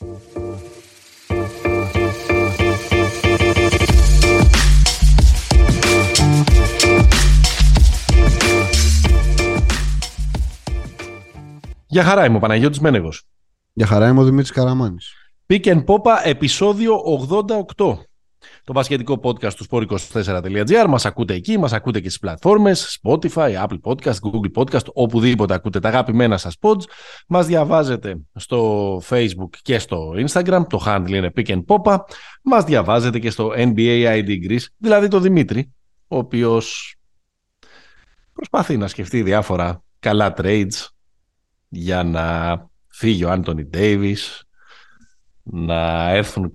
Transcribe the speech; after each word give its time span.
Για 0.00 0.06
χαρά 12.04 12.24
είμαι 12.24 12.36
ο 12.36 12.40
Παναγιώτης 12.40 12.80
Μένεγος. 12.80 13.28
Για 13.72 13.86
χαρά 13.86 14.08
είμαι 14.08 14.20
ο 14.20 14.24
Δημήτρης 14.24 14.50
Καραμάνης. 14.50 15.12
Pick 15.46 15.64
and 15.64 15.84
Popa, 15.84 16.20
επεισόδιο 16.24 17.02
88. 17.04 18.07
Το 18.64 18.72
βασιλετικό 18.72 19.20
podcast 19.22 19.52
του 19.52 19.66
sport24.gr. 19.70 20.84
Μας 20.88 21.06
ακούτε 21.06 21.34
εκεί, 21.34 21.58
μας 21.58 21.72
ακούτε 21.72 22.00
και 22.00 22.08
στις 22.08 22.20
πλατφόρμες 22.20 23.00
Spotify, 23.02 23.66
Apple 23.66 23.80
Podcast, 23.82 24.12
Google 24.12 24.52
Podcast, 24.54 24.84
οπουδήποτε 24.92 25.54
ακούτε 25.54 25.80
τα 25.80 25.88
αγαπημένα 25.88 26.38
σας 26.38 26.56
pods. 26.60 26.82
Μας 27.28 27.46
διαβάζετε 27.46 28.18
στο 28.34 28.96
Facebook 29.08 29.50
και 29.62 29.78
στο 29.78 30.12
Instagram, 30.16 30.62
το 30.68 30.82
handle 30.86 31.08
είναι 31.08 31.32
Pick 31.36 31.46
and 31.46 31.64
Popa. 31.66 31.98
Μας 32.42 32.64
διαβάζετε 32.64 33.18
και 33.18 33.30
στο 33.30 33.52
NBA 33.56 34.22
ID 34.22 34.28
Greece, 34.48 34.66
δηλαδή 34.76 35.08
το 35.08 35.20
Δημήτρη, 35.20 35.72
ο 36.08 36.16
οποίος 36.16 36.96
προσπαθεί 38.32 38.76
να 38.76 38.88
σκεφτεί 38.88 39.22
διάφορα 39.22 39.82
καλά 39.98 40.34
trades 40.36 40.86
για 41.68 42.02
να 42.02 42.56
φύγει 42.88 43.24
ο 43.24 43.30
Άντωνι 43.30 43.64
Ντέιβις, 43.64 44.47
να, 45.50 46.10
έρθουν, 46.10 46.50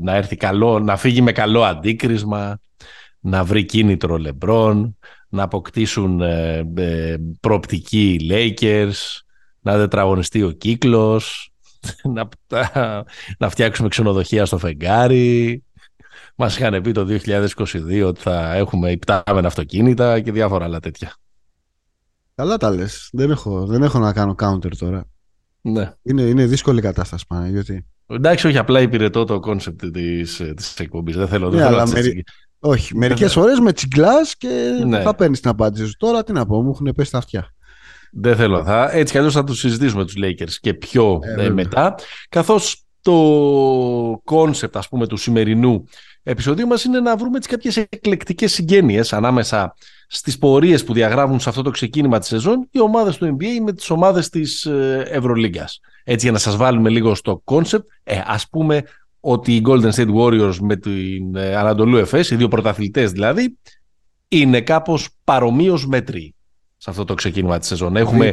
να 0.00 0.14
έρθει 0.14 0.36
καλό, 0.36 0.78
να 0.78 0.96
φύγει 0.96 1.22
με 1.22 1.32
καλό 1.32 1.62
αντίκρισμα, 1.62 2.60
να 3.20 3.44
βρει 3.44 3.64
κίνητρο 3.64 4.16
Λεμπρόν, 4.16 4.96
να 5.28 5.42
αποκτήσουν 5.42 6.20
ε, 6.20 6.72
ε, 6.76 7.16
προοπτική 7.40 8.12
οι 8.20 8.28
Lakers, 8.30 9.22
να 9.60 9.76
τετραγωνιστεί 9.76 10.42
ο 10.42 10.50
κύκλος, 10.50 11.52
να, 12.14 12.28
να 13.38 13.48
φτιάξουμε 13.48 13.88
ξενοδοχεία 13.88 14.46
στο 14.46 14.58
φεγγάρι. 14.58 15.62
Μας 16.34 16.58
είχαν 16.58 16.82
πει 16.82 16.92
το 16.92 17.06
2022 17.24 18.04
ότι 18.06 18.20
θα 18.20 18.54
έχουμε 18.54 18.90
ιπτάμενα 18.90 19.46
αυτοκίνητα 19.46 20.20
και 20.20 20.32
διάφορα 20.32 20.64
άλλα 20.64 20.80
τέτοια. 20.80 21.14
Καλά 22.34 22.56
τα 22.56 22.70
λες. 22.70 23.08
Δεν 23.12 23.30
έχω, 23.30 23.66
δεν 23.66 23.82
έχω 23.82 23.98
να 23.98 24.12
κάνω 24.12 24.34
counter 24.38 24.76
τώρα. 24.78 25.04
Ναι. 25.72 25.92
Είναι, 26.02 26.22
είναι 26.22 26.46
δύσκολη 26.46 26.80
κατάσταση 26.80 27.24
πάνω, 27.28 27.46
γιατί... 27.46 27.86
Εντάξει, 28.06 28.46
όχι, 28.46 28.58
απλά 28.58 28.80
υπηρετώ 28.80 29.24
το 29.24 29.40
concept 29.40 29.86
της, 29.86 30.42
της 30.56 30.78
εκπομπής. 30.78 31.16
Δεν 31.16 31.28
θέλω, 31.28 31.50
ναι, 31.50 31.56
δεν 31.56 31.66
αλλά 31.66 31.86
θέλω 31.86 32.02
μερι... 32.02 32.24
Όχι, 32.58 32.96
μερικές 32.96 33.32
φορές 33.32 33.58
με 33.58 33.72
τσιγκλάς 33.72 34.36
και 34.36 34.48
ναι. 34.86 35.00
θα 35.00 35.14
παίρνεις 35.14 35.40
την 35.40 35.50
απάντηση 35.50 35.86
σου. 35.86 35.96
Τώρα 35.96 36.24
τι 36.24 36.32
να 36.32 36.46
πω, 36.46 36.62
μου 36.62 36.70
έχουν 36.70 36.92
πέσει 36.96 37.10
τα 37.10 37.18
αυτιά. 37.18 37.54
Δεν 38.12 38.36
θέλω. 38.36 38.64
Θα, 38.64 38.90
έτσι 38.92 39.12
κι 39.12 39.18
αλλιώς 39.18 39.34
θα 39.34 39.44
τους 39.44 39.58
συζητήσουμε 39.58 40.04
τους 40.04 40.14
Lakers 40.16 40.52
και 40.60 40.74
πιο 40.74 41.18
ε, 41.36 41.44
ε, 41.44 41.50
μετά. 41.50 41.94
Καθώς 42.28 42.82
το 43.02 44.20
concept, 44.24 44.76
ας 44.76 44.88
πούμε, 44.88 45.06
του 45.06 45.16
σημερινού 45.16 45.84
επεισοδίου 46.30 46.66
μας 46.66 46.84
είναι 46.84 47.00
να 47.00 47.16
βρούμε 47.16 47.38
τις 47.38 47.48
κάποιες 47.48 47.76
εκλεκτικές 47.76 48.52
συγγένειες 48.52 49.12
ανάμεσα 49.12 49.74
στις 50.06 50.38
πορείες 50.38 50.84
που 50.84 50.92
διαγράφουν 50.92 51.40
σε 51.40 51.48
αυτό 51.48 51.62
το 51.62 51.70
ξεκίνημα 51.70 52.18
της 52.18 52.28
σεζόν 52.28 52.68
οι 52.70 52.80
ομάδες 52.80 53.16
του 53.16 53.36
NBA 53.36 53.62
με 53.64 53.72
τις 53.72 53.90
ομάδες 53.90 54.28
της 54.28 54.64
ε, 54.64 55.02
Ευρωλίγκας. 55.10 55.80
Έτσι 56.04 56.24
για 56.24 56.32
να 56.32 56.38
σας 56.38 56.56
βάλουμε 56.56 56.88
λίγο 56.88 57.14
στο 57.14 57.42
concept, 57.44 57.84
ε, 58.02 58.20
ας 58.26 58.48
πούμε 58.48 58.82
ότι 59.20 59.54
οι 59.56 59.62
Golden 59.66 59.90
State 59.90 60.14
Warriors 60.14 60.56
με 60.60 60.76
την 60.76 61.36
ε, 61.36 61.56
Ανατολού 61.56 61.96
Εφές, 61.96 62.30
οι 62.30 62.36
δύο 62.36 62.48
πρωταθλητές 62.48 63.12
δηλαδή, 63.12 63.58
είναι 64.28 64.60
κάπως 64.60 65.08
παρομοίως 65.24 65.86
μέτροι 65.86 66.34
σε 66.76 66.90
αυτό 66.90 67.04
το 67.04 67.14
ξεκίνημα 67.14 67.58
της 67.58 67.68
σεζόν. 67.68 67.96
Έχουμε... 67.96 68.24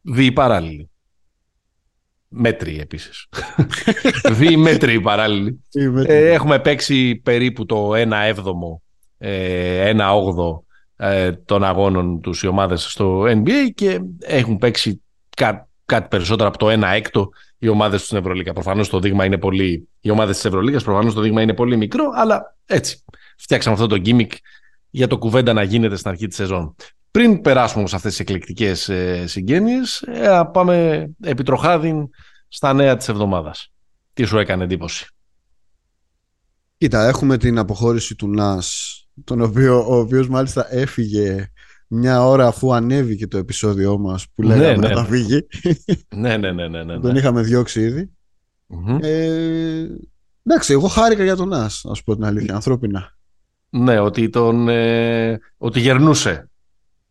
Δι 0.00 0.32
παράλληλοι. 0.32 0.90
Δι 2.32 2.40
παράλληλοι. 2.40 2.40
Μέτροι 2.42 2.80
επίσης. 2.80 3.28
Δι 4.38 4.56
μέτροι 4.56 5.00
παράλληλοι. 5.00 5.62
ε, 6.06 6.32
έχουμε 6.32 6.58
παίξει 6.58 7.16
περίπου 7.16 7.66
το 7.66 7.90
1 7.90 8.10
έβδομο 8.24 8.82
ε, 9.18 9.88
ένα 9.88 10.14
όγδο 10.14 10.64
ε, 10.96 11.32
των 11.32 11.64
αγώνων 11.64 12.20
τους 12.20 12.42
οι 12.42 12.46
ομάδες 12.46 12.82
στο 12.82 13.22
NBA 13.22 13.70
και 13.74 14.00
έχουν 14.20 14.58
παίξει 14.58 15.02
κά, 15.36 15.68
κάτι 15.84 16.08
περισσότερο 16.08 16.48
από 16.48 16.58
το 16.58 16.70
ένα 16.70 16.88
έκτο 16.88 17.30
οι 17.58 17.68
ομάδες 17.68 18.02
στην 18.04 18.16
Ευρωλίγα. 18.16 18.52
Προφανώς 18.52 18.88
το 18.88 18.98
δείγμα 18.98 19.24
είναι 19.24 19.38
πολύ... 19.38 19.88
Οι 20.00 20.10
ομάδες 20.10 20.34
της 20.34 20.44
Ευρωλίγας 20.44 20.84
προφανώς 20.84 21.14
το 21.14 21.20
δείγμα 21.20 21.42
είναι 21.42 21.54
πολύ 21.54 21.76
μικρό, 21.76 22.04
αλλά 22.14 22.56
έτσι 22.66 23.04
φτιάξαμε 23.36 23.74
αυτό 23.74 23.86
το 23.86 23.96
gimmick 23.96 24.32
για 24.90 25.06
το 25.06 25.18
κουβέντα 25.18 25.52
να 25.52 25.62
γίνεται 25.62 25.96
στην 25.96 26.10
αρχή 26.10 26.26
της 26.26 26.36
σεζόν. 26.36 26.74
Πριν 27.12 27.40
περάσουμε 27.40 27.86
σε 27.86 27.96
αυτές 27.96 28.10
τις 28.10 28.20
εκλεκτικές 28.20 28.88
ε, 28.88 29.26
συγγένειες, 29.26 30.02
ε, 30.02 30.42
πάμε 30.52 31.06
επιτροχάδην 31.20 32.08
στα 32.48 32.72
νέα 32.72 32.96
της 32.96 33.08
εβδομάδας. 33.08 33.72
Τι 34.12 34.24
σου 34.24 34.38
έκανε 34.38 34.64
εντύπωση; 34.64 35.06
Κοίτα, 36.76 37.06
έχουμε 37.06 37.36
την 37.36 37.58
αποχώρηση 37.58 38.14
του 38.14 38.28
Νας 38.28 38.96
τον 39.24 39.40
οποίο, 39.40 39.84
ο 39.88 39.98
οποίος 39.98 40.28
μάλιστα 40.28 40.74
έφυγε 40.74 41.50
μια 41.86 42.26
ώρα 42.26 42.46
αφού 42.46 42.74
ανέβηκε 42.74 43.26
το 43.26 43.38
επεισόδιό 43.38 43.98
μας 43.98 44.26
που 44.34 44.42
λέγαμε 44.42 44.76
ναι, 44.76 44.88
ναι, 44.88 44.94
να 44.94 45.00
ναι. 45.00 45.08
φύγει. 45.08 45.46
ναι, 46.16 46.36
ναι, 46.36 46.52
ναι, 46.52 46.68
ναι, 46.68 46.84
ναι. 46.84 47.00
Τον 47.00 47.16
είχαμε 47.16 47.42
διώξει 47.42 47.80
ήδη. 47.80 48.10
Mm-hmm. 48.68 49.02
Ε, 49.02 49.86
εντάξει, 50.46 50.72
εγώ 50.72 50.86
χάρηκα 50.86 51.24
για 51.24 51.36
τον 51.36 51.52
Άς, 51.52 51.80
να 51.84 51.94
σου 51.94 52.02
πω 52.04 52.14
την 52.14 52.24
αλήθεια, 52.24 52.54
ανθρώπινα. 52.54 53.16
Ναι, 53.70 54.00
ότι, 54.00 54.28
τον, 54.28 54.68
ε, 54.68 55.40
ότι 55.56 55.80
γερνούσε. 55.80 56.50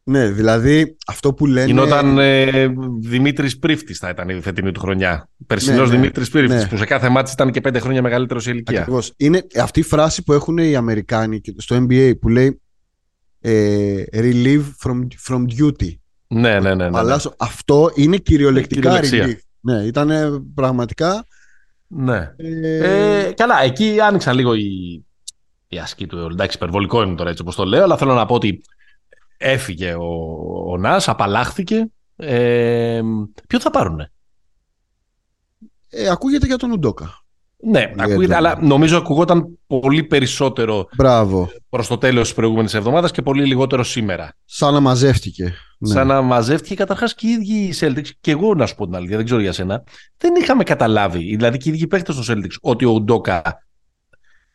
Ναι, 0.03 0.27
δηλαδή 0.29 0.97
αυτό 1.07 1.33
που 1.33 1.45
λένε. 1.45 1.65
Γινόταν 1.65 2.17
ε, 2.17 2.73
Δημήτρης 2.99 3.59
Πρίφτης, 3.59 3.97
θα 3.97 4.09
ήταν 4.09 4.29
η 4.29 4.41
φετινή 4.41 4.71
του 4.71 4.79
χρονιά. 4.79 5.29
Περσινός 5.47 5.89
ναι, 5.89 5.95
ναι, 5.95 6.01
Δημήτρης 6.01 6.29
Πρίφτης, 6.29 6.61
ναι. 6.61 6.67
που 6.67 6.77
σε 6.77 6.85
κάθε 6.85 7.09
μάτι 7.09 7.31
ήταν 7.31 7.51
και 7.51 7.61
πέντε 7.61 7.79
χρόνια 7.79 8.01
μεγαλύτερος 8.01 8.43
σε 8.43 8.51
ηλικία. 8.51 8.79
Ακριβώς. 8.79 9.13
Είναι 9.17 9.47
αυτή 9.59 9.79
η 9.79 9.83
φράση 9.83 10.23
που 10.23 10.33
έχουν 10.33 10.57
οι 10.57 10.75
Αμερικάνοι 10.75 11.41
στο 11.57 11.85
NBA 11.85 12.13
που 12.21 12.29
λέει 12.29 12.61
ε, 13.41 14.03
relieve 14.13 14.65
from, 14.83 14.99
from 15.27 15.45
duty. 15.59 15.95
Ναι, 16.27 16.59
ναι, 16.59 16.75
ναι. 16.75 16.89
ναι, 16.89 17.01
ναι. 17.03 17.15
αυτό 17.37 17.91
είναι 17.95 18.17
κυριολεκτικά 18.17 18.99
relief. 19.01 19.35
Ναι, 19.59 19.75
ήταν 19.83 20.41
πραγματικά. 20.53 21.25
Ναι. 21.87 22.33
Ε... 22.37 23.19
Ε, 23.19 23.31
καλά, 23.31 23.61
εκεί 23.63 23.99
άνοιξαν 23.99 24.35
λίγο 24.35 24.53
οι, 24.53 25.03
οι 25.67 25.77
ασκοί 25.79 26.07
του. 26.07 26.17
Εντάξει, 26.31 26.57
υπερβολικό 26.57 27.03
είναι 27.03 27.15
τώρα 27.15 27.29
έτσι 27.29 27.41
όπως 27.41 27.55
το 27.55 27.63
λέω, 27.63 27.83
αλλά 27.83 27.97
θέλω 27.97 28.13
να 28.13 28.25
πω 28.25 28.35
ότι 28.35 28.61
έφυγε 29.41 29.93
ο, 29.93 30.07
ο 30.71 30.77
Νάς, 30.77 31.07
απαλλάχθηκε. 31.09 31.91
Ε, 32.15 33.01
ποιο 33.47 33.59
θα 33.59 33.69
πάρουνε; 33.69 34.11
Ε, 35.89 36.09
ακούγεται 36.09 36.45
για 36.45 36.57
τον 36.57 36.71
Ουντόκα. 36.71 37.15
Ναι, 37.63 37.91
ακούγεται, 37.97 38.35
αλλά 38.35 38.57
νομίζω 38.61 38.97
ακουγόταν 38.97 39.59
πολύ 39.67 40.03
περισσότερο 40.03 40.87
Μπράβο. 40.95 41.49
προς 41.69 41.87
το 41.87 41.97
τέλος 41.97 42.23
της 42.23 42.33
προηγούμενης 42.33 42.73
εβδομάδας 42.73 43.11
και 43.11 43.21
πολύ 43.21 43.45
λιγότερο 43.45 43.83
σήμερα. 43.83 44.33
Σαν 44.45 44.73
να 44.73 44.79
μαζεύτηκε. 44.79 45.53
Ναι. 45.77 45.89
Σαν 45.93 46.07
να 46.07 46.21
μαζεύτηκε 46.21 46.75
καταρχάς 46.75 47.15
και 47.15 47.27
οι 47.27 47.29
ίδιοι 47.29 47.53
οι 47.53 47.73
Celtics 47.79 48.09
και 48.21 48.31
εγώ 48.31 48.53
να 48.55 48.65
σου 48.65 48.75
πω 48.75 48.85
την 48.85 48.95
αλήθεια, 48.95 49.15
δεν 49.15 49.25
ξέρω 49.25 49.41
για 49.41 49.51
σένα, 49.51 49.83
δεν 50.17 50.35
είχαμε 50.35 50.63
καταλάβει, 50.63 51.35
δηλαδή 51.35 51.57
και 51.57 51.69
οι 51.69 51.73
ίδιοι 51.73 51.87
παίχτες 51.87 52.15
των 52.15 52.23
Celtics, 52.27 52.55
ότι 52.61 52.85
ο 52.85 52.89
Ουντόκα 52.91 53.63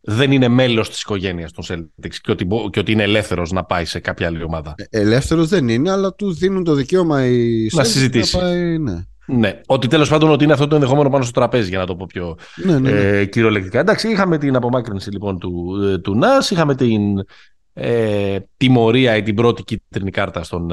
δεν 0.06 0.32
είναι 0.32 0.48
μέλος 0.48 0.90
της 0.90 1.00
οικογένειας 1.00 1.52
των 1.52 1.64
Celtics 1.68 2.14
και 2.22 2.30
ότι, 2.30 2.46
και 2.70 2.78
ότι 2.78 2.92
είναι 2.92 3.02
ελεύθερος 3.02 3.52
να 3.52 3.64
πάει 3.64 3.84
σε 3.84 3.98
κάποια 3.98 4.26
άλλη 4.26 4.42
ομάδα. 4.42 4.74
Ε, 4.76 5.00
ελεύθερος 5.00 5.48
δεν 5.48 5.68
είναι, 5.68 5.90
αλλά 5.90 6.14
του 6.14 6.32
δίνουν 6.32 6.64
το 6.64 6.74
δικαίωμα 6.74 7.26
οι 7.26 7.68
να 7.72 7.84
συζητήσει. 7.84 8.36
Να 8.36 8.42
πάει, 8.42 8.78
ναι. 8.78 9.04
Ναι, 9.28 9.60
ότι 9.66 9.86
τέλος 9.86 10.08
πάντων 10.08 10.30
ότι 10.30 10.44
είναι 10.44 10.52
αυτό 10.52 10.66
το 10.66 10.74
ενδεχόμενο 10.74 11.10
πάνω 11.10 11.24
στο 11.24 11.32
τραπέζι, 11.32 11.68
για 11.68 11.78
να 11.78 11.86
το 11.86 11.96
πω 11.96 12.06
πιο 12.08 12.36
ναι, 12.56 12.78
ναι, 12.78 12.90
ναι. 12.90 13.18
Ε, 13.18 13.24
κυριολεκτικά. 13.24 13.78
Εντάξει, 13.78 14.08
είχαμε 14.08 14.38
την 14.38 14.56
απομάκρυνση 14.56 15.10
λοιπόν 15.10 15.38
του, 15.38 15.80
ε, 15.82 15.98
του 15.98 16.16
ΝΑΣ, 16.16 16.50
είχαμε 16.50 16.74
την 16.74 17.24
ε, 17.72 18.38
τιμωρία 18.56 19.16
ή 19.16 19.22
την 19.22 19.34
πρώτη 19.34 19.62
κίτρινη 19.62 20.10
κάρτα 20.10 20.42
στον 20.42 20.70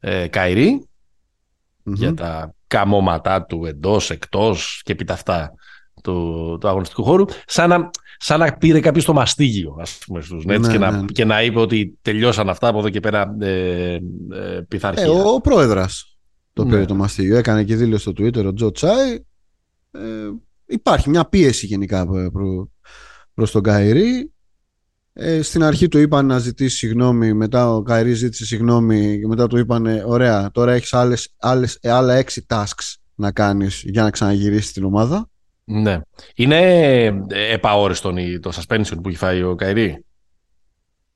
ε, 0.00 0.28
καιρη 0.28 0.88
για 1.82 2.14
τα 2.14 2.54
καμώματά 2.66 3.44
του 3.44 3.64
εντός, 3.66 4.10
εκτός 4.10 4.80
και 4.84 4.92
επί 4.92 5.04
τα 5.04 5.12
αυτά 5.12 5.52
του, 6.02 6.58
του 6.60 6.68
αγωνιστικού 6.68 7.04
χώρου. 7.04 7.24
Σαν 7.46 7.68
να, 7.68 7.90
σαν 8.18 8.40
να 8.40 8.52
πήρε 8.52 8.80
κάποιος 8.80 9.04
το 9.04 9.12
μαστίγιο, 9.12 9.76
ας 9.80 9.98
πούμε, 10.06 10.20
στους 10.20 10.44
Nets 10.48 10.60
ναι, 10.60 10.72
και, 10.72 10.78
να, 10.78 10.90
ναι. 10.90 11.04
και 11.04 11.24
να 11.24 11.42
είπε 11.42 11.58
ότι 11.58 11.98
τελειώσαν 12.02 12.48
αυτά 12.48 12.68
από 12.68 12.78
εδώ 12.78 12.88
και 12.88 13.00
πέρα 13.00 13.36
ε, 13.40 13.92
ε, 13.92 14.00
πειθαρχία. 14.68 15.04
Ε, 15.04 15.08
ο, 15.08 15.28
ο 15.34 15.40
πρόεδρας 15.40 16.16
το 16.52 16.64
ναι. 16.64 16.70
πήρε 16.70 16.84
το 16.84 16.94
μαστίγιο. 16.94 17.36
Έκανε 17.36 17.64
και 17.64 17.76
δήλωση 17.76 18.02
στο 18.02 18.12
Twitter 18.18 18.44
ο 18.44 18.52
Τζο 18.52 18.70
Τσάι. 18.70 19.14
Ε, 19.90 20.00
υπάρχει 20.66 21.10
μια 21.10 21.24
πίεση 21.24 21.66
γενικά 21.66 22.06
προ, 22.32 22.70
προς 23.34 23.50
τον 23.50 23.62
Καϊρή. 23.62 24.30
Ε, 25.12 25.42
στην 25.42 25.62
αρχή 25.62 25.88
του 25.88 25.98
είπαν 25.98 26.26
να 26.26 26.38
ζητήσει 26.38 26.76
συγγνώμη, 26.76 27.32
μετά 27.32 27.74
ο 27.74 27.82
Καϊρή 27.82 28.12
ζήτησε 28.12 28.46
συγγνώμη 28.46 29.18
και 29.20 29.26
μετά 29.26 29.46
του 29.46 29.56
είπαν 29.56 29.86
ωραία, 30.06 30.50
τώρα 30.50 30.72
έχεις 30.72 30.92
άλλες, 30.92 31.34
άλλες, 31.38 31.78
άλλα 31.82 32.14
έξι 32.14 32.46
tasks 32.48 32.94
να 33.14 33.32
κάνεις 33.32 33.82
για 33.84 34.02
να 34.02 34.10
ξαναγυρίσεις 34.10 34.72
την 34.72 34.84
ομάδα. 34.84 35.30
Ναι. 35.68 36.00
Είναι 36.34 36.60
επαόριστον 37.52 38.16
το 38.40 38.52
suspension 38.54 38.96
που 39.02 39.08
έχει 39.08 39.16
φάει 39.16 39.42
ο 39.42 39.54
Καϊρή; 39.54 40.04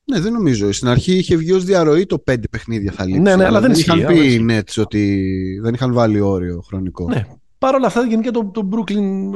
Ναι, 0.03 0.19
δεν 0.19 0.33
νομίζω. 0.33 0.71
Στην 0.71 0.87
αρχή 0.87 1.13
είχε 1.13 1.35
βγει 1.35 1.51
ως 1.51 1.63
διαρροή 1.63 2.05
το 2.05 2.19
πέντε 2.19 2.47
παιχνίδια 2.47 2.91
θα 2.91 3.05
λείψει. 3.05 3.19
Ναι, 3.19 3.35
ναι, 3.35 3.45
αλλά 3.45 3.59
δεν, 3.59 3.71
δεν 3.71 3.79
είχαν 3.79 4.05
πει 4.05 4.33
οι 4.33 4.45
Nets 4.49 4.81
ότι 4.81 5.59
δεν 5.61 5.73
είχαν 5.73 5.93
βάλει 5.93 6.19
όριο 6.19 6.61
χρονικό. 6.61 7.07
Ναι. 7.07 7.25
Παρ' 7.57 7.75
όλα 7.75 7.87
αυτά, 7.87 8.05
γενικά 8.05 8.31
το, 8.31 8.51
το 8.53 8.69
Brooklyn 8.71 9.31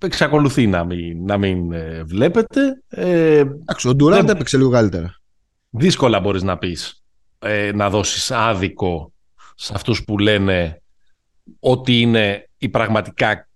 ε, 0.00 0.06
εξακολουθεί 0.06 0.66
να 0.66 0.84
μην, 0.84 1.24
να 1.24 1.36
μην 1.38 1.72
ε, 1.72 2.02
βλέπετε. 2.04 2.82
Ε, 2.88 3.38
Εντάξει, 3.38 3.88
ο 3.88 3.92
Durant 4.00 4.28
έπαιξε 4.28 4.56
λίγο 4.56 4.70
καλύτερα. 4.70 5.20
Δύσκολα 5.70 6.20
μπορείς 6.20 6.42
να 6.42 6.58
πεις 6.58 7.04
ε, 7.38 7.72
να 7.74 7.90
δώσεις 7.90 8.30
άδικο 8.30 9.12
σε 9.54 9.72
αυτούς 9.74 10.04
που 10.04 10.18
λένε 10.18 10.82
ότι 11.60 12.00
είναι 12.00 12.48
η 12.58 12.68
πραγματικά 12.68 13.48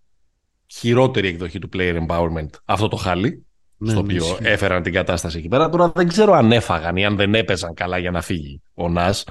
χειρότερη 0.73 1.29
εκδοχή 1.29 1.59
του 1.59 1.69
player 1.73 2.07
empowerment 2.07 2.51
αυτό 2.65 2.89
το 2.89 2.97
χάλι 2.97 3.45
ναι, 3.77 3.91
στο 3.91 4.03
ναι, 4.03 4.13
οποίο 4.13 4.39
έφεραν 4.41 4.83
την 4.83 4.93
κατάσταση 4.93 5.39
εκεί 5.39 5.49
πέρα. 5.49 5.69
Τώρα 5.69 5.93
δεν 5.95 6.09
ξέρω 6.09 6.33
αν 6.33 6.53
έφαγαν 6.53 6.97
ή 6.97 7.05
αν 7.05 7.17
δεν 7.17 7.35
έπαιζαν 7.35 7.75
καλά 7.75 7.99
για 7.99 8.11
να 8.11 8.21
φύγει 8.21 8.63
ο 8.75 8.89
Νας 8.89 9.25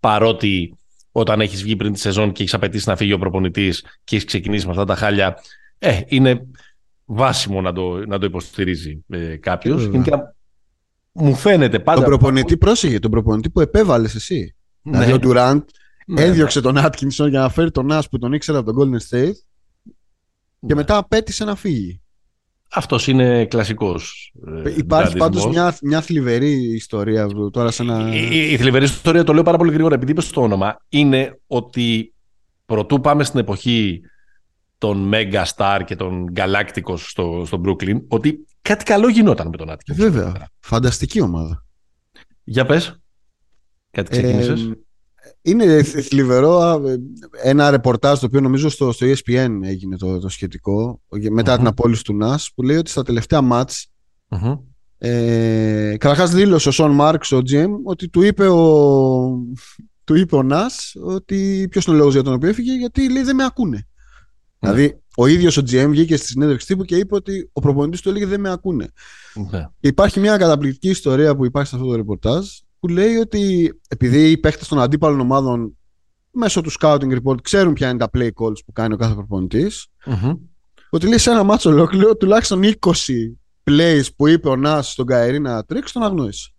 παρότι 0.00 0.76
όταν 1.12 1.40
έχεις 1.40 1.62
βγει 1.62 1.76
πριν 1.76 1.92
τη 1.92 1.98
σεζόν 1.98 2.32
και 2.32 2.42
έχεις 2.42 2.54
απαιτήσει 2.54 2.88
να 2.88 2.96
φύγει 2.96 3.12
ο 3.12 3.18
προπονητής 3.18 3.80
και 4.04 4.16
έχεις 4.16 4.26
ξεκινήσει 4.26 4.64
με 4.64 4.70
αυτά 4.70 4.84
τα 4.84 4.94
χάλια 4.94 5.36
ε, 5.78 6.00
είναι 6.06 6.46
βάσιμο 7.04 7.60
να 7.60 7.72
το, 7.72 8.06
να 8.06 8.18
το 8.18 8.26
υποστηρίζει 8.26 9.04
ε, 9.08 9.36
κάποιος. 9.36 9.90
Μου 11.12 11.34
φαίνεται 11.34 11.78
πάντα. 11.78 12.00
Τον 12.00 12.08
προπονητή, 12.08 12.56
πρόσεχε, 12.56 12.98
τον 12.98 13.10
προπονητή 13.10 13.50
που 13.50 13.60
επέβαλες 13.60 14.14
εσύ. 14.14 14.54
Ναι. 14.82 14.92
Δηλαδή 14.92 15.12
ο 15.12 15.18
Ντουραντ 15.18 15.62
ναι, 16.06 16.22
έδιωξε 16.22 16.58
ναι. 16.58 16.64
τον 16.64 16.78
Άτκινσον 16.78 17.28
για 17.28 17.40
να 17.40 17.48
φέρει 17.48 17.70
τον 17.70 17.92
Άσ 17.92 18.08
που 18.08 18.18
τον 18.18 18.32
ήξερε 18.32 18.58
από 18.58 18.72
τον 18.72 18.76
Golden 18.92 19.10
State 19.10 19.32
και 20.66 20.74
ναι. 20.74 20.80
μετά 20.80 20.96
απέτησε 20.96 21.44
να 21.44 21.54
φύγει. 21.54 22.00
Αυτός 22.70 23.06
είναι 23.06 23.44
κλασικός. 23.44 24.32
Ε, 24.64 24.74
Υπάρχει 24.76 25.16
πάντως 25.16 25.46
μια, 25.46 25.76
μια 25.82 26.00
θλιβερή 26.00 26.74
ιστορία 26.74 27.26
τώρα 27.50 27.70
σε 27.70 27.82
ένα. 27.82 28.14
Η, 28.14 28.52
η, 28.52 28.56
θλιβερή 28.56 28.84
ιστορία, 28.84 29.24
το 29.24 29.32
λέω 29.32 29.42
πάρα 29.42 29.58
πολύ 29.58 29.72
γρήγορα 29.72 29.94
επειδή 29.94 30.12
είπες 30.12 30.30
το 30.30 30.42
όνομα, 30.42 30.76
είναι 30.88 31.40
ότι 31.46 32.14
πρωτού 32.66 33.00
πάμε 33.00 33.24
στην 33.24 33.40
εποχή 33.40 34.00
των 34.78 35.10
Mega 35.14 35.44
Star 35.56 35.80
και 35.86 35.96
των 35.96 36.32
Galacticos 36.36 36.98
στο, 36.98 37.42
στο 37.46 37.60
Brooklyn, 37.64 38.00
ότι 38.08 38.46
κάτι 38.62 38.84
καλό 38.84 39.08
γινόταν 39.08 39.48
με 39.48 39.56
τον 39.56 39.70
Άτκινς. 39.70 39.98
Βέβαια. 39.98 40.48
Φανταστική 40.60 41.20
ομάδα. 41.20 41.66
Για 42.44 42.64
πες. 42.64 43.00
Κάτι 43.90 44.10
ξεκίνησες. 44.10 44.62
Ε, 44.62 44.83
είναι 45.44 45.82
θλιβερό 45.82 46.80
ένα 47.42 47.70
ρεπορτάζ 47.70 48.18
το 48.18 48.26
οποίο 48.26 48.40
νομίζω 48.40 48.68
στο, 48.68 48.92
στο 48.92 49.06
ESPN 49.06 49.58
έγινε 49.62 49.96
το, 49.96 50.18
το 50.18 50.28
σχετικό 50.28 51.00
μετά 51.30 51.56
την 51.56 51.66
απόλυση 51.66 52.04
του 52.04 52.14
ΝΑΣ 52.16 52.50
που 52.54 52.62
λέει 52.62 52.76
ότι 52.76 52.90
στα 52.90 53.02
τελευταία 53.02 53.40
μάτς 53.40 53.86
mm-hmm. 54.28 54.58
ε, 54.98 55.96
καταρχάς 55.98 56.30
δήλωσε 56.30 56.68
ο 56.68 56.72
Σον 56.72 56.90
Μάρξ 56.90 57.32
ο 57.32 57.40
GM 57.50 57.68
ότι 57.84 58.08
του 58.08 58.22
είπε 58.22 58.48
ο, 58.48 59.38
του 60.04 60.14
είπε 60.14 60.36
ο 60.36 60.42
ΝΑΣ 60.42 60.96
ότι 61.04 61.66
ποιος 61.70 61.84
είναι 61.84 61.96
ο 61.96 61.98
λόγος 61.98 62.14
για 62.14 62.22
τον 62.22 62.32
οποίο 62.32 62.48
έφυγε 62.48 62.72
γιατί 62.72 63.12
λέει 63.12 63.22
δεν 63.22 63.34
με 63.34 63.44
ακούνε 63.44 63.86
ναι. 64.64 64.72
Δηλαδή, 64.72 65.02
ο 65.16 65.26
ίδιος 65.26 65.56
ο 65.56 65.60
GM 65.60 65.86
βγήκε 65.88 66.16
στη 66.16 66.26
συνέντευξη 66.26 66.66
τύπου 66.66 66.84
και 66.84 66.96
είπε 66.96 67.14
ότι 67.14 67.50
ο 67.52 67.60
προπονητής 67.60 68.00
του 68.00 68.08
έλεγε 68.08 68.26
Δεν 68.26 68.40
με 68.40 68.50
ακούνε. 68.50 68.92
Ναι. 69.50 69.68
Υπάρχει 69.80 70.20
μια 70.20 70.36
καταπληκτική 70.36 70.88
ιστορία 70.88 71.36
που 71.36 71.44
υπάρχει 71.44 71.68
σε 71.68 71.76
αυτό 71.76 71.88
το 71.88 71.96
ρεπορτάζ 71.96 72.46
που 72.84 72.90
λέει 72.90 73.16
ότι 73.16 73.72
επειδή 73.88 74.30
οι 74.30 74.38
παίχτες 74.38 74.68
των 74.68 74.80
αντίπαλων 74.80 75.20
ομάδων 75.20 75.78
μέσω 76.30 76.60
του 76.60 76.70
scouting 76.80 77.18
report 77.18 77.42
ξέρουν 77.42 77.72
ποια 77.72 77.88
είναι 77.88 77.98
τα 77.98 78.10
play 78.14 78.26
calls 78.26 78.64
που 78.66 78.72
κάνει 78.72 78.94
ο 78.94 78.96
κάθε 78.96 79.14
ότι 80.90 81.08
λέει 81.08 81.18
σε 81.18 81.30
ένα 81.30 81.42
μάτσο 81.42 81.70
ολόκληρο 81.70 82.16
τουλάχιστον 82.16 82.62
20 82.62 82.90
plays 83.70 84.02
που 84.16 84.28
είπε 84.28 84.48
ο 84.48 84.56
Νάς 84.56 84.90
στον 84.90 85.06
Καερή 85.06 85.40
να 85.40 85.64
τρέξει 85.64 85.92
τον 85.92 86.02
αγνώρισε. 86.02 86.52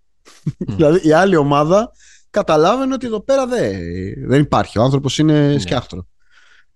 δηλαδή 0.57 1.07
η 1.07 1.11
άλλη 1.11 1.35
ομάδα 1.35 1.91
καταλάβαινε 2.29 2.93
ότι 2.93 3.05
εδώ 3.05 3.19
πέρα 3.21 3.47
δεν, 3.47 3.79
δεν 4.27 4.41
υπάρχει. 4.41 4.79
Ο 4.79 4.83
άνθρωπος 4.83 5.17
είναι 5.17 5.47
ναι. 5.47 5.59
σκιάχτρο. 5.59 6.07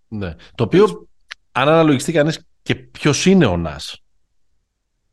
Ναι. 0.08 0.36
Το 0.56 0.64
οποίο 0.64 1.08
αν 1.52 1.68
αναλογιστεί 1.68 2.12
κανείς 2.12 2.40
και 2.62 2.76
ποιος 2.76 3.26
είναι 3.26 3.46
ο 3.46 3.58
Νας. 3.58 4.04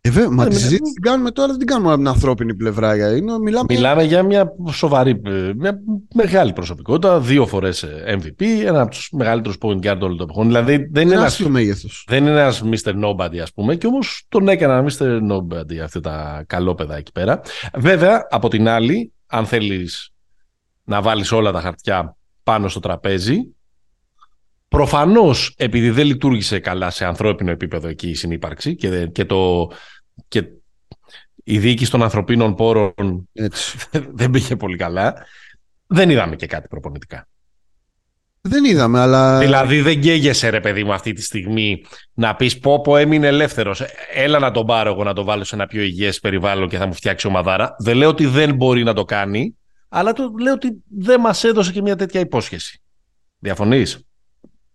Ε, 0.06 0.10
βέβαια, 0.10 0.30
μα 0.30 0.44
ε, 0.44 0.48
τη 0.48 0.54
συζήτηση 0.54 0.92
την 0.92 1.02
κάνουμε 1.02 1.30
τώρα, 1.30 1.48
δεν 1.48 1.58
την 1.58 1.66
κάνουμε 1.66 1.88
από 1.88 1.98
την 1.98 2.08
ανθρώπινη 2.08 2.54
πλευρά. 2.54 3.16
Είναι, 3.16 3.38
μιλάμε... 3.38 3.66
μιλάμε 3.68 4.02
για 4.02 4.22
μια 4.22 4.52
σοβαρή, 4.70 5.20
μια 5.56 5.78
μεγάλη 6.14 6.52
προσωπικότητα, 6.52 7.20
δύο 7.20 7.46
φορές 7.46 7.84
MVP, 8.08 8.44
ένα 8.64 8.80
από 8.80 8.90
τους 8.90 9.08
μεγαλύτερους 9.12 9.56
point 9.60 9.80
guard 9.80 9.98
όλων 10.00 10.16
των 10.16 10.20
εποχών. 10.20 10.46
Δηλαδή 10.46 10.88
δεν 10.90 11.06
είναι, 11.06 11.14
ένας, 11.14 11.42
δεν 12.06 12.26
είναι 12.26 12.40
ένας 12.40 12.62
Mr. 12.64 12.92
Nobody, 13.04 13.38
ας 13.38 13.52
πούμε, 13.52 13.74
και 13.74 13.86
όμως 13.86 14.24
τον 14.28 14.48
έκανα 14.48 14.84
Mr. 14.84 15.18
Nobody 15.30 15.76
αυτά 15.82 16.00
τα 16.00 16.44
καλόπεδα 16.46 16.96
εκεί 16.96 17.12
πέρα. 17.12 17.40
Βέβαια, 17.74 18.26
από 18.30 18.48
την 18.48 18.68
άλλη, 18.68 19.12
αν 19.26 19.46
θέλεις 19.46 20.10
να 20.84 21.02
βάλεις 21.02 21.32
όλα 21.32 21.52
τα 21.52 21.60
χαρτιά 21.60 22.16
πάνω 22.42 22.68
στο 22.68 22.80
τραπέζι, 22.80 23.50
Προφανώς, 24.68 25.54
επειδή 25.56 25.90
δεν 25.90 26.06
λειτουργήσε 26.06 26.58
καλά 26.58 26.90
σε 26.90 27.04
ανθρώπινο 27.04 27.50
επίπεδο 27.50 27.88
εκεί 27.88 28.08
η 28.08 28.14
συνύπαρξη 28.14 28.76
και, 28.76 29.06
και, 29.06 29.24
το, 29.24 29.70
και 30.28 30.44
η 31.44 31.58
διοίκηση 31.58 31.90
των 31.90 32.02
ανθρωπίνων 32.02 32.54
πόρων 32.54 33.28
δεν 34.18 34.30
πήγε 34.30 34.56
πολύ 34.56 34.76
καλά, 34.76 35.14
δεν 35.86 36.10
είδαμε 36.10 36.36
και 36.36 36.46
κάτι 36.46 36.68
προπονητικά. 36.68 37.28
Δεν 38.48 38.64
είδαμε, 38.64 39.00
αλλά. 39.00 39.38
Δηλαδή 39.38 39.80
δεν 39.80 40.00
καίγεσαι, 40.00 40.48
ρε 40.48 40.60
παιδί 40.60 40.84
μου, 40.84 40.92
αυτή 40.92 41.12
τη 41.12 41.22
στιγμή 41.22 41.84
να 42.14 42.36
πεις 42.36 42.58
πω, 42.58 42.80
πω 42.80 42.96
έμεινε 42.96 43.26
ελεύθερος. 43.26 43.82
Έλα 44.14 44.38
να 44.38 44.50
τον 44.50 44.66
πάρω 44.66 44.90
εγώ 44.92 45.04
να 45.04 45.12
τον 45.12 45.24
βάλω 45.24 45.44
σε 45.44 45.54
ένα 45.54 45.66
πιο 45.66 45.82
υγιές 45.82 46.20
περιβάλλον 46.20 46.68
και 46.68 46.76
θα 46.76 46.86
μου 46.86 46.94
φτιάξει 46.94 47.26
ομαδάρα. 47.26 47.76
Δεν 47.78 47.96
λέω 47.96 48.08
ότι 48.08 48.26
δεν 48.26 48.54
μπορεί 48.54 48.82
να 48.82 48.92
το 48.92 49.04
κάνει, 49.04 49.56
αλλά 49.88 50.12
το 50.12 50.32
λέω 50.40 50.52
ότι 50.52 50.82
δεν 50.88 51.20
μας 51.20 51.44
έδωσε 51.44 51.72
και 51.72 51.82
μια 51.82 51.96
τέτοια 51.96 52.20
υπόσχεση. 52.20 52.82
Διαφωνείς; 53.38 54.06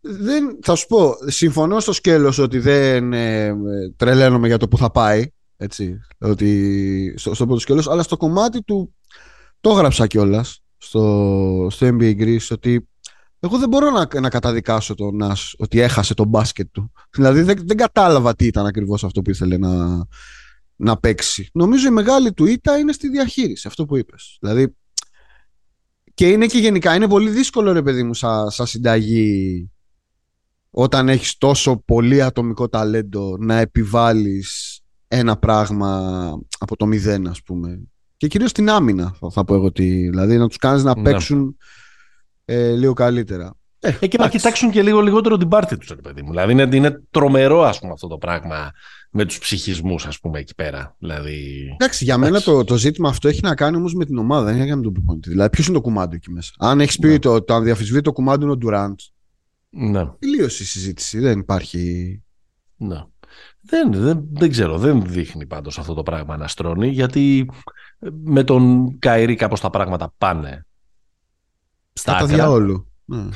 Δεν, 0.02 0.60
θα 0.62 0.76
σου 0.76 0.88
πω, 0.88 1.16
συμφωνώ 1.26 1.80
στο 1.80 1.94
σκέλος 1.94 2.38
ότι 2.38 2.60
δεν 2.60 3.14
ε, 3.14 3.56
τρελαίνομαι 3.96 4.48
για 4.48 4.58
το 4.58 4.68
που 4.68 4.78
θα 4.78 4.92
πάει. 4.92 5.26
Έτσι, 5.58 6.00
ότι 6.18 7.14
στο, 7.18 7.34
στο 7.34 7.46
πρώτο 7.46 7.60
σκέλος, 7.60 7.88
αλλά 7.88 8.04
στο 8.04 8.18
κομμάτι 8.18 8.64
του 8.64 8.96
το 9.62 9.70
έγραψα 9.70 10.08
κιόλας 10.08 10.62
στο, 10.78 11.68
στο 11.72 11.88
NBA 11.88 12.22
Greece 12.22 12.48
ότι 12.52 12.90
εγώ 13.40 13.58
δεν 13.58 13.70
μπορώ 13.70 13.90
να, 13.90 14.20
να 14.20 14.30
καταδικάσω 14.30 14.96
τον 14.96 15.16
Νας 15.16 15.54
ότι 15.58 15.80
έχασε 15.80 16.14
το 16.14 16.26
μπάσκετ 16.26 16.68
του. 16.72 16.92
Δηλαδή 17.16 17.42
δεν, 17.42 17.62
δεν 17.66 17.78
κατάλαβα 17.78 18.36
τι 18.36 18.46
ήταν 18.46 18.66
ακριβώς 18.66 19.04
αυτό 19.04 19.22
που 19.22 19.30
ήθελε 19.30 19.58
να, 19.58 20.06
να 20.76 20.98
παίξει. 20.98 21.50
Νομίζω 21.54 21.88
η 21.88 21.92
μεγάλη 21.92 22.34
του 22.34 22.46
ήττα 22.46 22.78
είναι 22.78 22.92
στη 22.92 23.10
διαχείριση, 23.10 23.68
αυτό 23.68 23.86
που 23.86 23.98
είπες. 23.98 24.38
Δηλαδή 24.40 24.76
και 26.14 26.30
είναι 26.30 26.46
και 26.46 26.58
γενικά, 26.58 26.96
είναι 26.96 27.08
πολύ 27.08 27.30
δύσκολο 27.30 27.72
ρε 27.72 27.82
παιδί 27.82 28.04
μου 28.04 28.14
σαν 28.14 28.50
σα 28.50 28.66
συνταγή 28.66 29.72
όταν 30.72 31.10
έχεις 31.10 31.38
τόσο 31.38 31.84
πολύ 31.86 32.22
ατομικό 32.22 32.70
ταλέντο 32.70 33.38
να 33.40 33.60
επιβάλλεις 33.60 34.82
ένα 35.08 35.38
πράγμα 35.38 36.32
από 36.60 36.76
το 36.76 36.86
μηδέν 36.86 37.28
ας 37.28 37.42
πούμε. 37.42 37.80
Και 38.18 38.28
κυρίως 38.28 38.52
την 38.52 38.70
άμυνα 38.70 39.16
θα, 39.20 39.30
θα 39.32 39.44
πω 39.44 39.54
εγώ 39.54 39.72
τι, 39.72 40.10
δηλαδή 40.10 40.38
να 40.38 40.48
τους 40.48 40.58
κάνεις 40.58 40.84
να 40.84 40.96
ναι. 40.96 41.04
παίξουν 41.04 41.58
ε, 42.46 42.72
λίγο 42.72 42.94
καλύτερα. 42.94 43.56
Ε, 43.80 43.98
ε, 44.00 44.08
και 44.08 44.18
να 44.18 44.30
κοιτάξουν 44.30 44.72
και 44.72 44.82
λίγο 44.82 45.02
λιγότερο 45.02 45.38
την 45.38 45.48
πάρτη 45.48 45.78
τους 45.78 45.94
παιδί 46.04 46.22
μου. 46.22 46.30
Δηλαδή 46.30 46.52
είναι, 46.52 46.70
είναι 46.72 47.02
τρομερό 47.10 47.62
ας 47.64 47.80
πούμε 47.80 47.92
αυτό 47.92 48.08
το 48.08 48.18
πράγμα 48.18 48.72
με 49.12 49.26
τους 49.26 49.40
ψυχισμούς 49.40 50.06
ας 50.06 50.20
πούμε 50.20 50.40
εκεί 50.40 50.56
πέρα. 50.56 50.96
Δηλαδή... 51.00 51.68
Εντάξει 51.80 52.04
για 52.04 52.18
μένα 52.18 52.42
το, 52.42 52.64
το 52.64 52.76
ζήτημα 52.76 53.10
αυτό 53.10 53.28
έχει 53.28 53.40
να 53.44 53.56
κάνει 53.56 53.78
όμως 53.78 53.94
με 53.94 54.06
την 54.06 54.18
ομάδα 54.18 54.44
δεν 54.44 54.54
έχει 54.54 54.62
να 54.62 54.68
κάνει 54.68 54.78
με 54.78 54.84
τον 54.84 54.94
προπονητή. 54.94 55.30
Δηλαδή 55.30 55.50
ποιος 55.50 55.68
είναι 55.68 55.76
το 55.76 55.82
κουμάντι 55.82 56.16
εκεί 56.16 56.32
μέσα. 56.32 56.54
Αν 56.60 56.80
έχεις 56.80 56.98
πει 56.98 57.08
ναι. 57.08 57.20
το, 57.20 57.44
το 57.44 57.54
αν 57.54 57.64
διαφυσβεί 57.64 58.02
το 58.02 58.12
κουμάντι 58.12 58.44
είναι 58.44 58.52
ο 58.52 58.58
Ντουράντ 58.58 59.00
ναι. 59.74 60.06
Τελείωσε 60.20 60.64
η 60.64 60.66
συζήτηση. 60.66 61.20
Δεν 61.20 61.40
υπάρχει. 61.40 62.24
Ναι. 62.78 63.06
Δεν, 63.62 63.92
δεν, 63.92 64.28
δεν 64.32 64.50
ξέρω. 64.50 64.78
Δεν 64.78 65.06
δείχνει 65.06 65.46
πάντως 65.46 65.80
αυτό 65.80 65.94
το 65.94 66.04
πράγμα 66.04 66.38
να 66.38 66.48
στρώνει 66.48 66.88
γιατί 66.88 67.50
ε, 68.00 68.08
με 68.24 68.44
τον 68.44 68.96
Καϊρή 69.00 69.36
κάπως 69.36 69.60
τα 69.60 69.70
πράγματα 69.70 70.14
πάνε 70.18 70.66
στα 71.94 72.14
άκρα. 72.14 72.26
διαόλου. 72.26 72.92
Ναι. 73.06 73.30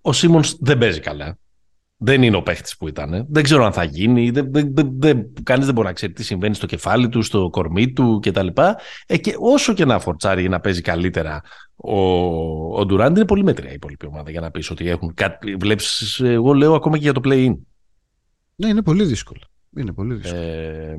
Ο 0.00 0.12
Σίμονς 0.12 0.56
δεν 0.60 0.78
παίζει 0.78 1.00
καλά. 1.00 1.38
Δεν 2.00 2.22
είναι 2.22 2.36
ο 2.36 2.42
παίχτης 2.42 2.76
που 2.76 2.88
ήταν. 2.88 3.26
Δεν 3.28 3.42
ξέρω 3.42 3.64
αν 3.64 3.72
θα 3.72 3.84
γίνει. 3.84 4.30
Δεν, 4.30 4.52
δεν, 4.52 4.72
δεν, 4.98 5.32
κανείς 5.42 5.64
δεν 5.64 5.74
μπορεί 5.74 5.86
να 5.86 5.92
ξέρει 5.92 6.12
τι 6.12 6.24
συμβαίνει 6.24 6.54
στο 6.54 6.66
κεφάλι 6.66 7.08
του, 7.08 7.22
στο 7.22 7.50
κορμί 7.50 7.92
του 7.92 8.20
κτλ. 8.22 8.46
Ε, 9.06 9.16
και 9.16 9.34
όσο 9.38 9.72
και 9.72 9.84
να 9.84 9.98
φορτσάρει 9.98 10.48
να 10.48 10.60
παίζει 10.60 10.80
καλύτερα 10.80 11.42
ο, 11.76 12.00
ο 12.80 12.86
Ντουράντ, 12.86 13.16
είναι 13.16 13.26
πολύ 13.26 13.42
μέτρια 13.42 13.70
η 13.70 13.74
υπόλοιπη 13.74 14.06
ομάδα 14.06 14.30
για 14.30 14.40
να 14.40 14.50
πεις 14.50 14.70
ότι 14.70 14.88
έχουν 14.88 15.14
κάτι. 15.14 15.54
Βλέπεις, 15.54 16.20
εγώ 16.20 16.52
λέω 16.52 16.74
ακόμα 16.74 16.96
και 16.96 17.02
για 17.02 17.12
το 17.12 17.20
play-in. 17.24 17.54
Ναι, 18.54 18.68
είναι 18.68 18.82
πολύ 18.82 19.04
δύσκολο. 19.04 19.40
Είναι 19.76 19.92
πολύ 19.92 20.14
δύσκολο. 20.14 20.42
Ε, 20.42 20.98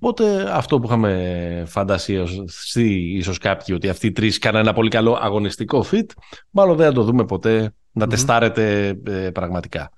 οπότε 0.00 0.56
αυτό 0.56 0.80
που 0.80 0.86
είχαμε 0.86 1.62
φαντασιαστεί 1.66 3.16
ίσως 3.16 3.38
κάποιοι 3.38 3.74
ότι 3.78 3.88
αυτοί 3.88 4.06
οι 4.06 4.12
τρεις 4.12 4.38
κάνανε 4.38 4.64
ένα 4.64 4.72
πολύ 4.72 4.90
καλό 4.90 5.18
αγωνιστικό 5.20 5.84
fit, 5.90 6.06
μάλλον 6.50 6.76
δεν 6.76 6.86
θα 6.86 6.92
το 6.92 7.02
δούμε 7.02 7.24
ποτέ 7.24 7.72
να 7.98 8.04
mm 8.04 8.08
τεστάρετε 8.08 8.88
ε, 9.06 9.30
πραγματικά. 9.30 9.90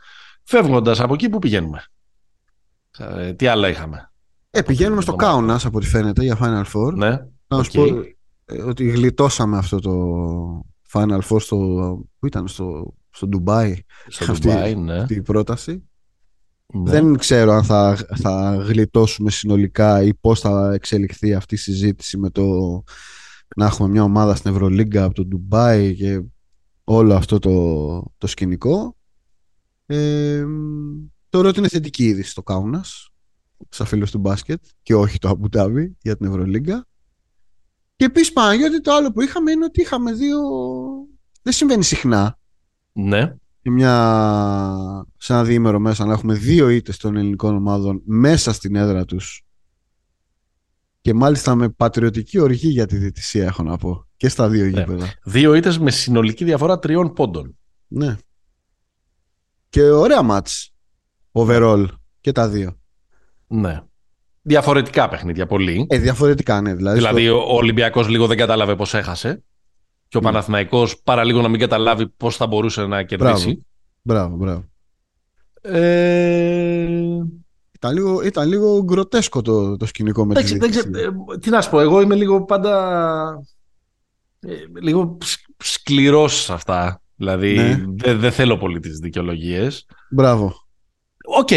Φεύγοντας 0.42 1.00
από 1.00 1.14
εκεί, 1.14 1.28
που 1.28 1.38
πηγαίνουμε; 1.38 1.85
Ε, 2.99 3.33
τι 3.33 3.47
άλλα 3.47 3.69
είχαμε; 3.69 4.11
Ε, 4.50 4.62
πηγαίνουμε 4.62 5.00
στο 5.00 5.16
Κάουνας 5.16 5.64
από 5.64 5.76
ό,τι 5.76 5.87
φαίνεται 5.87 6.23
για 6.23 6.38
Final 6.40 6.64
Four. 6.73 6.92
Ναι. 6.95 7.19
Να 7.47 7.62
σου 7.62 7.71
πω 7.73 7.85
ε, 8.45 8.62
ότι 8.62 8.88
γλιτώσαμε 8.88 9.57
αυτό 9.59 9.78
το 9.78 9.92
Final 10.92 11.21
Four 11.28 11.40
στο, 11.40 11.57
που 12.19 12.26
ήταν 12.26 12.49
στο 12.49 12.95
στο 13.11 13.26
Ντουμπάι. 13.26 13.75
Στο 14.09 14.33
αυτή, 14.33 14.49
Ντουμπάι, 14.49 14.75
ναι. 14.75 15.00
αυτή 15.00 15.14
η 15.14 15.23
πρόταση. 15.23 15.88
ναι. 16.75 16.90
Δεν 16.90 17.16
ξέρω 17.19 17.52
αν 17.52 17.64
θα, 17.64 17.97
θα 18.14 18.54
γλιτώσουμε 18.66 19.30
συνολικά 19.30 20.02
ή 20.02 20.14
πώς 20.14 20.40
θα 20.40 20.73
εξελιχθεί 20.75 21.35
αυτή 21.35 21.54
η 21.54 21.59
συζήτηση 21.59 22.19
με 22.19 22.30
το 22.30 22.45
να 23.57 23.66
έχουμε 23.66 23.88
μια 23.88 24.02
ομάδα 24.02 24.35
στην 24.35 24.50
Ευρωλίγκα 24.50 25.04
από 25.04 25.14
το 25.14 25.25
Ντουμπάι 25.25 25.95
και 25.95 26.23
όλο 26.92 27.14
αυτό 27.14 27.38
το, 27.38 28.14
το 28.18 28.26
σκηνικό. 28.26 28.97
Ε, 29.87 30.44
θεωρώ 31.28 31.49
ότι 31.49 31.59
είναι 31.59 31.68
θετική 31.68 32.04
είδηση 32.04 32.35
το 32.35 32.42
Κάουνας 32.42 33.11
σαν 33.68 33.87
φίλος 33.87 34.11
του 34.11 34.18
μπάσκετ 34.18 34.64
και 34.82 34.94
όχι 34.94 35.18
το 35.18 35.28
Αμπουτάβι 35.28 35.97
για 36.02 36.16
την 36.16 36.26
Ευρωλίγκα. 36.26 36.87
Και 37.97 38.04
επίσης 38.04 38.32
Παναγιώτη 38.32 38.80
το 38.80 38.92
άλλο 38.92 39.12
που 39.12 39.20
είχαμε 39.20 39.50
είναι 39.50 39.64
ότι 39.64 39.80
είχαμε 39.80 40.12
δύο... 40.12 40.38
Δεν 41.42 41.52
συμβαίνει 41.52 41.85
συχνά 41.85 42.38
ναι. 42.92 43.20
σε, 43.62 43.70
μια... 43.70 45.06
σε 45.16 45.32
ένα 45.32 45.44
διήμερο 45.44 45.78
μέσα 45.78 46.04
να 46.04 46.12
έχουμε 46.12 46.35
δύο 46.35 46.68
ήττες 46.68 46.97
των 46.97 47.16
ελληνικών 47.16 47.56
ομάδων 47.56 48.02
μέσα 48.04 48.52
στην 48.52 48.76
έδρα 48.76 49.04
τους 49.04 49.44
και 51.00 51.14
μάλιστα 51.14 51.54
με 51.54 51.68
πατριωτική 51.68 52.38
οργή 52.38 52.68
για 52.68 52.87
τη 52.87 52.97
διαιτησία 52.97 53.44
έχω 53.44 53.62
να 53.62 53.76
πω 53.76 54.10
και 54.21 54.29
στα 54.29 54.49
δύο 54.49 54.62
Ναι. 54.65 54.69
γήπεδα. 54.71 55.07
Δύο 55.25 55.55
ήττες 55.55 55.79
με 55.79 55.91
συνολική 55.91 56.45
διαφορά 56.45 56.79
τριών 56.79 57.12
πόντων. 57.12 57.59
Ναι. 57.87 58.17
Και 59.69 59.83
ωραία 59.83 60.23
μάτς 60.23 60.73
overall 61.33 61.87
και 62.21 62.33
τα 62.33 62.49
δύο. 62.49 62.79
Ναι. 63.47 63.81
Διαφορετικά 64.43 65.09
παιχνίδια 65.09 65.47
πολύ. 65.47 65.87
Ε, 65.89 65.99
διαφορετικά 65.99 66.61
ναι. 66.61 66.75
Δηλαδή, 66.75 66.97
Δηλαδή 66.99 67.27
στο- 67.27 67.53
ο 67.53 67.55
Ολυμπιακός 67.57 68.09
λίγο 68.09 68.27
δεν 68.27 68.37
κατάλαβε 68.37 68.77
πώς 68.77 68.95
έχασε 68.95 69.43
και 70.09 70.17
ο 70.17 70.21
Ναι. 70.21 70.27
Παναθηναϊκός 70.27 71.00
παρά 71.03 71.25
λίγο 71.25 71.41
να 71.41 71.49
μην 71.49 71.61
καταλάβει 71.61 72.09
πώς 72.09 72.37
θα 72.37 72.47
μπορούσε 72.47 72.87
να 72.87 73.03
κερδίσει. 73.03 73.67
Μπράβο, 74.03 74.37
μπράβο. 74.37 74.65
Ε... 75.61 76.87
Ήταν 77.73 77.95
λίγο, 77.95 78.23
ήταν 78.23 78.49
λίγο 78.49 78.83
γκροτέσκο 78.85 79.43
το, 79.43 79.77
το 79.77 79.87
σκηνικό 79.87 80.27
με 80.27 80.35
τη 80.35 80.41
Εντάξει, 80.41 80.59
δεν 80.59 80.71
διαιτησία. 80.71 80.91
ξέρω, 81.00 81.25
ε, 81.35 81.39
τι 81.39 81.50
να 81.50 81.61
σου 81.61 81.71
πω, 81.71 81.81
εγώ 81.81 82.00
είμαι 82.00 82.15
λίγο 82.15 82.45
πάντα 82.45 82.73
ε, 83.39 83.47
λίγο 84.82 85.18
σ- 85.25 85.44
σκληρός 85.56 86.42
σε 86.42 86.52
αυτά. 86.52 87.02
Δηλαδή 87.16 87.54
Ναι. 87.56 87.85
δεν 87.88 88.18
δεν 88.20 88.32
θέλω 88.32 88.56
πολύ 88.56 88.80
τις 88.80 88.99
δικαιολογίες. 88.99 89.87
Μπράβο. 90.11 90.54
Οκ, 91.38 91.50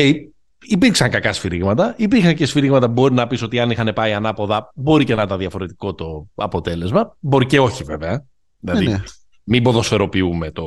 υπήρξαν 0.66 1.10
κακά 1.10 1.34
σφυρίγματα. 1.34 1.94
Υπήρχαν 1.98 2.36
και 2.36 2.46
σφυρίγματα 2.46 2.86
που 2.86 2.92
μπορεί 2.94 3.14
να 3.14 3.28
πεις 3.28 3.42
ότι 3.42 3.60
αν 3.60 3.70
είχαν 3.72 3.92
πάει 3.96 4.14
ανάποδα 4.14 4.72
μπορεί 4.76 5.04
και 5.04 5.16
να 5.16 5.22
ήταν 5.22 5.38
διαφορετικό 5.38 5.94
το 5.94 6.28
αποτέλεσμα. 6.36 7.16
Μπορεί 7.20 7.46
και 7.46 7.60
όχι 7.60 7.84
βέβαια. 7.84 8.26
Δηλαδή 8.60 8.86
Ναι, 8.86 8.92
ναι. 8.92 9.02
μην 9.44 9.64
ποδοσφαιροποιούμε 9.64 10.52
το... 10.52 10.64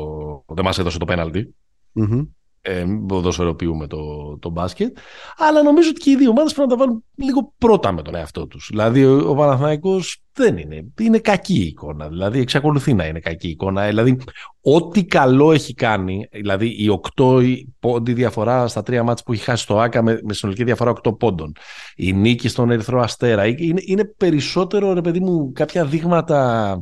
Δεν 0.46 0.64
μας 0.64 0.78
έδωσε 0.78 0.98
το 0.98 1.04
πέναλτι. 1.04 1.54
Μμμ. 1.92 2.22
Ε, 2.60 2.84
μην 2.84 3.06
ποδοσφαιροποιούμε 3.06 3.86
το, 3.86 3.98
το 4.38 4.50
μπάσκετ. 4.50 4.96
Αλλά 5.36 5.62
νομίζω 5.62 5.88
ότι 5.88 6.00
και 6.00 6.10
οι 6.10 6.16
δύο 6.16 6.30
ομάδες 6.30 6.52
πρέπει 6.54 6.68
να 6.68 6.76
τα 6.76 6.84
βάλουν 6.84 7.04
λίγο 7.14 7.52
πρώτα 7.58 7.92
με 7.92 8.02
τον 8.02 8.14
εαυτό 8.14 8.46
τους. 8.46 8.68
Δηλαδή 8.70 9.04
ο, 9.04 9.30
ο 9.30 9.34
Παναθηναϊκός 9.34 10.22
δεν 10.36 10.56
είναι. 10.58 10.84
Είναι 11.00 11.18
κακή 11.18 11.54
η 11.54 11.66
εικόνα. 11.66 12.08
Δηλαδή 12.08 12.40
εξακολουθεί 12.40 12.94
να 12.94 13.06
είναι 13.06 13.20
κακή 13.20 13.46
η 13.46 13.50
εικόνα. 13.50 13.82
Ε, 13.82 13.88
Δηλαδή 13.88 14.16
ό,τι 14.60 15.04
καλό 15.04 15.52
έχει 15.52 15.74
κάνει, 15.74 16.28
δηλαδή 16.32 16.66
η 16.66 17.00
8 17.16 17.42
η 17.44 17.74
πόντι 17.80 18.12
διαφορά 18.12 18.68
στα 18.68 18.82
τρία 18.82 19.02
μάτς 19.02 19.22
που 19.22 19.32
έχει 19.32 19.42
χάσει 19.44 19.66
το 19.66 19.80
ΆΚΑ 19.80 20.02
με, 20.02 20.20
με 20.24 20.32
συνολική 20.32 20.64
διαφορά 20.64 20.92
8 21.08 21.18
πόντων. 21.18 21.52
Η 21.96 22.12
νίκη 22.12 22.48
στον 22.48 22.70
Ερυθρό 22.70 23.00
Αστέρα. 23.00 23.42
Ε, 23.42 23.54
Είναι, 23.56 23.80
είναι 23.84 24.04
περισσότερο, 24.04 24.92
ρε 24.92 25.00
παιδί 25.00 25.20
μου, 25.20 25.52
κάποια 25.52 25.84
δείγματα... 25.84 26.80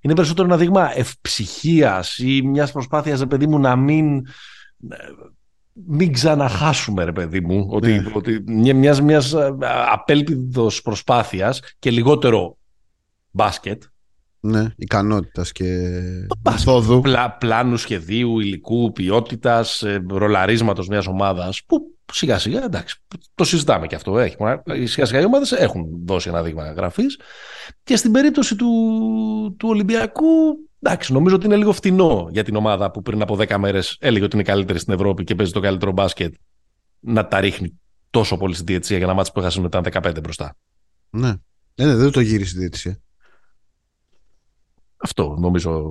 Είναι 0.00 0.14
περισσότερο 0.14 0.46
ένα 0.46 0.56
δείγμα 0.56 0.98
ευψυχίας 0.98 2.18
ή 2.18 2.42
μιας 2.42 2.72
προσπάθειας, 2.72 3.20
ρε 3.20 3.26
παιδί 3.26 3.46
μου, 3.46 3.58
να 3.58 3.76
μην 3.76 4.22
μην 5.86 6.12
ξαναχάσουμε 6.12 7.04
ρε 7.04 7.12
παιδί 7.12 7.40
μου 7.40 7.66
ότι, 7.70 7.90
Ναι. 7.92 8.10
ότι 8.14 8.42
μια- 8.46 8.74
μιας, 8.74 9.00
μιας 9.00 9.34
α, 9.34 9.56
απέλπιδος 9.92 10.82
προσπάθειας 10.82 11.60
και 11.78 11.90
λιγότερο 11.90 12.56
μπάσκετ 13.34 13.82
Ναι, 14.40 14.66
ικανότητας 14.76 15.52
και 15.52 15.64
μπάσκετ. 16.40 16.66
μεθόδου. 16.66 17.00
Πλα, 17.00 17.30
πλάνου 17.32 17.76
σχεδίου, 17.76 18.40
υλικού, 18.40 18.92
ποιότητας, 18.92 19.82
ε, 19.82 20.04
ρολαρίσματος 20.08 20.88
μιας 20.88 21.06
ομάδας 21.06 21.62
που 21.66 21.92
σιγά 22.12 22.38
σιγά 22.38 22.64
εντάξει 22.64 22.96
το 23.34 23.44
συζητάμε 23.44 23.86
και 23.86 23.94
αυτό 23.94 24.18
έχει, 24.18 24.36
σιγά 24.84 25.06
σιγά 25.06 25.20
οι 25.20 25.24
ομάδες 25.24 25.52
έχουν 25.52 25.86
δώσει 26.04 26.28
ένα 26.28 26.42
δείγμα 26.42 26.72
γραφής 26.72 27.18
και 27.84 27.96
στην 27.96 28.12
περίπτωση 28.12 28.56
του, 28.56 28.66
του 29.58 29.68
Ολυμπιακού 29.68 30.26
εντάξει 30.82 31.12
νομίζω 31.12 31.34
ότι 31.34 31.46
είναι 31.46 31.56
λίγο 31.56 31.72
φτηνό 31.72 32.28
για 32.30 32.44
την 32.44 32.56
ομάδα 32.56 32.90
που 32.90 33.02
πριν 33.02 33.22
από 33.22 33.36
10 33.40 33.56
μέρες 33.58 33.96
έλεγε 34.00 34.24
ότι 34.24 34.36
είναι 34.36 34.44
καλύτερη 34.44 34.78
στην 34.78 34.92
Ευρώπη 34.94 35.24
και 35.24 35.34
παίζει 35.34 35.52
το 35.52 35.60
καλύτερο 35.60 35.92
μπάσκετ 35.92 36.34
να 37.00 37.26
τα 37.26 37.40
ρίχνει 37.40 37.80
τόσο 38.10 38.36
πολύ 38.36 38.54
στην 38.54 38.66
διετησία 38.66 38.98
για 38.98 39.06
να 39.06 39.14
μάτς 39.14 39.32
που 39.32 39.40
έχασε 39.40 39.60
μετά 39.60 39.80
15 39.92 40.16
μπροστά. 40.22 40.56
Ναι. 41.10 41.34
Ε, 41.74 41.84
ναι, 41.84 41.94
δεν 41.94 42.10
το 42.10 42.20
γύρισε 42.20 42.56
η 42.56 42.58
διαιτησία. 42.58 42.98
Αυτό 45.04 45.36
νομίζω 45.38 45.82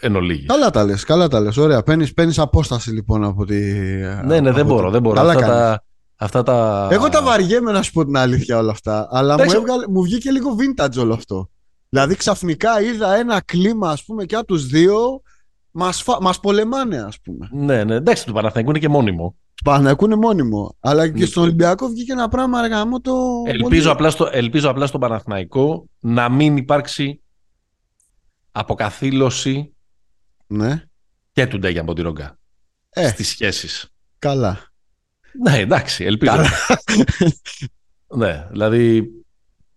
εν 0.00 0.16
ολίγης. 0.16 0.46
Καλά 0.46 0.70
τα 0.70 0.84
λες, 0.84 1.04
καλά 1.04 1.28
τα 1.28 1.40
λες. 1.40 1.56
Ωραία. 1.56 1.82
Παίρνεις, 1.82 2.12
παίρνεις 2.14 2.38
απόσταση 2.38 2.90
λοιπόν 2.90 3.24
από 3.24 3.44
τη... 3.44 3.60
Ναι, 4.24 4.40
ναι, 4.40 4.40
δεν 4.40 4.58
από 4.58 4.64
μπορώ, 4.64 4.86
τη- 4.86 4.92
δεν 4.92 5.02
μπορώ. 5.02 5.14
Καλά 5.16 5.32
Αυτά 5.32 5.40
κάνεις. 5.40 5.56
τα, 5.56 5.82
αυτά 6.16 6.42
τα... 6.42 6.88
Εγώ 6.90 7.08
τα 7.08 7.22
βαριέμαι 7.22 7.72
να 7.72 7.82
σου 7.82 7.92
πω 7.92 8.04
την 8.04 8.16
αλήθεια 8.16 8.58
όλα 8.58 8.70
αυτά. 8.70 9.08
Αλλά 9.10 9.28
μου, 9.34 9.40
Εντάξει. 9.40 9.56
έβγαλε, 9.56 9.88
μου 9.88 10.02
βγήκε 10.02 10.30
λίγο 10.30 10.50
vintage 10.58 10.96
όλο 10.98 11.14
αυτό. 11.14 11.50
Δηλαδή 11.88 12.14
ξαφνικά 12.16 12.82
είδα 12.82 13.14
ένα 13.14 13.40
κλίμα 13.44 13.90
ας 13.90 14.04
πούμε 14.04 14.24
και 14.24 14.36
από 14.36 14.46
τους 14.46 14.66
δύο 14.66 15.22
μας, 15.70 16.02
φα... 16.02 16.22
μας 16.22 16.40
πολεμάνε 16.40 17.02
ας 17.02 17.20
πούμε. 17.20 17.48
Ναι, 17.52 17.84
ναι, 17.84 17.94
εντάξει, 17.94 18.26
του 18.26 18.32
Παναθηναϊκού 18.32 18.70
είναι 18.70 18.78
και 18.78 18.88
μόνιμο. 18.88 19.36
Του 19.54 19.62
Παναθηναϊκού 19.64 20.04
είναι 20.04 20.16
μόνιμο. 20.16 20.76
Αλλά 20.80 21.08
και 21.08 21.18
Ναι. 21.18 21.24
στον 21.26 21.42
Ολυμπιακό 21.42 21.86
βγήκε 21.88 22.12
ένα 22.12 22.28
πράγμα 22.28 22.58
αργά 22.58 22.86
μου 22.86 23.00
το... 23.00 23.14
Ελπίζω 23.46 23.92
απλά, 23.92 24.10
στο, 24.10 24.28
ελπίζω 24.32 24.70
απλά 24.70 24.86
στον 24.86 25.00
Παναθηναϊκό 25.00 25.86
να 26.00 26.28
μην 26.28 26.56
υπάρξει 26.56 27.22
αποκαθήλωση 28.52 29.74
Ναι. 30.46 30.84
και 31.32 31.46
του 31.46 31.58
Ντέγιαν 31.58 31.84
Ποντιρόγκα 31.86 32.38
Ε, 32.90 33.08
στις 33.08 33.28
σχέσεις. 33.28 33.88
καλά. 34.18 34.58
Ναι, 35.42 35.58
εντάξει, 35.58 36.04
ελπίζω. 36.04 36.32
Καλά. 36.32 36.48
ναι, 38.16 38.46
δηλαδή 38.50 38.96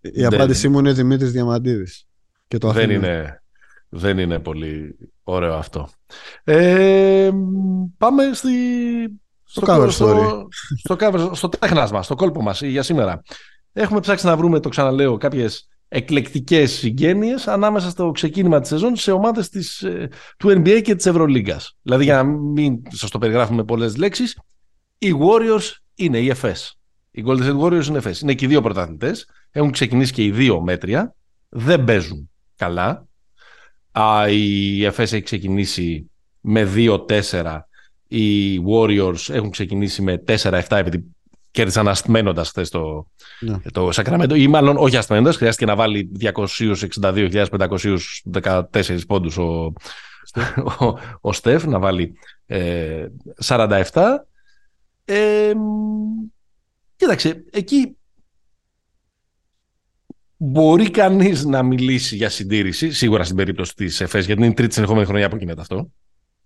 Η 0.00 0.10
Δεν- 0.10 0.34
απάντησή 0.34 0.68
μου 0.68 0.78
είναι 0.78 0.92
Δημήτρης 0.92 1.32
Διαμαντίδης. 1.32 2.06
Και 2.48 2.58
το 2.58 2.70
δεν 2.72 2.84
αφήνω. 2.90 3.06
είναι, 3.06 3.42
δεν 3.88 4.18
είναι 4.18 4.38
πολύ 4.38 4.96
ωραίο 5.22 5.54
αυτό. 5.54 5.88
Ε, 6.44 7.30
πάμε 7.98 8.30
στη, 8.32 8.50
Στο 9.44 9.62
cover 9.66 9.88
στο, 9.90 10.08
story. 10.10 10.46
στο, 10.78 10.96
cover, 11.00 11.30
στο 11.32 11.48
τέχνας 11.48 11.90
μας, 11.92 12.04
στο 12.04 12.14
κόλπο 12.14 12.42
μας 12.42 12.62
για 12.62 12.82
σήμερα. 12.82 13.22
Έχουμε 13.72 14.00
ψάξει 14.00 14.26
να 14.26 14.36
βρούμε, 14.36 14.60
το 14.60 14.68
ξαναλέω, 14.68 15.16
κάποιες 15.16 15.68
εκλεκτικές 15.88 16.72
συγγένειες 16.72 17.48
ανάμεσα 17.48 17.90
στο 17.90 18.10
ξεκίνημα 18.10 18.60
της 18.60 18.68
σεζόν 18.68 18.96
σε 18.96 19.12
ομάδες 19.12 19.48
της, 19.48 19.82
ε, 19.82 20.08
του 20.36 20.48
NBA 20.48 20.80
και 20.82 20.94
της 20.94 21.06
Ευρωλίγκας. 21.06 21.76
Δηλαδή 21.82 22.04
για 22.04 22.16
να 22.16 22.22
μην 22.24 22.82
σας 22.90 23.10
το 23.10 23.18
περιγράφουμε 23.18 23.56
με 23.56 23.64
πολλές 23.64 23.96
λέξεις, 23.96 24.38
οι 24.98 25.12
Warriors 25.18 25.72
είναι 25.94 26.18
οι 26.18 26.32
FS. 26.42 26.70
Οι 27.10 27.24
Golden 27.26 27.42
State 27.42 27.60
Warriors 27.60 27.86
είναι 27.86 28.00
FS. 28.04 28.20
Είναι 28.22 28.34
και 28.34 28.44
οι 28.44 28.48
δύο 28.48 28.60
πρωταθλητές. 28.60 29.28
Έχουν 29.50 29.70
ξεκινήσει 29.70 30.12
και 30.12 30.24
οι 30.24 30.30
δύο 30.30 30.60
μέτρια. 30.60 31.14
Δεν 31.48 31.84
παίζουν 31.84 32.30
καλά. 32.56 33.06
Α, 33.92 34.28
η 34.28 34.82
FS 34.86 34.98
έχει 34.98 35.22
ξεκινήσει 35.22 36.10
με 36.40 36.64
2-4. 36.64 37.68
Οι 38.08 38.58
Warriors 38.68 39.28
έχουν 39.28 39.50
ξεκινήσει 39.50 40.02
με 40.02 40.16
4-7 40.16 40.76
επειδή 40.76 41.15
κέρδισαν 41.56 41.88
αστμένοντα 41.88 42.44
χθε 42.44 42.62
το, 42.62 43.06
Ναι. 43.40 43.58
το 43.72 43.92
Σακραμέντο. 43.92 44.34
Ή 44.34 44.46
μάλλον 44.46 44.76
όχι 44.76 44.96
αστμένοντα, 44.96 45.32
χρειάστηκε 45.32 45.66
να 45.66 45.76
βάλει 45.76 46.12
262.514 46.20 48.98
πόντους 49.06 49.36
ο, 49.36 49.72
ο, 50.80 50.98
ο 51.20 51.32
Στεφ, 51.32 51.64
να 51.64 51.78
βάλει 51.78 52.14
ε, 52.46 53.06
47. 53.44 53.82
Ε, 55.04 55.52
κοίταξε, 56.96 57.44
εκεί 57.50 57.96
μπορεί 60.36 60.90
κανείς 60.90 61.44
να 61.44 61.62
μιλήσει 61.62 62.16
για 62.16 62.30
συντήρηση, 62.30 62.92
σίγουρα 62.92 63.24
στην 63.24 63.36
περίπτωση 63.36 63.74
της 63.74 64.00
ΕΦΕΣ, 64.00 64.26
γιατί 64.26 64.42
είναι 64.42 64.50
η 64.50 64.54
τρίτη 64.54 64.74
συνεχόμενη 64.74 65.06
χρονιά 65.06 65.28
που 65.28 65.36
γίνεται 65.36 65.60
αυτό. 65.60 65.90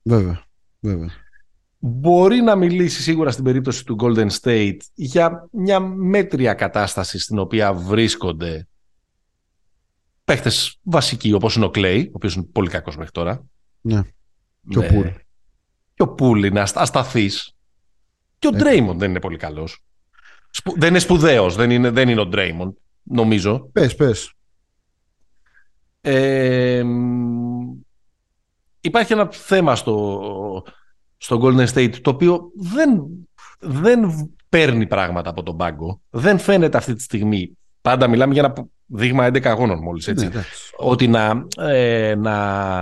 Βέβαια. 0.02 0.44
Βέβαια. 0.80 1.08
Μπορεί 1.82 2.40
να 2.40 2.56
μιλήσει 2.56 3.02
σίγουρα 3.02 3.30
στην 3.30 3.44
περίπτωση 3.44 3.84
του 3.84 3.96
Golden 4.00 4.28
State 4.40 4.76
για 4.94 5.48
μια 5.52 5.80
μέτρια 5.80 6.54
κατάσταση 6.54 7.18
στην 7.18 7.38
οποία 7.38 7.72
βρίσκονται 7.74 8.68
παίχτες 10.24 10.78
βασικοί 10.82 11.32
όπως 11.32 11.54
είναι 11.56 11.64
ο 11.64 11.70
Clay, 11.74 12.04
ο 12.06 12.10
οποίος 12.12 12.34
είναι 12.34 12.44
πολύ 12.52 12.68
κακός 12.68 12.96
μέχρι 12.96 13.12
τώρα. 13.12 13.44
Ναι. 13.80 14.02
Και 14.68 14.78
ο 14.78 14.80
Ναι. 14.80 14.88
Πουλ. 14.88 15.06
Και 15.94 16.02
ο 16.02 16.08
Πουλ 16.08 16.44
είναι 16.44 16.60
αστα- 16.60 16.80
ασταθής. 16.80 17.56
Και 18.38 18.46
ο 18.46 18.50
Ε. 18.54 18.58
Draymond 18.62 18.96
δεν 18.96 19.10
είναι 19.10 19.20
πολύ 19.20 19.36
καλός. 19.36 19.84
Σπου- 20.50 20.78
δεν 20.78 20.88
είναι 20.88 20.98
σπουδαίος, 20.98 21.54
δεν 21.56 21.70
είναι, 21.70 21.90
δεν 21.90 22.08
είναι 22.08 22.20
ο 22.20 22.28
Draymond, 22.32 22.72
νομίζω. 23.02 23.68
Πες, 23.72 23.94
πες. 23.94 24.32
Ε, 26.00 26.82
μ, 26.84 27.78
υπάρχει 28.80 29.12
ένα 29.12 29.28
θέμα 29.32 29.76
στο, 29.76 30.64
στο 31.22 31.40
Golden 31.42 31.66
State 31.66 31.94
το 32.02 32.10
οποίο 32.10 32.50
δεν, 32.54 33.02
δεν 33.58 34.00
παίρνει 34.48 34.86
πράγματα 34.86 35.30
από 35.30 35.42
τον 35.42 35.56
πάγκο. 35.56 36.00
Δεν 36.10 36.38
φαίνεται 36.38 36.76
αυτή 36.76 36.94
τη 36.94 37.02
στιγμή. 37.02 37.58
Πάντα 37.80 38.08
μιλάμε 38.08 38.32
για 38.32 38.42
ένα 38.42 38.68
δείγμα 38.86 39.26
11 39.26 39.44
αγώνων 39.44 39.78
μόλις 39.78 40.08
έτσι. 40.08 40.28
Ναι, 40.28 40.42
ότι 40.76 41.08
να, 41.08 41.46
ε, 41.56 42.14
να 42.14 42.78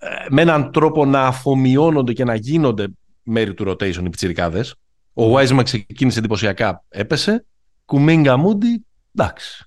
ε, 0.00 0.26
με 0.28 0.42
έναν 0.42 0.72
τρόπο 0.72 1.04
να 1.04 1.26
αφομοιώνονται 1.26 2.12
και 2.12 2.24
να 2.24 2.34
γίνονται 2.34 2.86
μέρη 3.22 3.54
του 3.54 3.64
rotation 3.68 4.04
οι 4.04 4.10
πιτσιρικάδες. 4.10 4.74
Ο 5.12 5.36
Wiseman 5.36 5.62
ξεκίνησε 5.64 6.18
εντυπωσιακά, 6.18 6.84
έπεσε. 6.88 7.44
Κουμίγκα 7.84 8.36
Μούντι, 8.36 8.84
εντάξει. 9.14 9.64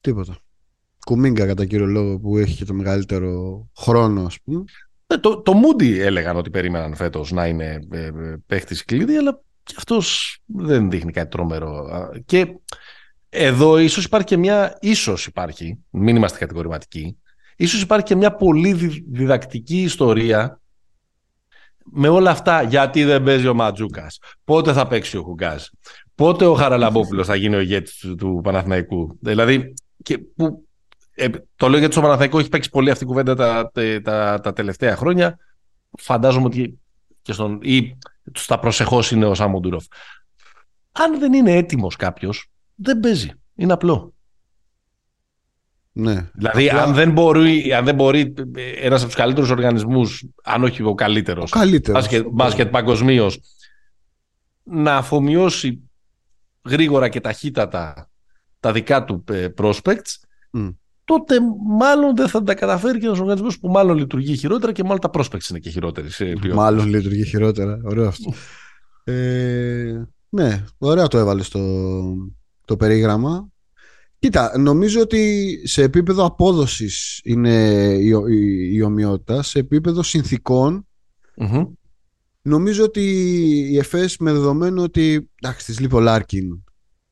Τίποτα. 0.00 0.38
Κουμίγκα 1.06 1.46
κατά 1.46 1.64
κύριο 1.66 1.86
λόγο 1.86 2.18
που 2.18 2.38
έχει 2.38 2.56
και 2.56 2.64
το 2.64 2.74
μεγαλύτερο 2.74 3.66
χρόνο 3.76 4.22
ας 4.22 4.40
πούμε. 4.40 4.64
Ε, 5.10 5.18
το, 5.18 5.42
το 5.42 5.52
Moody 5.62 5.98
έλεγαν 5.98 6.36
ότι 6.36 6.50
περίμεναν 6.50 6.94
φέτος 6.94 7.32
να 7.32 7.46
είναι 7.46 7.78
ε, 7.90 8.10
παίχτης 8.46 8.84
κλειδί 8.84 9.16
αλλά 9.16 9.40
και 9.62 9.74
αυτός 9.76 10.38
δεν 10.46 10.90
δείχνει 10.90 11.12
κάτι 11.12 11.30
τρομερό. 11.30 11.88
Και 12.26 12.46
εδώ 13.28 13.78
ίσως 13.78 14.04
υπάρχει 14.04 14.26
και 14.26 14.36
μια, 14.36 14.78
ίσως 14.80 15.26
υπάρχει, 15.26 15.78
μην 15.90 16.16
είμαστε 16.16 16.38
κατηγορηματικοί, 16.38 17.16
ίσως 17.56 17.82
υπάρχει 17.82 18.04
και 18.04 18.16
μια 18.16 18.34
πολύ 18.34 18.72
διδακτική 19.10 19.82
ιστορία 19.82 20.60
με 21.84 22.08
όλα 22.08 22.30
αυτά 22.30 22.62
γιατί 22.62 23.04
δεν 23.04 23.22
παίζει 23.22 23.46
ο 23.46 23.54
Ματζούκας, 23.54 24.18
πότε 24.44 24.72
θα 24.72 24.86
παίξει 24.86 25.16
ο 25.16 25.22
Χουγκάς, 25.22 25.70
πότε 26.14 26.44
ο 26.44 26.54
Χαραλαμπόπουλος 26.54 27.26
θα 27.26 27.34
γίνει 27.34 27.54
ο 27.54 27.60
ηγέτης 27.60 27.96
του, 27.96 28.14
του 28.14 28.40
Παναθηναϊκού. 28.42 29.18
Δηλαδή, 29.20 29.74
και 30.02 30.18
που, 30.18 30.67
ε, 31.18 31.28
το 31.56 31.68
λέω 31.68 31.78
γιατί 31.78 31.92
στο 31.92 32.02
Παναθηναϊκό 32.02 32.38
έχει 32.38 32.48
παίξει 32.48 32.70
πολύ 32.70 32.90
αυτή 32.90 33.04
η 33.04 33.06
κουβέντα 33.06 33.34
τα, 33.34 33.70
τα, 34.02 34.40
τα, 34.40 34.52
τελευταία 34.52 34.96
χρόνια. 34.96 35.38
Φαντάζομαι 35.98 36.46
ότι 36.46 36.78
και 37.22 37.32
στον, 37.32 37.58
ή 37.62 37.98
στα 38.34 38.58
προσεχώς 38.58 39.10
είναι 39.10 39.26
ο 39.26 39.34
Σάμοντουροφ. 39.34 39.84
Αν 40.92 41.18
δεν 41.18 41.32
είναι 41.32 41.52
έτοιμος 41.52 41.96
κάποιος, 41.96 42.50
δεν 42.74 43.00
παίζει. 43.00 43.30
Είναι 43.54 43.72
απλό. 43.72 44.12
Ναι. 45.92 46.30
Δηλαδή, 46.32 46.70
αν, 46.70 46.94
δεν 46.94 47.12
μπορεί, 47.12 47.72
αν 47.72 47.84
δεν 47.84 47.94
μπορεί 47.94 48.34
ένας 48.80 49.00
από 49.00 49.10
τους 49.10 49.20
καλύτερους 49.20 49.50
οργανισμούς, 49.50 50.24
αν 50.42 50.64
όχι 50.64 50.82
ο 50.82 50.94
καλύτερος, 50.94 51.52
ο 51.52 51.58
καλύτερος 51.58 52.00
μπάσκετ, 52.00 52.26
μπάσκετ 52.30 52.70
παγκοσμίως, 52.70 53.40
να 54.62 54.96
αφομοιώσει 54.96 55.90
γρήγορα 56.64 57.08
και 57.08 57.20
ταχύτατα 57.20 58.10
τα 58.60 58.72
δικά 58.72 59.04
του 59.04 59.24
ε, 59.28 59.48
prospects, 59.56 60.14
τότε 61.08 61.36
μάλλον 61.78 62.16
δεν 62.16 62.28
θα 62.28 62.42
τα 62.42 62.54
καταφέρει 62.54 62.98
και 62.98 63.06
ένας 63.06 63.18
οργανισμός 63.18 63.58
που 63.58 63.68
μάλλον 63.68 63.96
λειτουργεί 63.96 64.36
χειρότερα 64.36 64.72
και 64.72 64.82
μάλλον 64.82 65.00
τα 65.00 65.10
prospects 65.12 65.48
είναι 65.50 65.58
και 65.58 65.70
χειρότεροι. 65.70 66.08
Μάλλον 66.54 66.88
λειτουργεί 66.88 67.24
χειρότερα. 67.24 67.80
Ωραίο 67.84 68.08
αυτό. 68.08 68.32
ε, 69.04 70.08
ναι, 70.28 70.64
ωραία 70.78 71.08
το 71.08 71.18
έβαλες 71.18 71.46
στο, 71.46 71.60
το 72.64 72.76
περίγραμμα. 72.76 73.48
Κοίτα, 74.18 74.58
νομίζω 74.58 75.00
ότι 75.00 75.52
σε 75.64 75.82
επίπεδο 75.82 76.24
απόδοσης 76.24 77.20
είναι 77.24 77.84
η, 77.94 78.08
η, 78.28 78.74
η 78.74 78.82
ομοιότητα, 78.82 79.42
σε 79.42 79.58
επίπεδο 79.58 80.02
νομίζω 82.42 82.84
ότι 82.84 83.00
η 83.70 83.78
ΕΦΕΣ 83.78 84.16
με 84.18 84.32
δεδομένο 84.32 84.82
ότι 84.82 85.30
εντάξει, 85.42 85.64
της 85.64 85.80
λείπει 85.80 85.94
ο 85.94 86.00
Λάρκιν. 86.00 86.64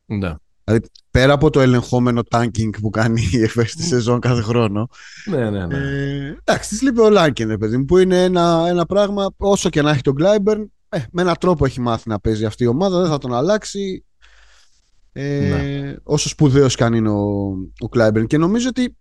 Ναι. 0.06 0.34
Δηλαδή, 0.68 0.86
πέρα 1.10 1.32
από 1.32 1.50
το 1.50 1.60
ελεγχόμενο 1.60 2.22
tanking 2.30 2.70
που 2.80 2.90
κάνει 2.90 3.28
η 3.32 3.42
ΕΦΕΣ 3.42 3.70
στη 3.70 3.82
σεζόν 3.82 4.20
κάθε 4.20 4.42
χρόνο. 4.42 4.88
Ναι, 5.30 5.50
ναι, 5.50 5.66
ναι. 5.66 5.76
Ε, 5.76 6.38
εντάξει, 6.44 6.68
της 6.68 6.82
λείπει 6.82 7.00
ο 7.00 7.10
Λάρκιν, 7.10 7.58
παιδί 7.58 7.76
μου, 7.76 7.84
που 7.84 7.98
είναι 7.98 8.24
ένα, 8.24 8.64
ένα 8.68 8.86
πράγμα, 8.86 9.34
όσο 9.36 9.68
και 9.68 9.82
να 9.82 9.90
έχει 9.90 10.00
τον 10.00 10.14
Κλάιμπερν, 10.14 10.72
ε, 10.88 10.98
με 11.12 11.22
έναν 11.22 11.34
τρόπο 11.40 11.64
έχει 11.64 11.80
μάθει 11.80 12.08
να 12.08 12.20
παίζει 12.20 12.44
αυτή 12.44 12.64
η 12.64 12.66
ομάδα, 12.66 13.00
δεν 13.00 13.10
θα 13.10 13.18
τον 13.18 13.34
αλλάξει. 13.34 14.04
Ε, 15.12 15.48
ναι. 15.48 15.96
Όσο 16.02 16.28
σπουδαίος 16.28 16.74
και 16.74 16.84
αν 16.84 16.94
είναι 16.94 17.10
ο, 17.10 17.54
ο 17.78 17.88
Κλάιμπερν. 17.88 18.26
Και 18.26 18.38
νομίζω 18.38 18.68
ότι 18.68 18.96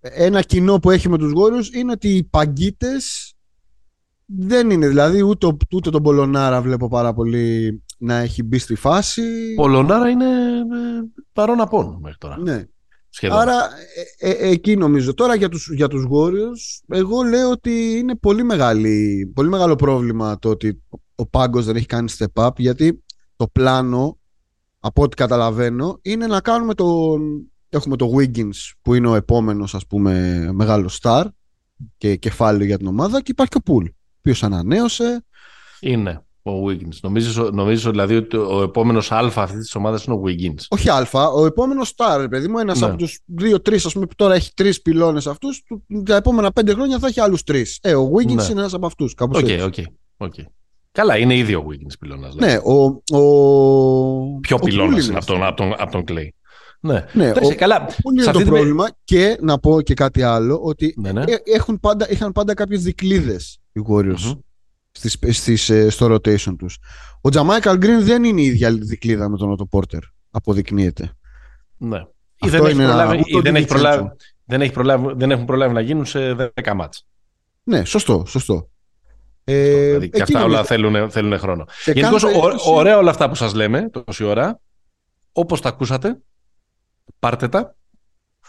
ένα 0.00 0.42
κοινό 0.42 0.78
που 0.78 0.90
έχει 0.90 1.08
με 1.08 1.18
τους 1.18 1.32
Γουόριορς 1.32 1.70
είναι 1.72 1.92
ότι 1.92 2.08
οι 2.08 2.22
παγκίτες 2.22 3.34
δεν 4.24 4.70
είναι. 4.70 4.88
Δηλαδή 4.88 5.22
ούτε, 5.22 5.56
ούτε 5.72 5.90
τον 5.90 6.02
Πολωνάρα 6.02 6.62
βλέπω 6.62 6.88
πάρα 6.88 7.12
πολύ 7.12 7.82
να 8.00 8.14
έχει 8.14 8.42
μπει 8.42 8.58
στη 8.58 8.74
φάση. 8.74 9.54
Πολωνάρα 9.54 10.08
είναι 10.08 10.24
ε, 10.24 11.22
παρόν 11.32 11.60
απόν 11.60 11.98
μέχρι 12.00 12.18
τώρα. 12.18 12.38
Ναι. 12.38 12.64
Άρα 13.30 13.68
ε, 14.18 14.30
ε, 14.30 14.48
εκεί 14.48 14.76
νομίζω. 14.76 15.14
Τώρα 15.14 15.34
για 15.34 15.48
τους, 15.48 15.70
για 15.74 15.88
τους 15.88 16.06
εγώ 16.88 17.22
λέω 17.22 17.50
ότι 17.50 17.98
είναι 17.98 18.16
πολύ, 18.16 18.42
μεγάλη, 18.42 19.26
πολύ 19.34 19.48
μεγάλο 19.48 19.74
πρόβλημα 19.74 20.38
το 20.38 20.48
ότι 20.48 20.82
ο 21.14 21.26
Πάγκος 21.26 21.64
δεν 21.64 21.76
έχει 21.76 21.86
κάνει 21.86 22.12
step 22.18 22.46
up 22.46 22.56
γιατί 22.56 23.04
το 23.36 23.46
πλάνο 23.46 24.18
από 24.80 25.02
ό,τι 25.02 25.16
καταλαβαίνω, 25.16 25.98
είναι 26.02 26.26
να 26.26 26.40
κάνουμε 26.40 26.74
τον... 26.74 27.44
Έχουμε 27.68 27.96
το 27.96 28.10
Wiggins 28.16 28.72
που 28.82 28.94
είναι 28.94 29.08
ο 29.08 29.14
επόμενος 29.14 29.74
ας 29.74 29.86
πούμε 29.86 30.48
μεγάλο 30.52 30.90
star 31.00 31.24
και 31.96 32.16
κεφάλαιο 32.16 32.66
για 32.66 32.78
την 32.78 32.86
ομάδα 32.86 33.22
και 33.22 33.30
υπάρχει 33.30 33.52
και 33.52 33.70
ο 33.70 33.74
Pool, 33.74 33.84
ο 33.84 33.94
οποίος 34.18 34.42
ανανέωσε. 34.42 35.24
Είναι 35.80 36.24
ο 36.42 36.52
Wiggins. 36.66 36.96
Νομίζεις, 37.02 37.36
νομίζεις 37.36 37.84
δηλαδή 37.84 38.16
ότι 38.16 38.36
ο 38.36 38.62
επόμενος 38.62 39.12
αλφα 39.12 39.42
αυτής 39.42 39.60
της 39.60 39.74
ομάδας 39.74 40.04
είναι 40.04 40.16
ο 40.16 40.22
Wiggins; 40.26 40.64
Όχι 40.68 40.90
αλφα, 40.90 41.28
ο 41.28 41.46
επόμενος 41.46 41.94
star, 41.96 42.26
παιδί 42.30 42.48
μου, 42.48 42.58
ένας 42.58 42.80
ναι. 42.80 42.86
από 42.86 42.96
τους 42.96 43.20
δύο-τρεις 43.24 43.86
ας 43.86 43.92
πούμε 43.92 44.06
που 44.06 44.14
τώρα 44.14 44.34
έχει 44.34 44.50
τρεις 44.54 44.82
πυλώνες 44.82 45.26
αυτούς, 45.26 45.62
τα 46.04 46.16
επόμενα 46.16 46.52
πέντε 46.52 46.72
χρόνια 46.72 46.98
θα 46.98 47.06
έχει 47.06 47.20
άλλους 47.20 47.42
τρεις. 47.42 47.78
Ε, 47.82 47.94
ο 47.94 48.10
Wiggins 48.16 48.34
ναι. 48.34 48.44
είναι 48.50 48.60
ένας 48.60 48.74
από 48.74 48.86
αυτούς, 48.86 49.14
κάπως 49.14 49.42
okay, 49.42 49.48
έτσι. 49.48 49.86
Okay, 50.18 50.26
okay. 50.26 50.44
Καλά, 50.92 51.16
είναι 51.16 51.36
ήδη 51.36 51.54
ο 51.54 51.66
Wiggins 51.70 51.94
πυλώνας. 52.00 52.34
Ναι, 52.34 52.56
ο. 52.56 53.02
ο... 53.18 54.40
Πιο 54.40 54.58
πυλώνας 54.58 55.06
είναι 55.06 55.16
από 55.16 55.26
τον, 55.26 55.44
από, 55.44 55.56
τον, 55.56 55.74
από 55.78 55.90
τον 55.92 56.04
Clay. 56.08 56.28
Ναι, 56.80 57.04
ναι 57.12 57.30
ο, 57.30 57.54
καλά. 57.56 57.88
είναι 58.12 58.32
το 58.32 58.40
πρόβλημα 58.40 58.88
και 59.04 59.38
να 59.40 59.58
πω 59.58 59.80
και 59.80 59.94
κάτι 59.94 60.22
άλλο 60.22 60.60
ότι 60.62 60.94
ναι, 60.96 61.12
ναι. 61.12 61.22
Ε, 61.22 61.36
έχουν 61.44 61.80
πάντα, 61.80 62.10
είχαν 62.10 62.32
πάντα 62.32 62.54
κάποιες 62.54 62.82
δικλείδες 62.82 63.58
οι 63.72 63.80
Warriors 63.88 64.30
mm-hmm. 64.30 64.38
Στις, 64.92 65.18
στις, 65.30 65.70
ε, 65.70 65.90
στο 65.90 66.14
rotation 66.14 66.54
τους. 66.58 66.78
Ο 67.20 67.28
Τζαμάικαλ 67.28 67.76
Γκριν 67.78 68.04
δεν 68.04 68.24
είναι 68.24 68.40
η 68.40 68.44
ίδια 68.44 68.72
δικλείδα 68.72 69.28
με 69.28 69.36
τον 69.36 69.50
Ότο 69.50 69.66
Πόρτερ, 69.66 70.00
αποδεικνύεται. 70.30 71.12
Ναι. 71.76 72.04
Ή 72.42 72.48
δεν, 72.48 72.64
έχει 72.64 72.76
προλάβει, 72.76 73.22
ή 73.26 73.40
δεν, 73.40 73.56
έχει 73.56 73.66
προλάβει, 73.66 74.10
δεν, 74.44 74.60
έχει 74.60 74.72
προλάβει, 74.72 75.12
δεν 75.16 75.30
έχουν 75.30 75.44
προλάβει 75.44 75.74
να 75.74 75.80
γίνουν 75.80 76.06
σε 76.06 76.34
10 76.54 76.72
μάτς. 76.74 77.06
Ναι, 77.62 77.84
σωστό, 77.84 78.24
σωστό. 78.26 78.70
Ε, 79.44 79.86
δηλαδή, 79.86 80.10
και 80.10 80.22
αυτά 80.22 80.44
όλα 80.44 80.64
θέλουν, 80.64 81.10
θέλουν 81.10 81.38
χρόνο. 81.38 81.64
Γενικώς, 81.84 82.24
ωραία 82.64 82.98
όλα 82.98 83.10
αυτά 83.10 83.28
που 83.28 83.34
σας 83.34 83.54
λέμε 83.54 83.90
τόση 83.90 84.24
ώρα. 84.24 84.60
Όπως 85.32 85.60
τα 85.60 85.68
ακούσατε, 85.68 86.20
πάρτε 87.18 87.48
τα, 87.48 87.76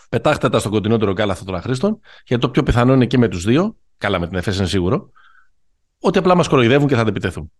πετάχτε 0.09 0.49
τα 0.49 0.59
στον 0.59 0.71
κοντινότερο 0.71 1.13
κάλαθο 1.13 1.45
των 1.45 1.55
αχρήστων, 1.55 1.99
γιατί 2.25 2.41
το 2.41 2.49
πιο 2.49 2.63
πιθανό 2.63 2.93
είναι 2.93 3.05
και 3.05 3.17
με 3.17 3.27
τους 3.27 3.43
δύο, 3.43 3.77
καλά 3.97 4.19
με 4.19 4.27
την 4.27 4.37
ΕΦΕΣ 4.37 4.57
είναι 4.57 4.67
σίγουρο, 4.67 5.11
ότι 6.01 6.17
απλά 6.17 6.35
μας 6.35 6.47
κοροϊδεύουν 6.47 6.87
και 6.87 6.95
θα 6.95 7.01
αντεπιτεθούν. 7.01 7.51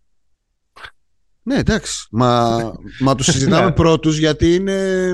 Ναι, 1.42 1.54
εντάξει. 1.54 2.06
Μα, 2.10 2.60
μα 3.00 3.14
τους 3.14 3.26
συζητάμε 3.32 3.64
ναι. 3.64 3.72
πρώτους 3.72 4.18
γιατί 4.18 4.54
είναι... 4.54 5.12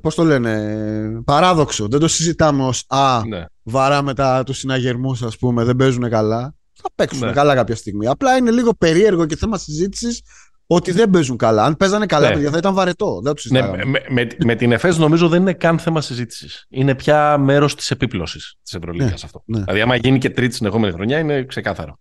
Πώς 0.00 0.14
το 0.14 0.24
λένε, 0.24 1.22
παράδοξο. 1.24 1.88
Δεν 1.88 2.00
το 2.00 2.08
συζητάμε 2.08 2.64
ως 2.64 2.84
Α, 2.88 3.22
ναι. 3.26 3.44
βαράμε 3.62 4.14
τα, 4.14 4.42
τους 4.42 4.58
συναγερμούς, 4.58 5.22
ας 5.22 5.38
πούμε, 5.38 5.64
δεν 5.64 5.76
παίζουν 5.76 6.10
καλά 6.10 6.54
θα 6.84 6.90
παίξουν 6.94 7.26
ναι. 7.26 7.32
καλά 7.32 7.54
κάποια 7.54 7.76
στιγμή. 7.76 8.06
Απλά 8.06 8.36
είναι 8.36 8.50
λίγο 8.50 8.74
περίεργο 8.74 9.26
και 9.26 9.36
θέμα 9.36 9.58
συζήτησης 9.58 10.22
ότι 10.66 10.92
δεν 10.92 11.10
παίζουν 11.10 11.36
καλά. 11.36 11.64
Αν 11.64 11.76
παίζανε 11.76 12.06
καλά, 12.06 12.28
ναι. 12.28 12.34
παιδιά, 12.34 12.50
θα 12.50 12.56
ήταν 12.56 12.74
βαρετό. 12.74 13.20
Δεν 13.22 13.34
το 13.34 13.42
ναι, 13.48 13.84
με, 13.84 14.04
με, 14.08 14.26
με, 14.44 14.54
την 14.54 14.72
ΕΦΕΣ 14.72 14.98
νομίζω 14.98 15.28
δεν 15.28 15.40
είναι 15.40 15.52
καν 15.52 15.78
θέμα 15.78 16.00
συζήτησης. 16.00 16.66
Είναι 16.68 16.94
πια 16.94 17.38
μέρος 17.38 17.74
της 17.74 17.90
επίπλωσης 17.90 18.56
της 18.62 18.74
Ευρωλίγα 18.74 19.04
ναι, 19.04 19.14
αυτό. 19.24 19.42
Ναι. 19.46 19.58
Δηλαδή, 19.58 19.80
άμα 19.80 19.96
γίνει 19.96 20.18
και 20.18 20.30
τρίτη 20.30 20.54
συνεχόμενη 20.54 20.92
χρονιά, 20.92 21.18
είναι 21.18 21.44
ξεκάθαρο. 21.44 21.98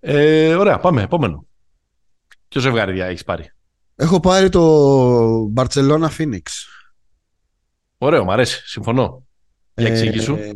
Ε, 0.00 0.54
ωραία, 0.54 0.78
πάμε. 0.78 1.02
Επόμενο. 1.02 1.46
Ποιο 2.48 2.60
ζευγάρι 2.60 3.00
έχεις 3.00 3.24
πάρει; 3.24 3.52
Έχω 3.96 4.20
πάρει 4.20 4.48
το 4.48 5.52
Barcelona 5.54 6.08
Phoenix. 6.18 6.40
Ωραίο, 7.98 8.24
μου 8.24 8.32
αρέσει. 8.32 8.62
Συμφωνώ. 8.64 9.26
Για 9.74 9.88
εξήγησου. 9.88 10.34
Ε, 10.34 10.50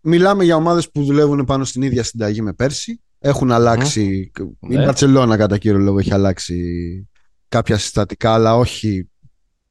Μιλάμε 0.00 0.44
για 0.44 0.56
ομάδες 0.56 0.90
που 0.90 1.04
δουλεύουν 1.04 1.44
πάνω 1.44 1.64
στην 1.64 1.82
ίδια 1.82 2.02
συνταγή 2.02 2.42
με 2.42 2.52
πέρσι. 2.52 3.00
Έχουν 3.18 3.52
αλλάξει. 3.52 4.30
Mm. 4.38 4.70
Η 4.70 4.74
ναι. 4.74 4.84
Μπαρσελόνα 4.84 5.36
κατά 5.36 5.58
κύριο 5.58 5.78
λόγο 5.78 5.98
έχει 5.98 6.12
αλλάξει 6.12 7.08
κάποια 7.48 7.78
συστατικά, 7.78 8.32
αλλά 8.32 8.56
όχι 8.56 9.10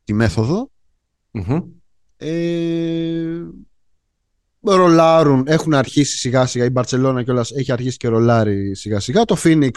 τη 0.03 0.13
μεθοδο 0.13 0.71
Ε, 2.17 3.41
ρολάρουν, 4.61 5.43
έχουν 5.47 5.73
αρχίσει 5.73 6.17
σιγά 6.17 6.45
σιγά. 6.45 6.65
Η 6.65 6.69
Μπαρσελόνα 6.69 7.23
κιόλας 7.23 7.51
έχει 7.51 7.71
αρχίσει 7.71 7.97
και 7.97 8.07
ρολάρει 8.07 8.75
σιγά 8.75 8.99
σιγά. 8.99 9.25
Το 9.25 9.37
Phoenix 9.43 9.71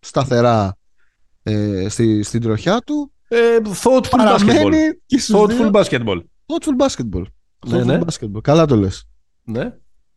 σταθερά 0.00 0.76
ε, 1.42 1.88
στη, 1.88 2.22
στην 2.22 2.40
τροχιά 2.40 2.78
του. 2.78 3.12
Ε, 3.28 3.58
thoughtful 3.82 4.36
basketball. 4.36 4.72
Thoughtful 5.32 5.70
basketball. 5.70 6.20
Thoughtful 6.46 6.86
basketball. 6.86 7.22
Ναι, 7.66 7.84
ναι. 7.84 7.98
basketball. 8.06 8.40
Καλά 8.42 8.66
το 8.66 8.76
λες. 8.76 9.08
Ναι. 9.44 9.74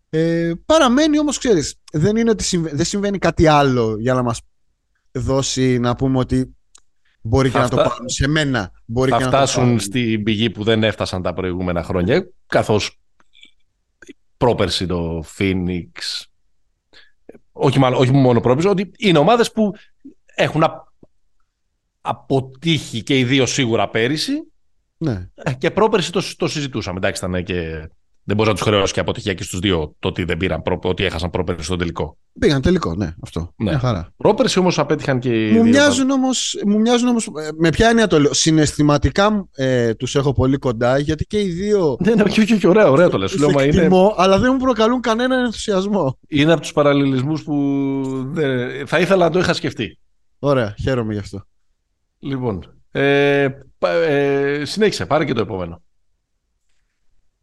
Ε, 0.09 0.51
παραμένει 0.65 1.19
όμως, 1.19 1.37
ξέρεις, 1.37 1.75
δεν, 1.91 2.15
είναι 2.15 2.29
ότι 2.29 2.57
δεν 2.57 2.85
συμβαίνει 2.85 3.17
κάτι 3.17 3.47
άλλο 3.47 3.95
για 3.99 4.13
να 4.13 4.23
μας 4.23 4.41
δώσει 5.11 5.79
να 5.79 5.95
πούμε 5.95 6.17
ότι 6.17 6.55
μπορεί 7.21 7.49
και 7.49 7.57
να 7.57 7.69
το 7.69 7.75
πάρουν 7.75 8.09
σε 8.09 8.27
μένα. 8.27 8.71
Μπορεί 8.85 9.11
θα 9.11 9.17
και 9.17 9.23
φτάσουν 9.23 9.73
να 9.73 9.79
στην 9.79 10.23
πηγή 10.23 10.49
που 10.49 10.63
δεν 10.63 10.83
έφτασαν 10.83 11.21
τα 11.21 11.33
προηγούμενα 11.33 11.83
χρόνια, 11.83 12.29
καθώς 12.47 12.99
πρόπερση 14.37 14.85
το 14.85 15.23
Phoenix, 15.37 15.89
όχι, 17.51 17.79
μάλλον, 17.79 17.99
όχι 17.99 18.11
μόνο 18.11 18.39
πρόπερση, 18.39 18.67
ότι 18.67 18.91
είναι 18.97 19.17
ομάδες 19.17 19.51
που 19.51 19.71
έχουν 20.35 20.63
αποτύχει 22.01 23.03
και 23.03 23.19
οι 23.19 23.23
δύο 23.23 23.45
σίγουρα 23.45 23.89
πέρυσι 23.89 24.33
ναι. 24.97 25.29
Ε, 25.33 25.53
και 25.53 25.71
πρόπερση 25.71 26.11
το, 26.11 26.35
το 26.37 26.47
συζητούσαμε. 26.47 26.97
Εντάξει, 26.97 27.25
ήταν 27.25 27.43
και 27.43 27.89
δεν 28.29 28.37
μπορείς 28.37 28.51
να 28.51 28.57
τους 28.57 28.67
χρεώσεις 28.67 28.91
και 28.91 28.99
αποτυχία 28.99 29.33
και 29.33 29.43
στους 29.43 29.59
δύο 29.59 29.95
το 29.99 30.07
ότι 30.07 30.23
δεν 30.23 30.37
πήραν, 30.37 30.61
ότι 30.81 31.03
έχασαν 31.03 31.29
πρόπερση 31.29 31.63
στο 31.63 31.75
τελικό. 31.75 32.17
Πήγαν 32.39 32.61
τελικό, 32.61 32.95
ναι, 32.95 33.13
αυτό. 33.23 33.39
Ναι. 33.39 33.69
Μια 33.69 33.79
χαρά. 33.79 34.13
Πρόπερση 34.17 34.59
όμως 34.59 34.79
απέτυχαν 34.79 35.19
και 35.19 35.29
οι 35.29 35.51
μου 35.51 35.63
δύο. 35.63 35.71
Μοιάζουν 35.71 36.09
όμως, 36.09 36.61
μου 36.65 36.79
μοιάζουν 36.79 37.07
όμως. 37.07 37.25
Ε, 37.25 37.49
με 37.57 37.69
ποια 37.69 37.89
έννοια 37.89 38.07
το 38.07 38.19
λέω. 38.19 38.33
Συναισθηματικά 38.33 39.47
ε, 39.55 39.93
τους 39.93 40.15
έχω 40.15 40.33
πολύ 40.33 40.57
κοντά 40.57 40.97
γιατί 40.97 41.25
και 41.25 41.41
οι 41.41 41.47
δύο. 41.47 41.97
Ναι, 41.99 42.13
ναι, 42.13 42.23
και, 42.23 42.45
και, 42.45 42.55
και 42.55 42.67
ωραία, 42.67 42.89
ωραία 42.89 43.09
το 43.09 43.17
λες. 43.17 43.37
Λέω, 43.37 43.63
είναι... 43.63 43.89
αλλά 44.15 44.39
δεν 44.39 44.51
μου 44.53 44.59
προκαλούν 44.59 45.01
κανέναν 45.01 45.43
ενθουσιασμό. 45.43 46.17
Είναι 46.27 46.51
από 46.51 46.61
τους 46.61 46.73
παραλληλισμούς 46.73 47.43
που 47.43 47.55
δεν... 48.31 48.87
θα 48.87 48.99
ήθελα 48.99 49.25
να 49.25 49.31
το 49.31 49.39
είχα 49.39 49.53
σκεφτεί. 49.53 49.99
Ωραία, 50.39 50.75
χαίρομαι 50.81 51.13
γι' 51.13 51.19
αυτό. 51.19 51.43
Λοιπόν, 52.19 52.73
ε, 52.91 53.47
ε, 54.07 54.61
συνέχισε, 54.65 55.05
πάρε 55.05 55.25
και 55.25 55.33
το 55.33 55.41
επόμενο. 55.41 55.81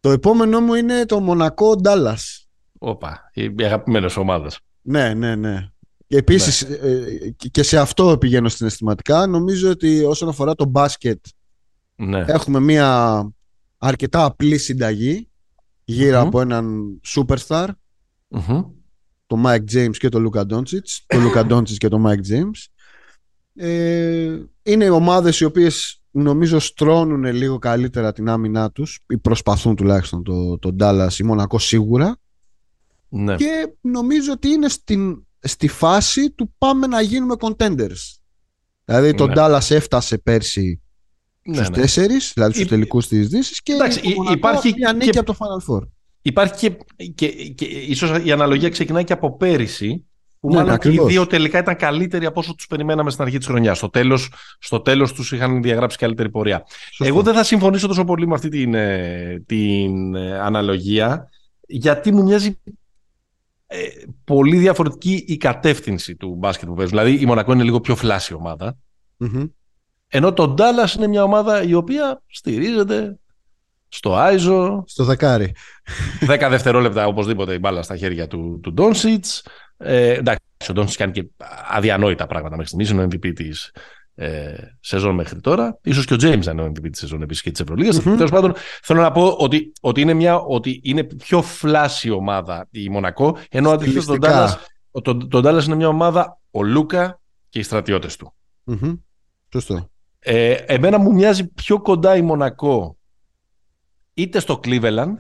Το 0.07 0.13
επόμενό 0.13 0.61
μου 0.61 0.75
είναι 0.75 1.07
το 1.07 1.21
Μονακό 1.21 1.77
Ντάλλας. 1.77 2.49
Όπα, 2.79 3.31
οι 3.33 3.65
αγαπημένες 3.65 4.17
ομάδες. 4.17 4.61
Ναι, 4.83 5.15
ναι, 5.15 5.35
ναι. 5.35 5.71
Επίσης, 6.07 6.69
ναι. 6.69 6.77
Ε, 6.77 7.31
και 7.51 7.63
σε 7.63 7.79
αυτό 7.79 8.19
πηγαίνω 8.19 8.49
συναισθηματικά. 8.49 9.27
Νομίζω 9.27 9.71
ότι 9.71 10.05
όσον 10.05 10.29
αφορά 10.29 10.55
το 10.55 10.65
μπάσκετ, 10.65 11.25
ναι. 11.97 12.25
έχουμε 12.27 12.61
μια 12.61 13.21
αρκετά 13.79 14.25
απλή 14.25 14.59
συνταγή 14.59 15.29
από 16.15 16.41
έναν 16.41 16.81
superstar, 17.17 17.69
το 19.27 19.43
Mike 19.45 19.65
James 19.73 19.97
και 19.97 20.09
το 20.09 20.31
Luka 20.31 20.41
Doncic, 20.41 20.87
το 21.07 21.19
Luka 21.25 21.53
Doncic 21.53 21.77
και 21.77 21.89
το 21.89 22.05
Mike 22.07 22.33
James. 22.33 22.65
Ε, 23.55 24.39
είναι 24.63 24.91
ομάδες 24.91 25.41
οι 25.41 25.45
οποίες 25.45 26.01
νομίζω 26.23 26.59
στρώνουν 26.59 27.25
λίγο 27.25 27.59
καλύτερα 27.59 28.13
την 28.13 28.29
άμυνά 28.29 28.71
τους 28.71 29.01
ή 29.09 29.19
προσπαθούν 29.19 29.77
τουλάχιστον 29.77 30.23
το, 30.23 30.59
το 30.59 30.77
Dallas 30.81 31.13
ή 31.19 31.23
Μονακό 31.23 31.59
σίγουρα 31.59 32.17
ναι. 33.09 33.37
και 33.37 33.75
νομίζω 33.81 34.33
ότι 34.33 34.49
είναι 34.49 34.69
στην, 34.69 35.27
στη 35.41 35.69
φάση 35.69 36.31
του 36.31 36.55
πάμε 36.59 36.87
να 36.87 37.01
γίνουμε 37.01 37.35
contenders 37.39 38.17
δηλαδή 38.85 39.15
το 39.15 39.27
ναι. 39.27 39.35
Dallas 39.37 39.71
έφτασε 39.71 40.19
πέρσι 40.19 40.81
ναι, 41.43 41.55
στους 41.55 41.69
ναι. 41.69 41.77
τέσσερις 41.77 42.33
δηλαδή 42.35 42.55
στους 42.55 42.67
τελικούς 42.67 43.09
της 43.09 43.29
Δύσης 43.29 43.63
και 43.63 43.73
Εντάξει, 43.73 44.01
υπάρχει 44.33 44.75
μια 44.77 44.93
νίκη 44.93 45.11
και... 45.11 45.19
από 45.19 45.33
το 45.33 45.39
Final 45.41 45.75
Four 45.75 45.89
Υπάρχει 46.27 46.55
και, 46.55 47.07
και, 47.07 47.29
και, 47.29 47.65
ίσως 47.65 48.25
η 48.25 48.33
αναλογία 48.33 48.69
ξεκινάει 48.69 49.05
και 49.05 49.13
από 49.13 49.37
πέρυσι 49.37 50.06
που 50.41 50.49
ναι, 50.49 50.57
μάλλον 50.57 50.79
και 50.79 50.93
οι 50.93 51.01
δύο 51.07 51.27
τελικά 51.27 51.59
ήταν 51.59 51.77
καλύτεροι 51.77 52.27
από 52.27 52.41
όσο 52.41 52.55
τους 52.55 52.67
περιμέναμε 52.67 53.11
στην 53.11 53.23
αρχή 53.25 53.39
της 53.39 53.47
χρονιάς. 53.47 53.77
Στο 53.77 53.91
τέλος 53.91 54.33
στο 54.59 54.81
τέλος 54.81 55.13
τους 55.13 55.33
είχαν 55.33 55.63
διαγράψει 55.63 55.99
καλύτερη 55.99 56.31
πορεία. 56.31 56.65
Εγώ 56.99 57.23
δεν 57.23 57.35
θα 57.35 57.45
συμφωνήσω 57.45 57.87
τόσο 57.87 58.05
πολύ 58.05 58.27
με 58.27 58.35
αυτή 58.35 58.49
την, 58.49 58.75
ε, 58.75 59.43
την 59.47 60.15
ε, 60.15 60.39
αναλογία, 60.39 61.29
γιατί 61.67 62.13
μου 62.13 62.23
μοιάζει 62.23 62.59
ε, 63.67 63.79
πολύ 64.25 64.57
διαφορετική 64.57 65.25
η 65.27 65.37
κατεύθυνση 65.37 66.17
του 66.17 66.35
μπάσκετ 66.35 66.69
που 66.69 66.75
παίζουν. 66.75 66.99
Δηλαδή 66.99 67.21
η 67.21 67.27
Μονακό 67.27 67.53
είναι 67.53 67.63
λίγο 67.63 67.81
πιο 67.81 67.97
φλάση 67.97 68.35
ομάδα. 68.35 68.77
Mm-hmm. 69.25 69.51
Ενώ 70.09 70.33
το 70.33 70.49
Ντάλλας 70.49 70.95
είναι 70.95 71.07
μια 71.07 71.23
ομάδα 71.23 71.63
η 71.63 71.75
οποία 71.75 72.23
στηρίζεται 72.27 73.19
στο 73.89 74.15
Άιζο. 74.15 74.85
Στο 74.87 75.05
δεκάρι. 75.05 75.55
10 76.27 76.47
δευτερόλεπτα 76.51 77.07
οπωσδήποτε 77.07 77.55
η 77.55 77.59
μπάλα 77.61 77.83
στα 77.83 77.97
χέρια 77.97 78.27
του, 78.27 78.61
του 78.63 78.73
Ντόνσιτς. 78.73 79.47
Ε, 79.77 80.13
εντάξει, 80.13 80.41
ο 80.69 80.73
Ντόνσιτς 80.73 80.97
κάνει 80.97 81.13
και 81.13 81.27
αδιανόητα 81.71 82.27
πράγματα 82.27 82.57
μέχρι 82.57 82.67
στιγμής. 82.67 82.91
Είναι 82.91 83.03
ο 83.03 83.05
MVP 83.05 83.33
της 83.35 83.73
ε, 84.15 84.55
σεζόν 84.81 85.15
μέχρι 85.15 85.41
τώρα. 85.41 85.79
Ίσως 85.83 86.05
και 86.05 86.15
ο 86.15 86.17
James 86.21 86.45
να 86.45 86.51
είναι 86.51 86.63
ο 86.63 86.67
MVP 86.67 86.91
της 86.91 86.99
σεζόν 86.99 87.23
επίσης 87.23 87.43
και 87.43 87.51
της 87.51 87.61
Ευρωλίγας. 87.61 87.99
Mm-hmm. 87.99 88.03
Τέλος 88.03 88.31
πάντων, 88.31 88.55
θέλω 88.83 89.01
να 89.01 89.13
πω 89.13 89.29
ότι, 89.29 89.73
ότι, 89.81 90.01
είναι 90.01 90.15
μια, 90.15 90.39
ότι 90.39 90.81
είναι 90.85 91.05
πιο 91.05 91.43
φλάση 91.43 92.11
ομάδα 92.11 92.67
η 92.71 92.89
Μονακό, 92.89 93.39
ενώ 93.51 93.71
αντίθετα 93.71 94.05
τον 94.07 94.19
Ντάλλα 94.19 94.61
τον, 95.03 95.29
τον 95.29 95.59
είναι 95.59 95.75
μια 95.75 95.89
ομάδα 95.89 96.41
ο 96.51 96.63
Λούκα 96.63 97.21
και 97.49 97.59
οι 97.59 97.63
στρατιώτες 97.63 98.17
του. 98.17 98.35
Mm-hmm. 98.67 98.99
Σωστό. 99.53 99.91
Ε, 100.19 100.53
εμένα 100.53 100.99
μου 100.99 101.13
μοιάζει 101.13 101.47
πιο 101.47 101.81
κοντά 101.81 102.17
η 102.17 102.23
Μονακό 102.23 102.97
είτε 104.15 104.41
στο 104.41 104.61
Cleveland 104.65 105.15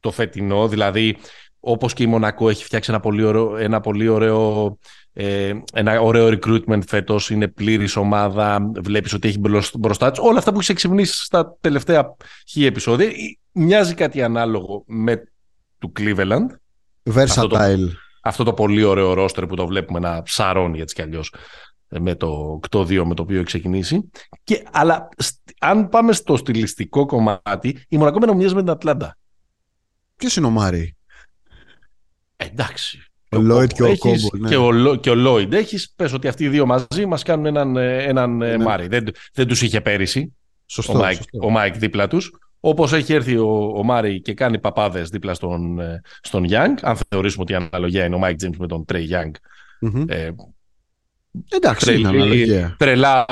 το 0.00 0.10
φετινό, 0.10 0.68
δηλαδή 0.68 1.16
όπως 1.64 1.92
και 1.92 2.02
η 2.02 2.06
Μονακό 2.06 2.48
έχει 2.48 2.64
φτιάξει 2.64 2.90
ένα 2.90 3.00
πολύ 3.00 3.22
ωραίο, 3.24 3.56
ένα 3.56 3.80
πολύ 3.80 4.08
ωραίο, 4.08 4.78
ε, 5.12 5.52
ένα 5.72 6.00
ωραίο 6.00 6.28
recruitment 6.28 6.80
φέτος, 6.86 7.30
είναι 7.30 7.48
πλήρης 7.48 7.96
ομάδα, 7.96 8.70
βλέπεις 8.82 9.12
ότι 9.12 9.28
έχει 9.28 9.38
μπροστά 9.78 10.10
της, 10.10 10.20
όλα 10.22 10.38
αυτά 10.38 10.52
που 10.52 10.60
έχει 10.60 10.72
εξυμνήσει 10.72 11.24
στα 11.24 11.56
τελευταία 11.60 12.16
χι 12.48 12.64
επεισόδια, 12.64 13.10
μοιάζει 13.52 13.94
κάτι 13.94 14.22
ανάλογο 14.22 14.84
με 14.86 15.22
του 15.78 15.92
Cleveland. 15.98 16.46
Versatile. 17.14 17.22
Αυτό 17.22 17.46
το, 17.46 17.58
αυτό 18.22 18.44
το 18.44 18.52
πολύ 18.52 18.82
ωραίο 18.82 19.14
ρόστερ 19.14 19.46
που 19.46 19.56
το 19.56 19.66
βλέπουμε 19.66 19.98
να 19.98 20.22
ψαρώνει 20.22 20.80
έτσι 20.80 20.94
κι 20.94 21.02
αλλιώς 21.02 21.34
με 21.88 22.14
το 22.14 22.60
8-2 22.70 23.02
με 23.04 23.14
το 23.14 23.22
οποίο 23.22 23.36
έχει 23.36 23.44
ξεκινήσει. 23.44 24.10
Και, 24.44 24.62
αλλά 24.72 25.08
αν 25.60 25.88
πάμε 25.88 26.12
στο 26.12 26.36
στιλιστικό 26.36 27.06
κομμάτι, 27.06 27.84
η 27.88 27.96
Μονακό 27.96 28.18
με 28.18 28.34
μοιάζει 28.34 28.54
με 28.54 28.60
την 28.60 28.70
Ατλάντα. 28.70 29.16
Ποιος 30.16 30.36
είναι 30.36 30.46
ο 30.46 30.50
Μάρι; 30.50 30.96
Εντάξει. 32.50 33.06
Ο 33.30 33.38
Λόιντ 33.38 33.70
και 33.70 33.82
ο 33.82 33.96
Οκόμπο. 33.96 34.28
Ναι. 34.38 34.48
Και 34.48 34.56
ο, 34.56 34.94
και 34.94 35.10
ο 35.10 35.14
Λόιντ 35.14 35.52
έχεις. 35.52 35.92
Πες 35.96 36.12
ότι 36.12 36.28
αυτοί 36.28 36.44
οι 36.44 36.48
δύο 36.48 36.66
μαζί 36.66 37.06
μας 37.06 37.22
κάνουν 37.22 37.46
έναν, 37.46 37.76
ε, 37.76 38.02
έναν 38.02 38.42
ε, 38.42 38.56
ναι. 38.56 38.64
Μάρι. 38.64 38.86
Δεν, 38.86 39.04
δεν 39.32 39.46
τους 39.46 39.62
είχε 39.62 39.80
πέρυσι. 39.80 40.36
Σωστό, 40.66 40.92
ο, 40.92 40.96
Μάικ, 40.96 41.20
ο 41.42 41.50
Μάικ 41.50 41.76
δίπλα 41.76 42.08
τους. 42.08 42.32
Όπως 42.60 42.92
έχει 42.92 43.12
έρθει 43.12 43.36
ο, 43.36 43.72
ο 43.76 43.82
Μάρι 43.82 44.20
και 44.20 44.34
κάνει 44.34 44.58
παπάδες 44.58 45.08
δίπλα 45.08 45.34
στον, 45.34 45.80
ε, 45.80 46.00
στον 46.20 46.44
Young, 46.48 46.74
αν 46.80 46.96
θεωρήσουμε 47.08 47.42
ότι 47.42 47.52
η 47.52 47.56
αναλογία 47.56 48.04
είναι 48.04 48.14
ο 48.14 48.18
Μάικ 48.18 48.36
Τζέιμς 48.36 48.52
με 48.58 48.66
τον 48.66 48.84
Τρέι 48.84 49.08
Young. 49.10 49.30
Mm-hmm. 49.86 50.04
Ε, 50.08 50.30
Εντάξει, 51.48 51.84
τρελή, 51.84 52.00
είναι 52.00 52.08
αναλογία. 52.08 52.74
Τρελά, 52.78 53.26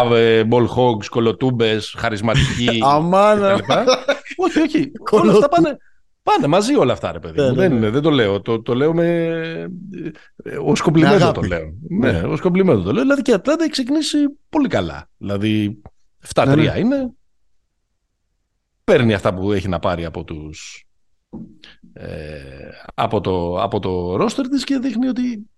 ball 0.47 0.67
hog, 0.67 1.01
κολοτούμπες, 1.11 1.95
χαρισματικοί. 1.99 2.81
Αμάνα. 2.95 3.61
όχι, 4.37 4.61
όχι. 4.61 4.93
Όλα 5.21 5.33
αυτά 5.33 5.49
πάνε, 5.49 5.77
Πάνε 6.23 6.47
μαζί 6.47 6.75
όλα 6.75 6.93
αυτά, 6.93 7.13
ρε 7.13 7.19
παιδί. 7.19 7.41
Ναι, 7.41 7.47
ναι, 7.47 7.55
δεν, 7.55 7.79
ναι. 7.79 7.91
δεν 7.91 8.03
το 8.03 8.11
λέω. 8.11 8.41
Το, 8.41 8.63
το 8.63 8.75
λέω 8.75 8.95
με. 8.95 9.71
Ως 10.67 10.73
κομπλιμέντο 10.83 11.33
το 11.33 11.41
λέω. 11.41 11.75
Ναι, 11.89 12.13
ναι 12.13 12.21
ως 12.21 12.41
κομπλιμέντο 12.41 12.83
το 12.83 12.93
λέω. 12.93 13.03
Δηλαδή 13.03 13.23
και 13.23 13.31
η 13.31 13.35
Ατλάντα 13.35 13.63
έχει 13.63 13.73
ξεκινήσει 13.73 14.19
πολύ 14.49 14.69
καλά. 14.69 15.09
Δηλαδή 15.17 15.83
7-3 16.35 16.47
ναι, 16.47 16.55
ναι. 16.55 16.79
είναι. 16.79 17.13
Παίρνει 18.85 19.15
αυτά 19.15 19.35
που 19.35 19.53
έχει 19.53 19.69
να 19.69 19.79
πάρει 19.79 20.05
από 20.05 20.25
τους 20.25 20.85
ε, 21.93 22.69
από, 22.95 23.21
το, 23.21 23.63
από 23.63 23.81
το 23.81 24.17
ρόστερ 24.17 24.49
της 24.49 24.65
και 24.65 24.79
δείχνει 24.79 25.09
ότι 25.09 25.51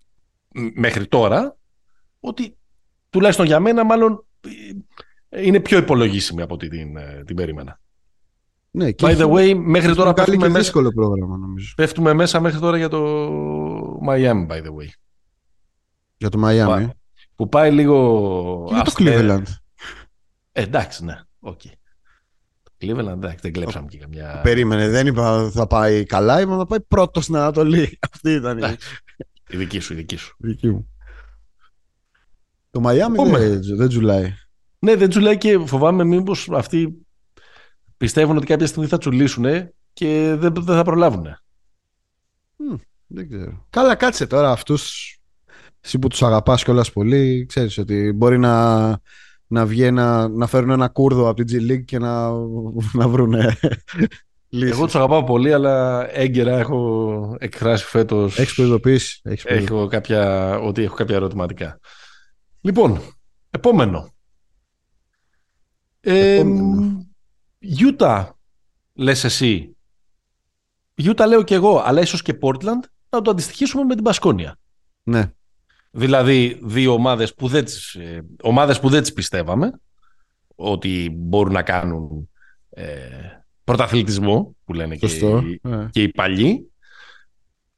μέχρι 0.73 1.07
τώρα 1.07 1.57
ότι 2.19 2.57
τουλάχιστον 3.09 3.45
για 3.45 3.59
μένα 3.59 3.83
μάλλον 3.83 4.25
ε, 5.29 5.45
είναι 5.45 5.59
πιο 5.59 5.77
υπολογίσιμη 5.77 6.41
από 6.41 6.53
ό,τι 6.53 6.67
την, 6.67 6.97
ε, 6.97 7.23
την 7.25 7.35
περίμενα. 7.35 7.79
Ναι, 8.75 8.91
και 8.91 9.05
By 9.07 9.17
the 9.17 9.31
way, 9.31 9.53
μέχρι 9.55 9.95
τώρα 9.95 10.13
πέφτουμε 10.13 10.47
μέσα... 10.47 10.59
δύσκολο 10.59 10.89
πρόγραμμα 10.89 11.37
νομίζω. 11.37 11.73
Πέφτουμε 11.75 12.13
μέσα 12.13 12.39
μέχρι 12.39 12.59
τώρα 12.59 12.77
για 12.77 12.87
το 12.87 13.27
Miami, 14.07 14.47
by 14.47 14.61
the 14.61 14.67
way. 14.67 14.87
Για 16.17 16.29
το 16.29 16.41
Miami. 16.45 16.89
Που 17.35 17.49
πάει 17.49 17.71
λίγο... 17.71 18.65
Και 18.67 18.73
για 18.73 18.83
το 18.83 18.93
Cleveland. 18.97 19.43
Ε, 20.51 20.61
εντάξει, 20.61 21.05
ναι. 21.05 21.19
Okay. 21.41 21.71
Cleveland, 22.79 23.07
εντάξει, 23.07 23.37
δεν 23.41 23.53
κλέψαμε 23.53 23.87
και 23.87 23.97
καμιά... 23.97 24.39
Περίμενε, 24.43 24.89
δεν 24.89 25.07
είπα 25.07 25.49
θα 25.49 25.67
πάει 25.67 26.03
καλά, 26.03 26.41
είπα 26.41 26.57
θα 26.57 26.65
πάει 26.65 26.81
πρώτος 26.81 27.23
στην 27.23 27.35
Ανατολή. 27.35 27.97
Αυτή 28.11 28.31
ήταν 28.31 28.57
η... 28.57 28.75
η 29.49 29.57
δική 29.57 29.79
σου, 29.79 29.93
η 29.93 29.95
δική 29.95 30.15
σου. 30.15 30.35
Η 30.39 30.47
δική 30.47 30.69
μου. 30.69 30.87
Το 32.71 32.81
Miami 32.85 33.31
δεν, 33.37 33.61
δεν 33.75 33.87
τζουλάει. 33.87 34.33
Ναι, 34.79 34.95
δεν 34.95 35.09
τζουλάει 35.09 35.37
και 35.37 35.59
φοβάμαι 35.65 36.03
μήπως 36.03 36.49
αυτοί 36.51 37.02
πιστεύουν 38.03 38.37
ότι 38.37 38.45
κάποια 38.45 38.67
στιγμή 38.67 38.87
θα 38.87 38.97
τσουλήσουν 38.97 39.45
και 39.93 40.35
δεν, 40.37 40.53
δεν 40.53 40.75
θα 40.75 40.83
προλάβουν. 40.83 41.25
Mm, 42.57 42.79
δεν 43.07 43.29
ξέρω. 43.29 43.65
Καλά, 43.69 43.95
κάτσε 43.95 44.27
τώρα 44.27 44.51
αυτούς. 44.51 45.17
Εσύ 45.81 45.99
που 45.99 46.07
τους 46.07 46.23
αγαπάς 46.23 46.63
κιόλας 46.63 46.91
πολύ, 46.91 47.45
ξέρεις 47.45 47.77
ότι 47.77 48.11
μπορεί 48.11 48.39
να, 48.39 48.85
να 49.47 49.65
βγει 49.65 49.91
να 49.91 50.47
φέρουν 50.47 50.69
ένα 50.69 50.87
κούρδο 50.87 51.29
από 51.29 51.43
την 51.43 51.67
G 51.67 51.71
League 51.71 51.85
και 51.85 51.99
να, 51.99 52.29
να 52.93 53.07
βρουν 53.07 53.33
Εγώ 54.49 54.85
τους 54.85 54.95
αγαπάω 54.95 55.23
πολύ, 55.23 55.53
αλλά 55.53 56.07
έγκαιρα 56.17 56.57
έχω 56.57 57.35
εκφράσει 57.39 57.85
φέτο. 57.85 58.23
Έχεις 58.23 58.53
προειδοποιήσει. 58.53 59.21
Έχω 59.43 59.87
κάποια, 59.87 60.49
ότι 60.59 60.83
έχω 60.83 60.95
κάποια 60.95 61.15
ερωτηματικά. 61.15 61.79
Λοιπόν, 62.61 63.01
επόμενο. 63.49 64.13
επόμενο. 65.99 67.12
Γιούτα, 67.65 68.39
λες 68.93 69.23
εσύ. 69.23 69.75
Γιούτα 70.95 71.27
λέω 71.27 71.43
και 71.43 71.55
εγώ, 71.55 71.81
αλλά 71.85 72.01
ίσως 72.01 72.21
και 72.21 72.37
Portland 72.41 72.79
να 73.09 73.21
το 73.21 73.31
αντιστοιχίσουμε 73.31 73.83
με 73.83 73.95
την 73.95 74.03
Πασκόνια. 74.03 74.57
Ναι. 75.03 75.31
Δηλαδή 75.91 76.59
δύο 76.63 76.93
ομάδες 76.93 77.33
που 77.33 77.47
δεν 77.47 77.65
τις, 77.65 77.93
ε, 77.93 78.25
ομάδες 78.41 78.79
που 78.79 78.89
δεν 78.89 79.01
τις 79.01 79.13
πιστεύαμε 79.13 79.79
ότι 80.55 81.09
μπορούν 81.13 81.53
να 81.53 81.63
κάνουν 81.63 82.29
ε, 82.69 82.85
πρωταθλητισμό 83.63 84.55
που 84.65 84.73
λένε 84.73 84.95
και, 84.95 85.05
οι, 85.05 85.59
ναι. 85.63 85.87
και 85.91 86.01
οι 86.01 86.11
παλιοί 86.11 86.73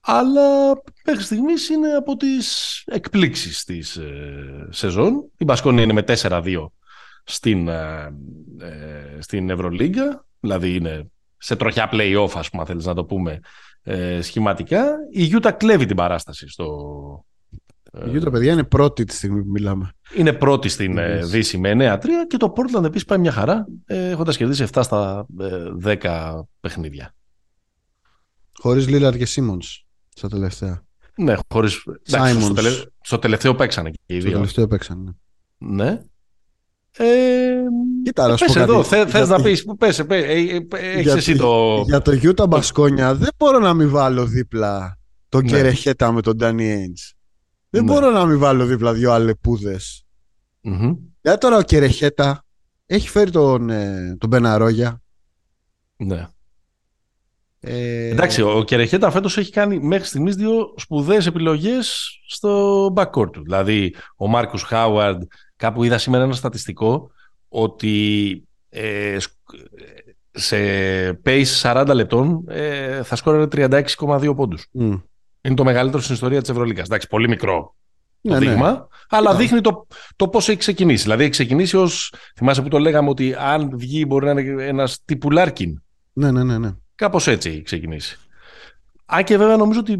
αλλά 0.07 0.81
μέχρι 1.05 1.23
στιγμής 1.23 1.69
είναι 1.69 1.91
από 1.93 2.15
τις 2.15 2.81
εκπλήξεις 2.85 3.63
της 3.63 3.95
ε, 3.95 4.67
σεζόν. 4.69 5.31
Η 5.37 5.43
Μπασκόνια 5.43 5.83
είναι 5.83 5.93
με 5.93 6.03
4-2 6.07 6.67
στην, 7.25 7.67
ε, 7.67 8.13
ε, 8.59 9.21
στην 9.21 9.49
Ευρωλίγκα, 9.49 10.25
δηλαδή 10.39 10.75
είναι 10.75 11.09
σε 11.37 11.55
τροχιά 11.55 11.89
play-off 11.91 12.31
ας 12.33 12.49
πούμε 12.49 12.65
θέλεις 12.65 12.85
να 12.85 12.93
το 12.93 13.05
πούμε 13.05 13.39
ε, 13.83 14.21
σχηματικά. 14.21 14.85
Η 15.11 15.23
Γιούτα 15.23 15.51
κλέβει 15.51 15.85
την 15.85 15.95
παράσταση 15.95 16.47
στο... 16.47 17.25
Η 18.05 18.09
Γιούτα 18.09 18.31
παιδιά 18.31 18.53
είναι 18.53 18.63
πρώτη 18.63 19.03
τη 19.03 19.13
στιγμή 19.15 19.43
που 19.43 19.49
μιλάμε. 19.49 19.91
Είναι 20.15 20.33
πρώτη 20.33 20.69
στην 20.69 20.97
ε, 20.97 21.25
Δύση 21.25 21.57
με 21.57 21.97
9-3 21.99 22.05
και 22.27 22.37
το 22.37 22.53
Portland 22.55 22.83
επίσης 22.83 23.05
πάει 23.05 23.17
μια 23.17 23.31
χαρά 23.31 23.67
ε, 23.85 24.09
έχοντας 24.09 24.37
κερδίσει 24.37 24.65
7 24.71 24.79
στα 24.83 25.25
10 25.83 26.41
παιχνίδια. 26.59 27.15
Χωρίς 28.59 28.87
Λίλαρ 28.87 29.17
και 29.17 29.25
Σίμονς 29.25 29.85
στα 30.09 30.27
τελευταία. 30.27 30.83
Ναι, 31.15 31.35
χωρίς... 31.47 31.83
στο, 32.03 32.53
τελε... 32.53 32.69
στο 33.01 33.19
τελευταίο 33.19 33.55
παίξανε 33.55 33.89
και 33.89 33.99
οι 34.05 34.19
δύο. 34.19 34.21
Στο 34.21 34.31
τελευταίο 34.31 34.67
παίξανε. 34.67 35.15
Ναι. 35.57 36.01
Ναι. 36.97 37.07
Ε, 37.07 37.55
Κοίτα, 38.03 38.27
να 38.27 38.35
πες 38.35 38.55
εδώ, 38.55 38.83
θε, 38.83 39.07
θες 39.07 39.29
να 39.29 39.41
πεις, 39.41 39.65
πες, 39.77 40.05
πες 40.05 40.23
ε, 40.23 40.65
ε, 40.69 40.97
έχεις 40.97 41.13
εσύ 41.13 41.35
το... 41.35 41.83
Για 41.85 42.01
το 42.01 42.13
Γιούτα 42.13 42.47
Μπασκόνια 42.47 43.15
δεν 43.15 43.29
μπορώ 43.37 43.59
να 43.59 43.73
μην 43.73 43.89
βάλω 43.89 44.25
δίπλα 44.25 44.97
τον 45.29 45.43
ναι. 45.43 45.49
Κερεχέτα 45.49 46.11
με 46.11 46.21
τον 46.21 46.35
Ντάνι 46.35 46.71
Έιντς. 46.71 47.13
Δεν 47.69 47.83
ναι. 47.83 47.91
μπορώ 47.91 48.09
να 48.09 48.25
μην 48.25 48.39
βάλω 48.39 48.65
δίπλα 48.65 48.93
δύο 48.93 49.11
αλεπούδες. 49.11 50.05
Mm-hmm. 50.63 50.97
Για 51.21 51.37
τώρα 51.37 51.57
ο 51.57 51.61
Κερεχέτα 51.61 52.45
έχει 52.85 53.09
φέρει 53.09 53.31
τον, 53.31 53.69
ε, 53.69 54.15
τον 54.19 54.29
Μπεναρόγια. 54.29 55.01
Ναι. 55.97 56.27
Ε... 57.59 58.09
Εντάξει, 58.09 58.41
ο 58.41 58.63
Κερεχέτα 58.63 59.11
φέτος 59.11 59.37
έχει 59.37 59.51
κάνει 59.51 59.79
μέχρι 59.79 60.07
στιγμής 60.07 60.35
δύο 60.35 60.73
σπουδαίες 60.77 61.25
επιλογές 61.25 62.09
στο 62.27 62.85
backcourt 62.95 63.31
του. 63.31 63.43
Δηλαδή, 63.43 63.95
ο 64.15 64.27
Μάρκο 64.27 64.57
Χάουαρντ, 64.57 65.21
κάπου 65.57 65.83
είδα 65.83 65.97
σήμερα 65.97 66.23
ένα 66.23 66.33
στατιστικό 66.33 67.11
ότι 67.47 68.43
ε, 68.69 69.17
σε 70.31 70.57
pace 71.25 71.61
40 71.61 71.91
λεπτών 71.93 72.43
ε, 72.47 73.03
θα 73.03 73.15
σκόραρε 73.15 73.69
36,2 73.97 74.35
πόντους. 74.35 74.65
Mm. 74.79 75.01
Είναι 75.41 75.55
το 75.55 75.63
μεγαλύτερο 75.63 76.01
στην 76.01 76.13
ιστορία 76.13 76.41
της 76.41 76.49
Ευρωλίγα. 76.49 76.81
Εντάξει, 76.85 77.07
πολύ 77.07 77.27
μικρό 77.27 77.75
το 78.27 78.33
ναι, 78.33 78.39
ναι. 78.39 78.45
δείγμα, 78.45 78.71
ναι. 78.71 78.77
αλλά 79.09 79.31
ναι. 79.31 79.37
δείχνει 79.37 79.61
το, 79.61 79.87
το 80.15 80.27
πώς 80.27 80.49
έχει 80.49 80.57
ξεκινήσει. 80.57 81.03
Δηλαδή, 81.03 81.21
έχει 81.21 81.31
ξεκινήσει 81.31 81.77
ως. 81.77 82.13
Θυμάσαι 82.35 82.61
που 82.61 82.67
το 82.67 82.79
λέγαμε 82.79 83.09
ότι 83.09 83.35
αν 83.37 83.77
βγει 83.77 84.05
μπορεί 84.07 84.25
να 84.25 84.41
είναι 84.41 84.63
ένας 84.63 84.99
τύπου 85.05 85.31
Λάρκιν. 85.31 85.81
Ναι, 86.13 86.31
ναι, 86.31 86.43
ναι. 86.43 86.57
ναι. 86.57 86.71
Κάπως 86.95 87.27
έτσι 87.27 87.49
έχει 87.49 87.61
ξεκινήσει. 87.61 88.17
Αν 89.05 89.23
και 89.23 89.37
βέβαια 89.37 89.57
νομίζω 89.57 89.79
ότι 89.79 89.99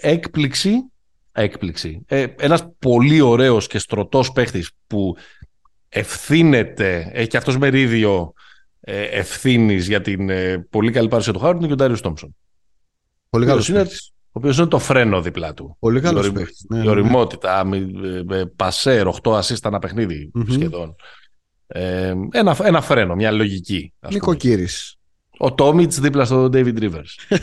έκπληξη. 0.00 0.91
Έκπληξη. 1.32 2.02
Ε, 2.06 2.26
ένας 2.38 2.68
πολύ 2.78 3.20
ωραίος 3.20 3.66
και 3.66 3.78
στρωτός 3.78 4.32
παίχτης 4.32 4.70
που 4.86 5.16
ευθύνεται, 5.88 7.10
έχει 7.12 7.28
και 7.28 7.36
αυτός 7.36 7.58
μερίδιο 7.58 8.32
ε, 8.80 9.02
ευθύνης 9.02 9.86
για 9.86 10.00
την 10.00 10.30
ε, 10.30 10.66
πολύ 10.70 10.90
καλή 10.90 11.08
παρουσία 11.08 11.32
του 11.32 11.38
Χάουρντ 11.38 11.58
είναι 11.58 11.66
και 11.66 11.72
ο 11.72 11.76
Ντάριο 11.76 12.00
Τόμψον. 12.00 12.36
Πολύ 13.30 13.46
καλός 13.46 13.68
είναι, 13.68 13.80
Ο 13.80 13.86
οποίος 14.32 14.58
είναι 14.58 14.66
το 14.66 14.78
φρένο 14.78 15.22
δίπλα 15.22 15.54
του. 15.54 15.76
Πολύ 15.78 16.00
καλός 16.00 16.26
Η, 16.26 16.32
ναι, 16.68 16.82
η 16.82 16.88
οριμότητα, 16.88 17.64
ναι. 17.64 17.78
ναι. 17.78 18.46
πασέρ, 18.46 19.06
8 19.22 19.32
ασίστα 19.32 19.68
ένα 19.68 19.78
παιχνίδι 19.78 20.30
mm-hmm. 20.34 20.52
σχεδόν. 20.52 20.94
Ε, 21.66 22.14
ένα, 22.30 22.56
ένα 22.62 22.80
φρένο, 22.80 23.14
μια 23.14 23.30
λογική. 23.30 23.92
Νοικοκύρη. 24.08 24.68
Ο 25.38 25.54
Τόμιτς 25.54 26.00
δίπλα 26.00 26.24
στο 26.24 26.44
David 26.44 26.78
Rivers. 26.78 27.10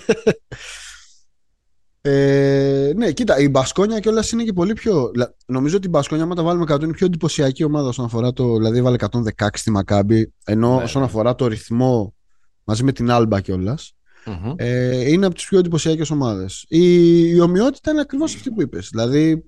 Ε, 2.02 2.92
ναι, 2.96 3.12
κοίτα, 3.12 3.40
η 3.40 3.50
Μπασκόνια 3.50 4.00
κιόλα 4.00 4.24
είναι 4.34 4.44
και 4.44 4.54
πολύ 4.54 4.74
πιο. 4.74 5.12
Νομίζω 5.46 5.78
ότι 5.78 5.88
η 5.88 5.90
Μπασκόνια, 5.90 6.24
άμα 6.24 6.36
τα 6.36 6.44
βάλουμε 6.44 6.66
κάτω, 6.66 6.86
είναι 6.86 6.94
πιο 6.94 7.06
εντυπωσιακή 7.06 7.64
ομάδα 7.64 7.88
όσον 7.88 8.06
αφορά 8.06 8.34
το. 8.34 8.58
Δηλαδή, 8.58 8.82
βάλε 8.82 8.96
116 9.38 9.48
στη 9.54 9.72
Μακάμπη, 9.72 10.34
ενώ 10.46 10.78
ναι. 10.78 10.84
όσον 10.84 11.04
αφορά 11.04 11.36
το 11.36 11.48
ρυθμό 11.48 12.16
μαζί 12.64 12.84
με 12.84 12.92
την 12.92 13.12
Άλμπα 13.12 13.42
κιόλας. 13.42 13.94
Mm-hmm. 14.26 14.54
Ε, 14.56 15.10
είναι 15.10 15.26
από 15.26 15.36
τις 15.36 15.46
πιο 15.46 15.60
εντυπωσιακές 15.60 16.10
ομάδες. 16.10 16.66
Η, 16.68 17.22
η 17.30 17.40
ομοιότητα 17.40 17.92
είναι 17.92 18.02
ακριβώς 18.02 18.36
αυτή 18.36 18.52
που 18.52 18.62
είπες. 18.62 18.90
Δηλαδή, 18.92 19.44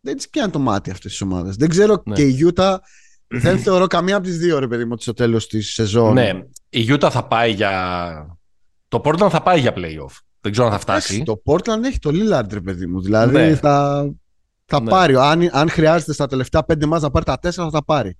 δεν 0.00 0.16
τις 0.16 0.28
πιάνει 0.28 0.52
το 0.52 0.58
μάτι 0.58 0.90
αυτές 0.90 1.10
τις 1.10 1.20
ομάδες. 1.20 1.56
Δεν 1.56 1.68
ξέρω 1.68 2.02
ναι. 2.04 2.14
και 2.14 2.22
η 2.22 2.30
Γιούτα. 2.30 2.82
δεν 3.44 3.58
θεωρώ 3.58 3.86
καμία 3.86 4.16
από 4.16 4.24
τις 4.24 4.38
δύο, 4.38 4.58
ρε 4.58 4.68
παιδί 4.68 4.84
μου, 4.84 4.90
ότι 4.92 5.02
στο 5.02 5.12
τέλος 5.12 5.46
της 5.46 5.72
σεζόν. 5.72 6.12
Ναι, 6.12 6.30
η 6.68 6.80
Γιούτα 6.80 7.10
θα 7.10 7.26
πάει 7.26 7.52
για. 7.52 8.38
Το 8.88 9.00
Portland 9.04 9.28
θα 9.30 9.42
πάει 9.42 9.60
για 9.60 9.72
playoff. 9.76 10.18
Δεν 10.44 10.52
ξέρω 10.52 10.66
αν 10.66 10.72
θα 10.72 10.78
φτάσει. 10.78 11.22
Το 11.22 11.42
Portland 11.44 11.84
έχει 11.84 11.98
το 11.98 12.10
Lillard, 12.12 12.52
ρε 12.52 12.60
παιδί 12.60 12.86
μου. 12.86 13.00
Δηλαδή 13.00 13.36
ναι. 13.36 13.54
θα, 13.54 14.06
θα 14.64 14.82
ναι. 14.82 14.90
πάρει. 14.90 15.16
Αν, 15.16 15.48
αν 15.52 15.70
χρειάζεται 15.70 16.12
στα 16.12 16.26
τελευταία 16.26 16.62
πέντε 16.62 16.86
μάτια 16.86 17.06
να 17.06 17.12
πάρει 17.12 17.24
τα 17.24 17.38
τέσσερα, 17.38 17.66
θα 17.66 17.72
τα 17.72 17.84
πάρει. 17.84 18.18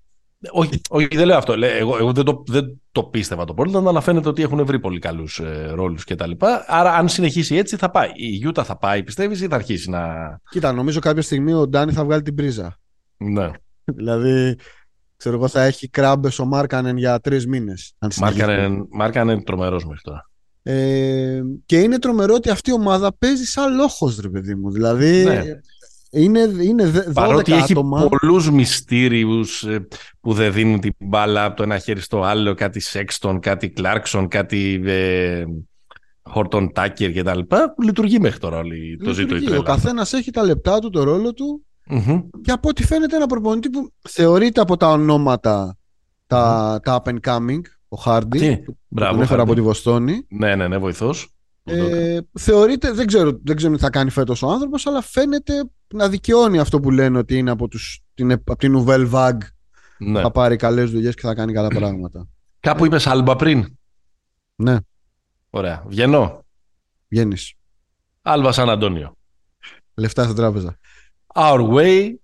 Όχι, 0.51 0.81
όχι, 0.89 1.07
δεν 1.07 1.27
λέω 1.27 1.37
αυτό. 1.37 1.53
Εγώ, 1.53 1.97
εγώ 1.97 2.13
δεν, 2.13 2.25
το, 2.25 2.43
δεν 2.47 2.81
το 2.93 3.03
πίστευα 3.03 3.45
το 3.45 3.55
Portland, 3.57 3.85
αλλά 3.87 4.01
φαίνεται 4.01 4.29
ότι 4.29 4.43
έχουν 4.43 4.65
βρει 4.65 4.81
πολύ 4.81 4.99
καλούς 4.99 5.39
ε, 5.39 5.71
ρόλους 5.75 6.05
κτλ. 6.05 6.31
Άρα, 6.67 6.95
αν 6.95 7.09
συνεχίσει 7.09 7.57
έτσι, 7.57 7.77
θα 7.77 7.91
πάει. 7.91 8.11
Η 8.15 8.27
Γιούτα 8.27 8.65
θα 8.65 8.79
πάει, 8.79 9.03
πιστεύεις, 9.03 9.41
ή 9.41 9.49
θα 9.49 9.55
αρχίσει 9.55 9.91
να. 9.91 10.05
Κοίτα, 10.51 10.73
νομίζω 10.73 11.01
κάποια 11.01 11.23
στιγμή 11.23 11.53
ο 11.53 11.69
Ντάνι 11.69 11.93
θα 11.93 12.05
βγάλει 12.05 12.23
την 12.23 12.35
πρίζα. 12.35 12.79
Ναι. 13.17 13.51
δηλαδή, 13.97 14.57
ξέρω 15.17 15.37
εγώ, 15.37 15.49
θα 15.49 15.63
έχει 15.63 15.89
κράμπες 15.89 16.39
ο 16.39 16.45
Μάρκανεν 16.45 16.97
για 16.97 17.21
τρεις 17.21 17.47
μήνες. 17.47 17.95
Μάρκανεν 18.91 19.45
τρομερός 19.45 19.85
μέχρι 19.85 20.01
τώρα. 20.03 20.29
Ε, 20.67 21.41
και 21.67 21.81
είναι 21.81 21.99
τρομερό 21.99 22.35
ότι 22.35 22.51
αυτή 22.51 22.71
η 22.71 22.73
ομάδα 22.73 23.15
παίζει 23.19 23.45
σαν 23.45 23.75
λόγος 23.75 24.19
ρε 24.21 24.29
παιδί 24.29 24.55
μου. 24.55 24.71
Δηλαδή 24.71 25.25
ναι. 25.25 25.43
είναι, 26.11 26.41
είναι 26.41 26.93
12 27.09 27.13
Παρότι 27.13 27.53
έχει 27.53 27.73
άτομα. 27.73 28.09
πολλούς 28.09 28.51
μυστήριους 28.51 29.63
ε, 29.63 29.87
που 30.21 30.33
δεν 30.33 30.53
δίνουν 30.53 30.81
την 30.81 30.95
μπάλα 30.99 31.45
από 31.45 31.57
το 31.57 31.63
ένα 31.63 31.79
χέρι 31.79 32.01
στο 32.01 32.23
άλλο, 32.23 32.55
κάτι 32.55 32.81
Σέξτον, 32.81 33.41
κάτι 33.41 33.71
Κλάρκσον, 33.71 34.29
κάτι 34.29 34.83
ε, 34.85 35.45
Χόρτον 36.23 36.73
Τάκερ 36.73 37.13
και 37.13 37.23
τα 37.23 37.37
λοιπά, 37.37 37.75
λειτουργεί 37.83 38.19
μέχρι 38.19 38.39
τώρα 38.39 38.59
όλη 38.59 39.01
το 39.05 39.13
ζήτο 39.13 39.37
η 39.37 39.57
Ο 39.57 39.63
καθένας 39.63 40.13
έχει 40.13 40.31
τα 40.31 40.43
λεπτά 40.43 40.79
του, 40.79 40.91
το 40.91 41.03
ρόλο 41.03 41.33
του 41.33 41.65
mm-hmm. 41.91 42.23
και 42.43 42.51
από 42.51 42.69
ό,τι 42.69 42.87
φαίνεται 42.87 43.17
ένα 43.17 43.27
προπονητή 43.27 43.71
που 43.71 43.93
θεωρείται 44.09 44.61
από 44.61 44.77
τα 44.77 44.91
ονόματα 44.91 45.77
τα, 46.27 46.81
τα 46.83 47.03
up 47.05 47.11
and 47.11 47.21
coming 47.21 47.61
ο 47.95 47.97
Χάρντι, 47.97 48.65
που 48.67 48.77
τον 48.95 49.21
έφερα 49.21 49.43
από 49.43 49.55
τη 49.55 49.61
Βοστόνη. 49.61 50.27
Ναι, 50.29 50.55
ναι, 50.55 50.69
ναι, 50.69 50.79
βοηθός. 50.79 51.29
Ε, 51.65 52.19
θεωρείται, 52.33 52.93
δεν 52.93 53.07
ξέρω, 53.07 53.41
δεν 53.45 53.57
ξέρω 53.57 53.75
τι 53.75 53.81
θα 53.81 53.91
κάνει 53.91 54.11
φέτος 54.11 54.43
ο 54.43 54.49
άνθρωπος, 54.49 54.87
αλλά 54.87 55.03
φαίνεται 55.03 55.53
να 55.95 56.09
δικαιώνει 56.09 56.59
αυτό 56.59 56.81
που 56.81 56.91
λένε 56.91 57.19
ότι 57.19 57.39
είναι 57.39 57.51
από, 57.51 57.69
τους, 57.69 58.01
την, 58.15 58.33
από 58.33 58.57
την 58.57 58.77
Nouvelle 58.77 59.11
Vague. 59.11 59.39
Ναι. 59.99 60.21
Θα 60.21 60.31
πάρει 60.31 60.57
καλές 60.57 60.91
δουλειές 60.91 61.15
και 61.15 61.21
θα 61.21 61.35
κάνει 61.35 61.53
καλά 61.53 61.69
πράγματα. 61.69 62.29
Κάπου 62.61 62.85
είπες 62.85 63.07
Άλμπα 63.07 63.37
πριν. 63.37 63.77
Ναι. 64.55 64.77
Ωραία. 65.51 65.85
Βγαίνω. 65.87 66.45
Βγαίνεις. 67.09 67.55
Άλμπα 68.23 68.53
Σαν 68.53 68.71
Αντώνιο. 68.71 69.17
Λεφτά 69.95 70.23
στην 70.23 70.37
τράπεζα. 70.37 70.79
Our 71.35 71.69
way, 71.69 72.15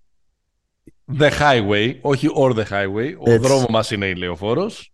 the 1.18 1.30
highway, 1.30 1.98
όχι 2.00 2.28
or 2.34 2.54
the 2.54 2.64
highway. 2.64 3.14
Ο 3.18 3.38
δρόμος 3.38 3.66
μας 3.68 3.90
είναι 3.90 4.06
η 4.06 4.14
λεωφόρος. 4.14 4.92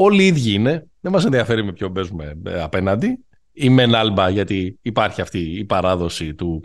Όλοι 0.00 0.22
οι 0.22 0.26
ίδιοι 0.26 0.52
είναι. 0.52 0.86
Δεν 1.00 1.12
μας 1.12 1.24
ενδιαφέρει 1.24 1.64
με 1.64 1.72
ποιον 1.72 1.92
παίζουμε 1.92 2.38
ε, 2.44 2.62
απέναντι. 2.62 3.24
Ή 3.52 3.68
με 3.68 3.96
Άλμπα, 3.96 4.28
γιατί 4.28 4.78
υπάρχει 4.82 5.20
αυτή 5.20 5.38
η 5.38 5.64
παράδοση 5.64 6.34
του. 6.34 6.62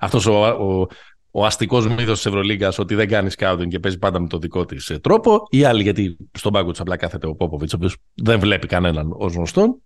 Αυτός 0.00 0.26
ο, 0.26 0.46
ο, 0.46 0.86
ο 1.30 1.44
αστικός 1.44 1.86
μύθος 1.88 2.16
της 2.16 2.26
Ευρωλίγκας 2.26 2.78
ότι 2.78 2.94
δεν 2.94 3.08
κάνεις 3.08 3.32
σκάουτινγκ 3.32 3.70
και 3.70 3.78
παίζει 3.78 3.98
πάντα 3.98 4.20
με 4.20 4.28
το 4.28 4.38
δικό 4.38 4.64
της 4.64 4.90
ε, 4.90 4.98
τρόπο. 4.98 5.42
Ή 5.50 5.64
άλλοι, 5.64 5.82
γιατί 5.82 6.16
στον 6.32 6.52
πάγκο 6.52 6.70
του 6.70 6.82
απλά 6.82 6.96
κάθεται 6.96 7.26
ο 7.26 7.34
Πόποβιτ, 7.34 7.72
ο 7.72 7.76
οποίος 7.76 7.96
δεν 8.14 8.40
βλέπει 8.40 8.66
κανέναν 8.66 9.08
ως 9.12 9.34
γνωστον 9.34 9.82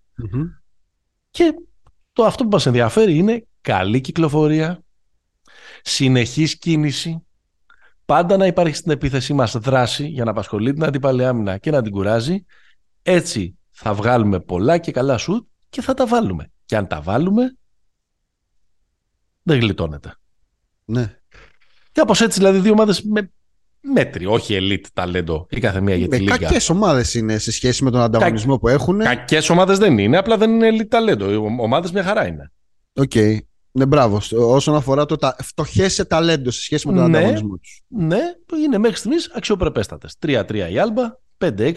Και 1.30 1.54
το 2.12 2.24
αυτό 2.24 2.42
που 2.42 2.50
μας 2.50 2.66
ενδιαφέρει 2.66 3.16
είναι 3.16 3.46
καλή 3.60 4.00
κυκλοφορία, 4.00 4.82
συνεχής 5.82 6.58
κίνηση, 6.58 7.26
πάντα 8.04 8.36
να 8.36 8.46
υπάρχει 8.46 8.74
στην 8.74 8.92
επίθεσή 8.92 9.32
μας 9.32 9.58
δράση 9.58 10.06
για 10.06 10.24
να 10.24 10.30
απασχολεί 10.30 10.72
την 10.72 10.84
αντίπαλη 10.84 11.24
άμυνα 11.24 11.58
και 11.58 11.70
να 11.70 11.82
την 11.82 11.92
κουράζει 11.92 12.44
έτσι 13.10 13.58
θα 13.70 13.94
βγάλουμε 13.94 14.40
πολλά 14.40 14.78
και 14.78 14.92
καλά 14.92 15.18
σουτ 15.18 15.46
και 15.68 15.82
θα 15.82 15.94
τα 15.94 16.06
βάλουμε. 16.06 16.50
Και 16.64 16.76
αν 16.76 16.86
τα 16.86 17.00
βάλουμε, 17.00 17.56
δεν 19.42 19.60
γλιτώνεται. 19.60 20.14
Ναι. 20.84 21.16
Κάπως 21.92 22.20
έτσι 22.20 22.38
δηλαδή 22.38 22.58
δύο 22.58 22.72
ομάδες 22.72 23.02
με 23.02 23.32
μέτρη, 23.80 24.26
όχι 24.26 24.58
elite 24.60 24.86
ταλέντο 24.92 25.46
η 25.50 25.60
κάθε 25.60 25.80
μία 25.80 25.94
για 25.94 26.08
τη 26.08 26.18
λίγα. 26.18 26.36
Κακές 26.36 26.68
ομάδες 26.68 27.14
είναι 27.14 27.38
σε 27.38 27.52
σχέση 27.52 27.84
με 27.84 27.90
τον 27.90 28.00
ανταγωνισμό 28.00 28.58
που 28.58 28.68
έχουν. 28.68 28.98
Κακές 28.98 29.50
ομάδες 29.50 29.78
δεν 29.78 29.98
είναι, 29.98 30.16
απλά 30.16 30.36
δεν 30.36 30.50
είναι 30.50 30.68
elite 30.70 30.88
ταλέντο. 30.88 31.30
Οι 31.30 31.36
ομάδες 31.36 31.92
μια 31.92 32.02
χαρά 32.02 32.26
είναι. 32.26 32.52
OK. 32.92 33.10
Okay. 33.14 33.38
Ναι, 33.72 33.86
μπράβο. 33.86 34.20
Όσον 34.32 34.74
αφορά 34.74 35.06
το 35.06 35.16
τα... 35.16 35.36
φτωχές 35.42 35.94
σε 35.94 36.04
ταλέντο 36.04 36.50
σε 36.50 36.62
σχέση 36.62 36.88
με 36.88 36.94
τον 36.94 37.10
ναι, 37.10 37.18
ανταγωνισμό 37.18 37.56
τους. 37.56 37.82
Ναι, 37.88 38.20
είναι 38.64 38.78
μέχρι 38.78 38.96
στιγμής 38.96 39.30
αξιοπρεπέστατες. 39.34 40.16
3-3 40.26 40.68
η 40.70 40.78
Άλμπα, 40.78 41.02
5-6 41.38 41.72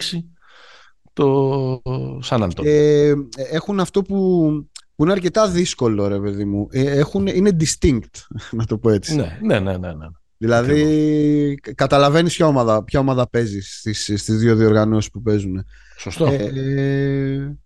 το 1.14 1.82
Σαν 2.20 2.42
Αντώνιο. 2.42 2.72
Ε, 2.72 3.14
έχουν 3.50 3.80
αυτό 3.80 4.02
που, 4.02 4.48
που 4.94 5.02
είναι 5.02 5.12
αρκετά 5.12 5.48
δύσκολο, 5.48 6.08
ρε 6.08 6.20
παιδί 6.20 6.44
μου. 6.44 6.68
Ε, 6.70 6.98
έχουν, 6.98 7.26
είναι 7.26 7.56
distinct, 7.60 8.20
να 8.58 8.64
το 8.66 8.78
πω 8.78 8.90
έτσι. 8.90 9.14
Ναι, 9.14 9.38
ναι, 9.42 9.58
ναι. 9.58 9.76
ναι, 9.76 9.94
ναι. 9.94 10.06
Δηλαδή, 10.36 11.54
καταλαβαίνεις 11.74 12.36
ποια 12.36 12.46
ομάδα, 12.46 12.84
ποια 12.84 13.00
ομάδα 13.00 13.28
παίζεις 13.28 13.78
στις 13.78 14.02
στις 14.04 14.38
δύο 14.38 14.56
διοργανώσεις 14.56 15.10
που 15.10 15.22
παίζουν. 15.22 15.64
Σωστό. 15.98 16.26
Ε, 16.26 17.58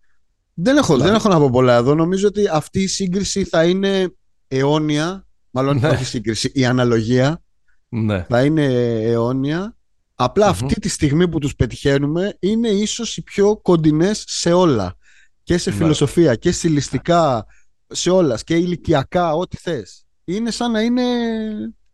δεν, 0.55 0.77
έχω, 0.77 0.97
δεν 0.97 1.15
έχω 1.15 1.29
να 1.29 1.39
πω 1.39 1.51
πολλά 1.51 1.77
εδώ. 1.77 1.95
Νομίζω 1.95 2.29
ότι 2.29 2.49
αυτή 2.53 2.83
η 2.83 2.87
σύγκριση 2.87 3.45
θα 3.45 3.65
είναι 3.65 4.13
αιώνια. 4.49 5.27
Μάλλον 5.51 5.79
ναι. 5.79 5.89
όχι 5.89 6.03
η 6.03 6.07
σύγκριση, 6.07 6.51
η 6.55 6.65
αναλογία 6.65 7.43
ναι. 7.89 8.27
θα 8.29 8.45
είναι 8.45 8.65
αιώνια. 9.03 9.77
Αυτή 10.19 10.81
τη 10.81 10.89
στιγμή 10.89 11.29
που 11.29 11.39
τους 11.39 11.55
πετυχαίνουμε 11.55 12.37
είναι 12.39 12.69
ίσως 12.69 13.17
οι 13.17 13.23
πιο 13.23 13.57
κοντινές 13.57 14.25
σε 14.27 14.53
όλα. 14.53 14.97
Και 15.43 15.59
σε 15.59 15.71
ναι. 15.71 15.77
φιλοσοφία 15.77 16.35
και 16.35 16.53
στιλιστικά, 16.53 17.47
σε 17.87 18.11
όλα. 18.11 18.39
Και 18.45 18.57
ηλικιακά, 18.57 19.35
ό,τι 19.35 19.57
θες. 19.57 20.07
Είναι 20.25 20.51
σαν 20.51 20.71
να 20.71 20.81
είναι 20.81 21.03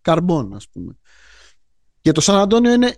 καρμπών, 0.00 0.54
ας 0.54 0.68
πούμε. 0.68 0.96
Και 2.00 2.12
το 2.12 2.20
Σαν 2.20 2.36
Αντώνιο 2.36 2.72
είναι, 2.72 2.96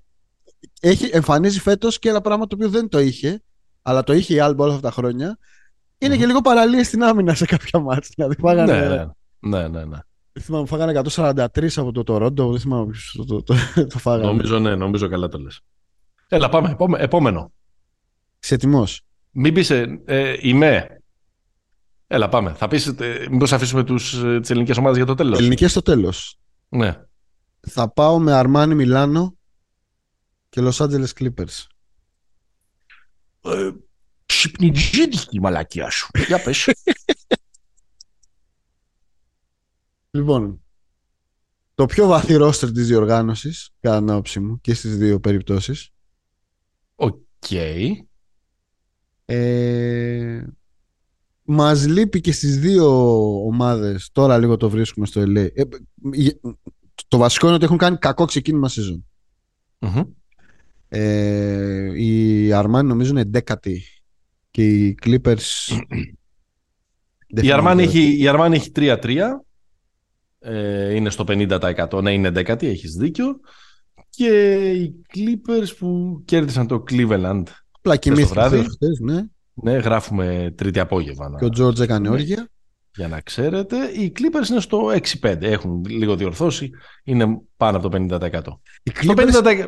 έχει, 0.80 1.10
εμφανίζει 1.12 1.60
φέτος 1.60 1.98
και 1.98 2.08
ένα 2.08 2.20
πράγμα 2.20 2.46
το 2.46 2.54
οποίο 2.54 2.68
δεν 2.68 2.88
το 2.88 2.98
είχε, 2.98 3.42
αλλά 3.82 4.02
το 4.02 4.12
είχε 4.12 4.34
η 4.34 4.40
Άλμπα 4.40 4.64
όλα 4.64 4.74
αυτά 4.74 4.88
τα 4.88 4.94
χρόνια. 4.94 5.38
Είναι 5.98 6.16
και 6.16 6.26
λίγο 6.26 6.40
παραλίε 6.40 6.82
στην 6.82 7.02
άμυνα 7.02 7.34
σε 7.34 7.44
κάποια 7.44 7.80
μάτια. 7.80 8.10
Δηλαδή, 8.14 8.34
φάγανε, 8.40 8.88
ναι, 8.88 9.58
ναι, 9.58 9.68
ναι. 9.68 9.84
ναι. 9.84 9.98
Θυμάμαι, 10.40 10.66
φάγανε 10.66 11.02
143 11.14 11.68
από 11.76 11.92
το 11.92 12.02
Τορόντο. 12.02 12.50
Δεν 12.50 12.60
θυμάμαι 12.60 12.86
ποιος 12.90 13.14
το, 13.16 13.24
το, 13.24 13.42
το, 13.42 13.54
το 13.92 13.98
φάγανε. 13.98 14.26
Νομίζω, 14.26 14.58
ναι, 14.58 14.74
νομίζω 14.74 15.08
καλά 15.08 15.28
το 15.28 15.38
λες. 15.38 15.60
Έλα, 16.28 16.48
πάμε. 16.48 16.76
Επόμενο. 16.98 17.52
Σε 18.38 18.54
έτοιμος; 18.54 19.00
Μην 19.30 19.54
πεις 19.54 19.70
ε, 19.70 20.02
ε, 20.04 20.36
είμαι. 20.40 21.00
Έλα, 22.06 22.28
πάμε. 22.28 22.52
Θα 22.52 22.68
πεις, 22.68 22.86
ε, 22.86 23.26
μήπως 23.30 23.52
αφήσουμε 23.52 23.84
τους, 23.84 24.14
ε, 24.14 24.40
τις 24.40 24.50
ελληνικές 24.50 24.76
ομάδες 24.76 24.96
για 24.96 25.06
το 25.06 25.14
τέλος; 25.14 25.38
Ελληνικές 25.38 25.70
στο 25.70 25.82
τέλος. 25.82 26.38
Ναι. 26.68 27.00
Θα 27.60 27.92
πάω 27.92 28.18
με 28.18 28.32
Αρμάνι 28.32 28.74
Μιλάνο 28.74 29.36
και 30.48 30.60
Los 30.64 30.86
Angeles 30.86 31.08
Clippers. 31.18 31.64
Ε, 33.40 33.70
η 35.30 35.40
μαλακία 35.40 35.90
σου. 35.90 36.08
Για 36.26 36.42
πες. 36.42 36.64
λοιπόν, 40.16 40.60
το 41.74 41.86
πιο 41.86 42.06
βαθύ 42.06 42.34
ρόστερ 42.34 42.72
της 42.72 42.86
διοργάνωσης, 42.86 43.70
κατά 43.80 43.98
την 43.98 44.10
άποψή 44.10 44.40
μου, 44.40 44.60
και 44.60 44.74
στις 44.74 44.96
δύο 44.96 45.20
περιπτώσεις. 45.20 45.90
Οκ. 46.94 47.50
Ε, 49.24 50.44
μας 51.42 51.86
λείπει 51.86 52.20
και 52.20 52.32
στις 52.32 52.58
δύο 52.58 52.86
ομάδες, 53.46 54.10
τώρα 54.12 54.38
λίγο 54.38 54.56
το 54.56 54.70
βρίσκουμε 54.70 55.06
στο 55.06 55.22
LA. 55.22 55.48
Ε, 55.54 55.62
το 57.08 57.18
βασικό 57.18 57.46
είναι 57.46 57.54
ότι 57.54 57.64
έχουν 57.64 57.78
κάνει 57.78 57.96
κακό 57.96 58.24
ξεκίνημα 58.24 58.68
season. 58.68 59.02
mm 59.78 60.06
Ε, 60.88 62.02
η 62.02 62.52
Αρμάνι 62.52 62.88
νομίζω 62.88 63.10
είναι 63.10 63.24
δέκατη 63.24 63.82
και 64.50 64.68
οι 64.68 64.98
Clippers... 65.02 65.78
η, 67.26 67.52
Αρμάνι 67.52 67.82
έχει, 67.82 68.20
η 68.20 68.28
Αρμάνι 68.28 68.56
έχει 68.56 68.70
3-3. 68.76 69.20
Ε, 70.38 70.94
είναι 70.94 71.10
στο 71.10 71.24
50%. 71.28 72.02
Ναι, 72.02 72.12
είναι 72.12 72.30
δέκατη, 72.30 72.66
έχεις 72.66 72.92
δίκιο. 72.92 73.40
Και 74.10 74.70
οι 74.70 75.02
Clippers 75.14 75.76
που 75.78 76.22
κέρδισαν 76.24 76.66
το 76.66 76.84
Cleveland 76.90 77.42
Απλά 77.86 77.96
κοιμήθηκαν 77.96 78.66
ναι. 79.00 79.22
Ναι, 79.54 79.72
γράφουμε 79.72 80.54
τρίτη 80.56 80.80
απόγευμα. 80.80 81.34
Και 81.38 81.44
ο 81.44 81.66
George 81.66 81.80
έκανε 81.80 82.08
ναι. 82.08 82.14
όργια. 82.14 82.48
Για 82.96 83.08
να 83.08 83.20
ξέρετε, 83.20 83.76
οι 83.76 84.12
Clippers 84.18 84.48
είναι 84.50 84.60
στο 84.60 84.92
6-5. 85.20 85.42
Έχουν 85.42 85.84
λίγο 85.88 86.16
διορθώσει. 86.16 86.70
Είναι 87.04 87.40
πάνω 87.56 87.76
από 87.76 87.88
το 87.88 88.06
50%. 88.08 88.42
Οι 88.82 88.92
Clippers... 88.94 89.28
Στο 89.28 89.42
50%, 89.44 89.66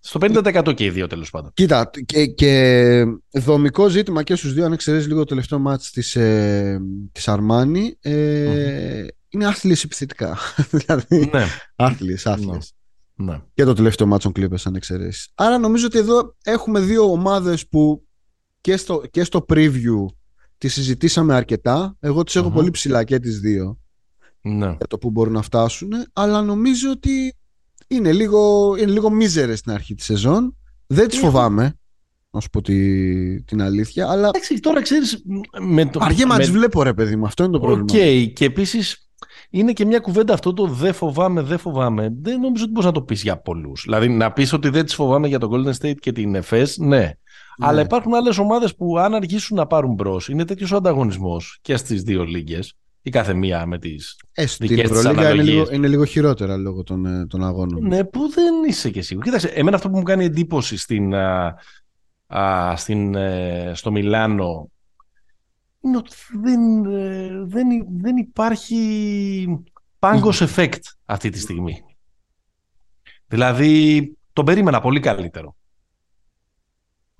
στο 0.00 0.20
50% 0.22 0.74
και 0.74 0.84
οι 0.84 0.90
δύο 0.90 1.06
τέλος 1.06 1.30
πάντων. 1.30 1.50
Κοίτα, 1.54 1.90
και, 2.06 2.26
και 2.26 3.04
δομικό 3.30 3.88
ζήτημα 3.88 4.22
και 4.22 4.34
στους 4.34 4.52
δύο, 4.54 4.64
αν 4.64 4.72
εξαιρέσεις 4.72 5.06
λίγο 5.06 5.18
το 5.18 5.24
τελευταίο 5.24 5.58
μάτς 5.58 5.90
της, 5.90 6.16
ε, 6.16 6.80
της 7.12 7.28
Αρμάνι, 7.28 7.96
ε, 8.00 9.02
mm-hmm. 9.02 9.08
Είναι 9.28 9.46
άθλιες 9.46 9.84
επιθετικά. 9.84 10.38
δηλαδή, 10.70 11.30
ναι. 11.32 11.46
άθλιες, 11.76 12.26
άθλιες. 12.26 12.74
Ναι. 13.14 13.32
ναι. 13.32 13.42
Και 13.54 13.64
το 13.64 13.72
τελευταίο 13.72 14.06
μάτς 14.06 14.22
των 14.22 14.32
Clippers, 14.36 14.62
αν 14.64 14.74
εξαιρέσεις. 14.74 15.30
Άρα 15.34 15.58
νομίζω 15.58 15.86
ότι 15.86 15.98
εδώ 15.98 16.36
έχουμε 16.42 16.80
δύο 16.80 17.10
ομάδες 17.10 17.68
που 17.68 18.06
και 18.60 18.76
στο, 18.76 19.02
και 19.10 19.24
στο 19.24 19.44
preview 19.48 20.06
τις 20.58 20.72
συζητήσαμε 20.72 21.34
αρκετά. 21.34 21.96
Εγώ 22.00 22.22
τις 22.22 22.36
έχω 22.36 22.50
πολύ 22.50 22.70
ψηλά 22.70 23.04
και 23.04 23.18
τις 23.18 23.40
δύο 23.40 23.78
ναι. 24.40 24.66
για 24.66 24.86
το 24.88 24.98
που 24.98 25.10
μπορούν 25.10 25.32
να 25.32 25.42
φτάσουν. 25.42 25.90
Αλλά 26.12 26.42
νομίζω 26.42 26.90
ότι 26.90 27.36
είναι 27.86 28.12
λίγο, 28.12 28.74
είναι 28.76 28.90
λίγο 28.90 29.10
μίζερες 29.10 29.58
στην 29.58 29.72
αρχή 29.72 29.94
της 29.94 30.04
σεζόν. 30.04 30.56
Δεν 30.86 31.08
τις 31.08 31.18
φοβάμαι, 31.18 31.78
να 32.30 32.40
σου 32.40 32.50
πω 32.50 32.62
τη, 32.62 33.42
την 33.42 33.62
αλήθεια. 33.62 34.08
Αλλά... 34.10 34.28
Εντάξει, 34.28 34.60
τώρα 34.60 34.82
ξέρεις... 34.82 35.22
Με 35.60 35.86
το, 35.86 36.00
Αργέ 36.02 36.26
με... 36.26 36.38
τις 36.38 36.50
βλέπω 36.50 36.82
ρε 36.82 36.94
παιδί 36.94 37.16
μου, 37.16 37.24
αυτό 37.24 37.42
είναι 37.44 37.52
το 37.52 37.60
πρόβλημα. 37.60 37.86
OK, 37.90 37.96
okay. 37.98 38.32
και 38.32 38.44
επίσης 38.44 39.07
είναι 39.50 39.72
και 39.72 39.84
μια 39.84 39.98
κουβέντα 39.98 40.34
αυτό 40.34 40.52
το 40.52 40.66
δεν 40.66 40.92
φοβάμαι, 40.92 41.42
δεν 41.42 41.58
φοβάμαι. 41.58 42.14
Δεν 42.20 42.40
νομίζω 42.40 42.62
ότι 42.64 42.72
μπορείς 42.72 42.86
να 42.86 42.92
το 42.92 43.02
πεις 43.02 43.22
για 43.22 43.36
πολλούς. 43.36 43.82
Δηλαδή 43.84 44.08
να 44.08 44.32
πεις 44.32 44.52
ότι 44.52 44.68
δεν 44.68 44.84
τις 44.84 44.94
φοβάμαι 44.94 45.28
για 45.28 45.38
το 45.38 45.50
Golden 45.52 45.72
State 45.82 45.96
και 46.00 46.12
την 46.12 46.34
Εφές, 46.34 46.78
ναι. 46.78 46.96
Ναι. 47.58 47.66
Αλλά 47.66 47.80
υπάρχουν 47.80 48.14
άλλες 48.14 48.38
ομάδες 48.38 48.74
που 48.74 48.98
αν 48.98 49.14
αργήσουν 49.14 49.56
να 49.56 49.66
πάρουν 49.66 49.94
μπρος, 49.94 50.28
είναι 50.28 50.44
τέτοιος 50.44 50.72
ο 50.72 50.76
ανταγωνισμός 50.76 51.58
και 51.62 51.76
στις 51.76 52.02
δύο 52.02 52.24
λίγκες. 52.24 52.74
Η 53.02 53.10
κάθε 53.10 53.34
μία 53.34 53.66
με 53.66 53.78
τις 53.78 54.20
ε, 54.32 54.44
δικές 54.58 54.90
της 54.90 55.04
είναι 55.04 55.32
λίγο, 55.32 55.66
είναι 55.72 55.88
λίγο 55.88 56.04
χειρότερα 56.04 56.56
λόγω 56.56 56.82
των, 56.82 57.06
ε, 57.06 57.26
των 57.26 57.44
αγώνων. 57.44 57.86
Ναι, 57.86 58.04
που 58.04 58.30
δεν 58.30 58.54
είσαι 58.68 58.90
και 58.90 59.02
σίγουρο. 59.02 59.24
Κοίταξε, 59.24 59.48
εμένα 59.48 59.76
αυτό 59.76 59.90
που 59.90 59.96
μου 59.96 60.02
κάνει 60.02 60.24
εντύπωση 60.24 60.76
στην, 60.76 61.14
α, 61.14 62.76
στην, 62.76 63.14
ε, 63.14 63.72
στο 63.74 63.90
Μιλάνο 63.90 64.70
είναι 65.80 65.96
ότι 65.96 66.16
δεν, 66.32 66.84
ε, 66.84 67.44
δεν, 67.44 67.66
δεν 67.88 68.16
υπάρχει 68.16 69.62
πάγκος 69.98 70.42
effect 70.46 70.80
αυτή 71.04 71.30
τη 71.30 71.38
στιγμή. 71.38 71.84
Δηλαδή, 73.26 74.16
τον 74.32 74.44
περίμενα 74.44 74.80
πολύ 74.80 75.00
καλύτερο 75.00 75.56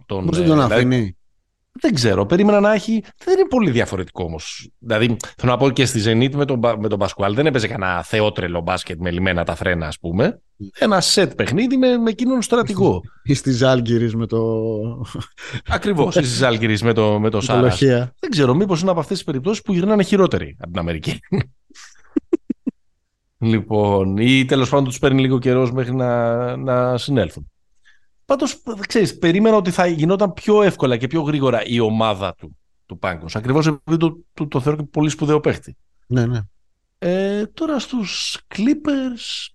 τον. 0.08 0.26
Πώς 0.26 0.36
δεν 0.36 0.46
τον 0.46 0.54
δηλαδή, 0.54 0.74
αφήνει. 0.74 1.17
Δεν 1.80 1.94
ξέρω. 1.94 2.26
Περίμενα 2.26 2.60
να 2.60 2.72
έχει. 2.72 3.02
Δεν 3.24 3.38
είναι 3.38 3.48
πολύ 3.48 3.70
διαφορετικό 3.70 4.24
όμως. 4.24 4.70
Δηλαδή, 4.78 5.16
θέλω 5.36 5.52
να 5.52 5.58
πω 5.58 5.70
και 5.70 5.84
στη 5.84 6.02
Zenit 6.04 6.34
με 6.34 6.44
τον, 6.44 6.60
με 6.78 6.88
τον 6.88 6.98
Πασκουάλ 6.98 7.34
δεν 7.34 7.46
έπαιζε 7.46 7.68
κανένα 7.68 8.02
θεότρελο 8.02 8.60
μπάσκετ 8.60 9.00
με 9.00 9.10
λιμένα 9.10 9.44
τα 9.44 9.54
φρένα, 9.54 9.86
ας 9.86 9.98
πούμε. 9.98 10.40
Ένα 10.78 11.00
σετ 11.00 11.34
παιχνίδι 11.34 11.76
με, 11.76 11.96
με 11.96 12.10
εκείνον 12.10 12.42
στρατηγό. 12.42 13.02
Ή 13.22 13.34
στη 13.34 13.50
Ζάλγκυρης 13.50 14.14
με 14.14 14.26
το. 14.26 14.38
Ακριβώς. 15.68 16.16
Ή 16.16 16.24
στη 16.24 16.36
Ζάλγκυρης 16.36 16.82
με 16.82 16.92
το, 16.92 17.20
με 17.20 17.30
το 17.30 17.40
Σάρας. 17.40 17.78
Δεν 17.78 18.30
ξέρω. 18.30 18.54
Μήπως 18.54 18.80
είναι 18.80 18.90
από 18.90 19.00
αυτές 19.00 19.16
τις 19.16 19.26
περιπτώσεις 19.26 19.62
που 19.62 19.72
γυρνάνε 19.72 20.02
χειρότεροι 20.02 20.56
από 20.58 20.70
την 20.70 20.80
Αμερική. 20.80 21.18
λοιπόν, 23.38 24.16
ή 24.16 24.44
τέλος 24.44 24.68
πάντων 24.68 24.84
τους 24.84 24.98
παίρνει 24.98 25.20
λίγο 25.20 25.38
καιρός 25.38 25.72
μέχρι 25.72 25.94
να, 25.94 26.56
να 26.56 26.98
συνέλθουν. 26.98 27.50
Πάντως, 28.28 28.62
ξέρεις, 28.88 29.18
περίμενα 29.18 29.56
ότι 29.56 29.70
θα 29.70 29.86
γινόταν 29.86 30.32
πιο 30.32 30.62
εύκολα 30.62 30.96
και 30.96 31.06
πιο 31.06 31.20
γρήγορα 31.20 31.64
η 31.64 31.80
ομάδα 31.80 32.34
του, 32.34 32.56
του 32.86 32.98
Πάγκος. 32.98 33.36
Ακριβώς 33.36 33.66
επειδή 33.66 33.96
το, 33.96 34.18
το, 34.34 34.46
το, 34.46 34.60
θεωρώ 34.60 34.78
και 34.78 34.88
πολύ 34.90 35.08
σπουδαίο 35.10 35.40
παίχτη. 35.40 35.76
Ναι, 36.06 36.26
ναι. 36.26 36.40
Ε, 36.98 37.46
τώρα 37.46 37.78
στους 37.78 38.38
Clippers. 38.54 39.52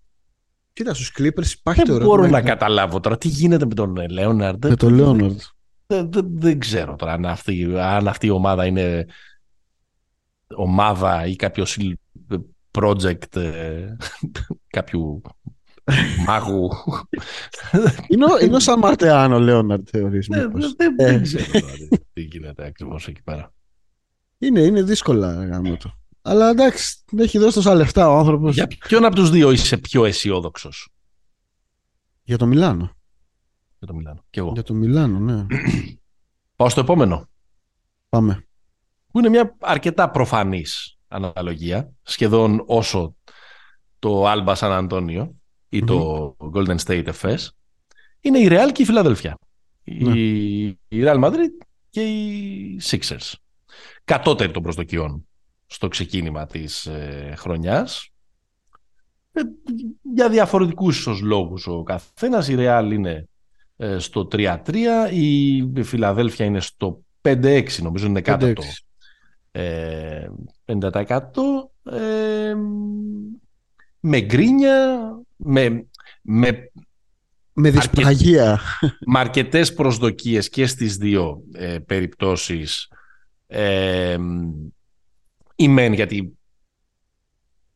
Κοίτα, 0.73 0.93
στους 0.93 1.11
Clippers 1.17 1.51
υπάρχει 1.59 1.81
δεν 1.83 1.95
Δεν 1.95 2.05
μπορώ 2.05 2.27
να 2.27 2.41
καταλάβω 2.41 2.99
τώρα 2.99 3.17
τι 3.17 3.27
γίνεται 3.27 3.65
με 3.65 3.73
τον 3.73 3.95
Λέοναρντ. 4.09 4.65
Με 4.65 4.75
τον 4.75 4.93
Λέοναρντ. 4.93 5.39
Δεν, 5.87 6.11
δεν, 6.11 6.25
δεν, 6.29 6.59
ξέρω 6.59 6.95
τώρα 6.95 7.13
αν 7.13 7.25
αυτή, 7.25 7.75
αν 7.77 8.07
αυτή 8.07 8.25
η 8.27 8.29
ομάδα 8.29 8.65
είναι 8.65 9.05
ομάδα 10.55 11.25
ή 11.25 11.35
κάποιο 11.35 11.65
project 12.71 13.35
ε, 13.35 13.95
κάποιου 14.77 15.21
μάγου. 16.25 16.69
Είναι, 18.07 18.25
είναι 18.41 18.55
ο 18.55 18.59
Σαν 18.59 18.79
Μαρτεάν 18.79 19.33
ο 19.33 19.39
Λέοναρντ 19.39 19.87
θεωρείς 19.91 20.27
ναι, 20.27 20.47
Δεν 20.47 20.95
ε. 20.97 21.19
ξέρω 21.21 21.45
τι 22.13 22.21
γίνεται 22.21 22.65
ακριβώς 22.65 23.07
εκεί 23.07 23.21
πέρα. 23.21 23.53
Είναι, 24.37 24.61
είναι 24.61 24.83
δύσκολα 24.83 25.45
γάμο 25.45 25.77
το. 25.77 25.97
Αλλά 26.21 26.49
εντάξει, 26.49 26.97
έχει 27.17 27.37
δώσει 27.37 27.53
τόσα 27.53 27.75
λεφτά 27.75 28.09
ο 28.09 28.17
άνθρωπος. 28.17 28.53
Για 28.53 28.67
ποιον 28.67 29.05
από 29.05 29.15
τους 29.15 29.29
δύο 29.29 29.51
είσαι 29.51 29.77
πιο 29.77 30.05
αισιόδοξος; 30.05 30.89
Για 32.23 32.37
το 32.37 32.45
Μιλάνο. 32.45 32.95
Για 33.77 33.87
το 33.87 33.93
Μιλάνο. 33.93 34.25
Και 34.29 34.39
εγώ. 34.39 34.51
Για 34.53 34.63
το 34.63 34.73
Μιλάνο, 34.73 35.19
ναι. 35.19 35.45
Πάω 36.55 36.69
στο 36.69 36.79
επόμενο. 36.79 37.29
Πάμε. 38.09 38.47
Που 39.11 39.19
είναι 39.19 39.29
μια 39.29 39.55
αρκετά 39.59 40.09
προφανής 40.09 40.97
αναλογία. 41.07 41.93
Σχεδόν 42.01 42.63
όσο 42.65 43.15
το 43.99 44.31
Alba 44.31 44.55
San 44.55 44.87
Antonio 44.89 45.29
ή 45.73 45.83
το 45.83 46.35
Golden 46.53 46.77
State 46.85 47.09
FS. 47.21 47.47
Είναι 48.21 48.39
η 48.39 48.47
Real 48.49 48.69
και 48.71 48.81
η 48.81 48.85
Φιλαδελφιά. 48.85 49.37
Ναι. 49.83 50.19
Η, 50.19 50.65
η 50.67 51.01
Real 51.03 51.23
Madrid 51.23 51.65
και 51.89 52.01
οι 52.01 52.81
Sixers. 52.83 53.33
Κατώτερη 54.03 54.51
των 54.51 54.63
προσδοκιών 54.63 55.27
στο 55.65 55.87
ξεκίνημα 55.87 56.45
της 56.45 56.85
ε, 56.85 57.33
χρονιάς. 57.37 58.09
Ε, 59.31 59.41
για 60.13 60.29
διαφορετικούς 60.29 60.97
ίσως 60.97 61.21
λόγους 61.21 61.67
ο 61.67 61.83
καθένας. 61.83 62.47
Η 62.47 62.55
Real 62.57 62.89
είναι 62.91 63.27
ε, 63.77 63.97
στο 63.97 64.27
3-3, 64.31 64.57
η 65.11 65.83
Φιλαδέλφια 65.83 66.45
είναι 66.45 66.59
στο 66.59 67.03
5-6, 67.21 67.67
νομίζω 67.81 68.07
είναι 68.07 68.21
κάτω 68.21 68.47
5-6. 68.47 68.53
το 68.53 68.63
ε, 69.51 70.29
50%. 70.65 71.19
Ε, 71.83 72.55
με 73.99 74.21
γκρίνια, 74.21 74.97
με, 75.35 75.87
με, 76.21 76.71
Με 77.53 77.69
δυσπραγία. 77.69 78.59
με 79.05 79.19
αρκετές 79.19 79.73
προσδοκίες 79.73 80.49
και 80.49 80.65
στις 80.65 80.95
δύο 80.97 81.41
ε, 81.53 81.77
περιπτώσεις. 81.79 82.87
Ε, 83.47 84.17
η 85.55 85.67
μεν 85.67 85.93
γιατί 85.93 86.37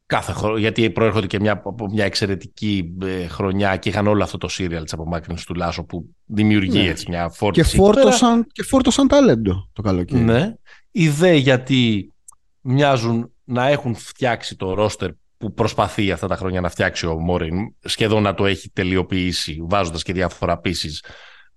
κάθε 0.06 0.32
χρο... 0.32 0.58
γιατί 0.58 0.90
προέρχονται 0.92 1.28
και 1.28 1.40
μια, 1.40 1.52
από 1.52 1.88
μια 1.92 2.06
εξαιρετική 2.06 2.96
ε, 3.02 3.28
χρονιά 3.28 3.78
και 3.78 3.90
είχαν 3.90 4.08
όλο 4.08 4.24
αυτό 4.24 4.38
το 4.38 4.48
σύριαλ 4.48 4.84
της 4.84 4.94
απομάκρυνσης 4.94 5.46
του 5.46 5.54
Λάσο 5.54 5.84
που 5.84 6.16
δημιουργεί 6.26 6.82
Ναι. 6.82 6.90
έτσι 6.90 7.06
μια 7.10 7.26
Και 7.28 7.34
φόρτιση. 7.38 7.70
εκεί 7.70 7.78
πέρα. 7.78 7.94
φόρτωσαν, 7.94 8.48
και 8.52 8.64
φόρτωσαν 8.64 9.08
ταλέντο 9.08 9.70
το 9.74 9.82
καλοκαίρι. 9.82 10.22
Ναι. 10.22 10.54
Η 10.92 11.10
δε 11.10 11.34
γιατί 11.34 12.14
μοιάζουν 12.62 13.32
να 13.44 13.68
έχουν 13.68 13.96
φτιάξει 13.96 14.56
το 14.56 14.74
ρόστερ 14.74 15.10
που 15.38 15.54
προσπαθεί 15.54 16.12
αυτά 16.12 16.28
τα 16.28 16.36
χρόνια 16.36 16.62
να 16.62 16.70
φτιάξει 16.70 17.06
ο 17.06 17.20
Μόριν, 17.20 17.74
σχεδόν 17.80 18.24
να 18.24 18.34
το 18.34 18.46
έχει 18.46 18.70
τελειοποιήσει, 18.70 19.66
βάζοντας 19.70 20.04
και 20.04 20.14
διάφορα 20.14 20.58
πίσεις. 20.58 21.04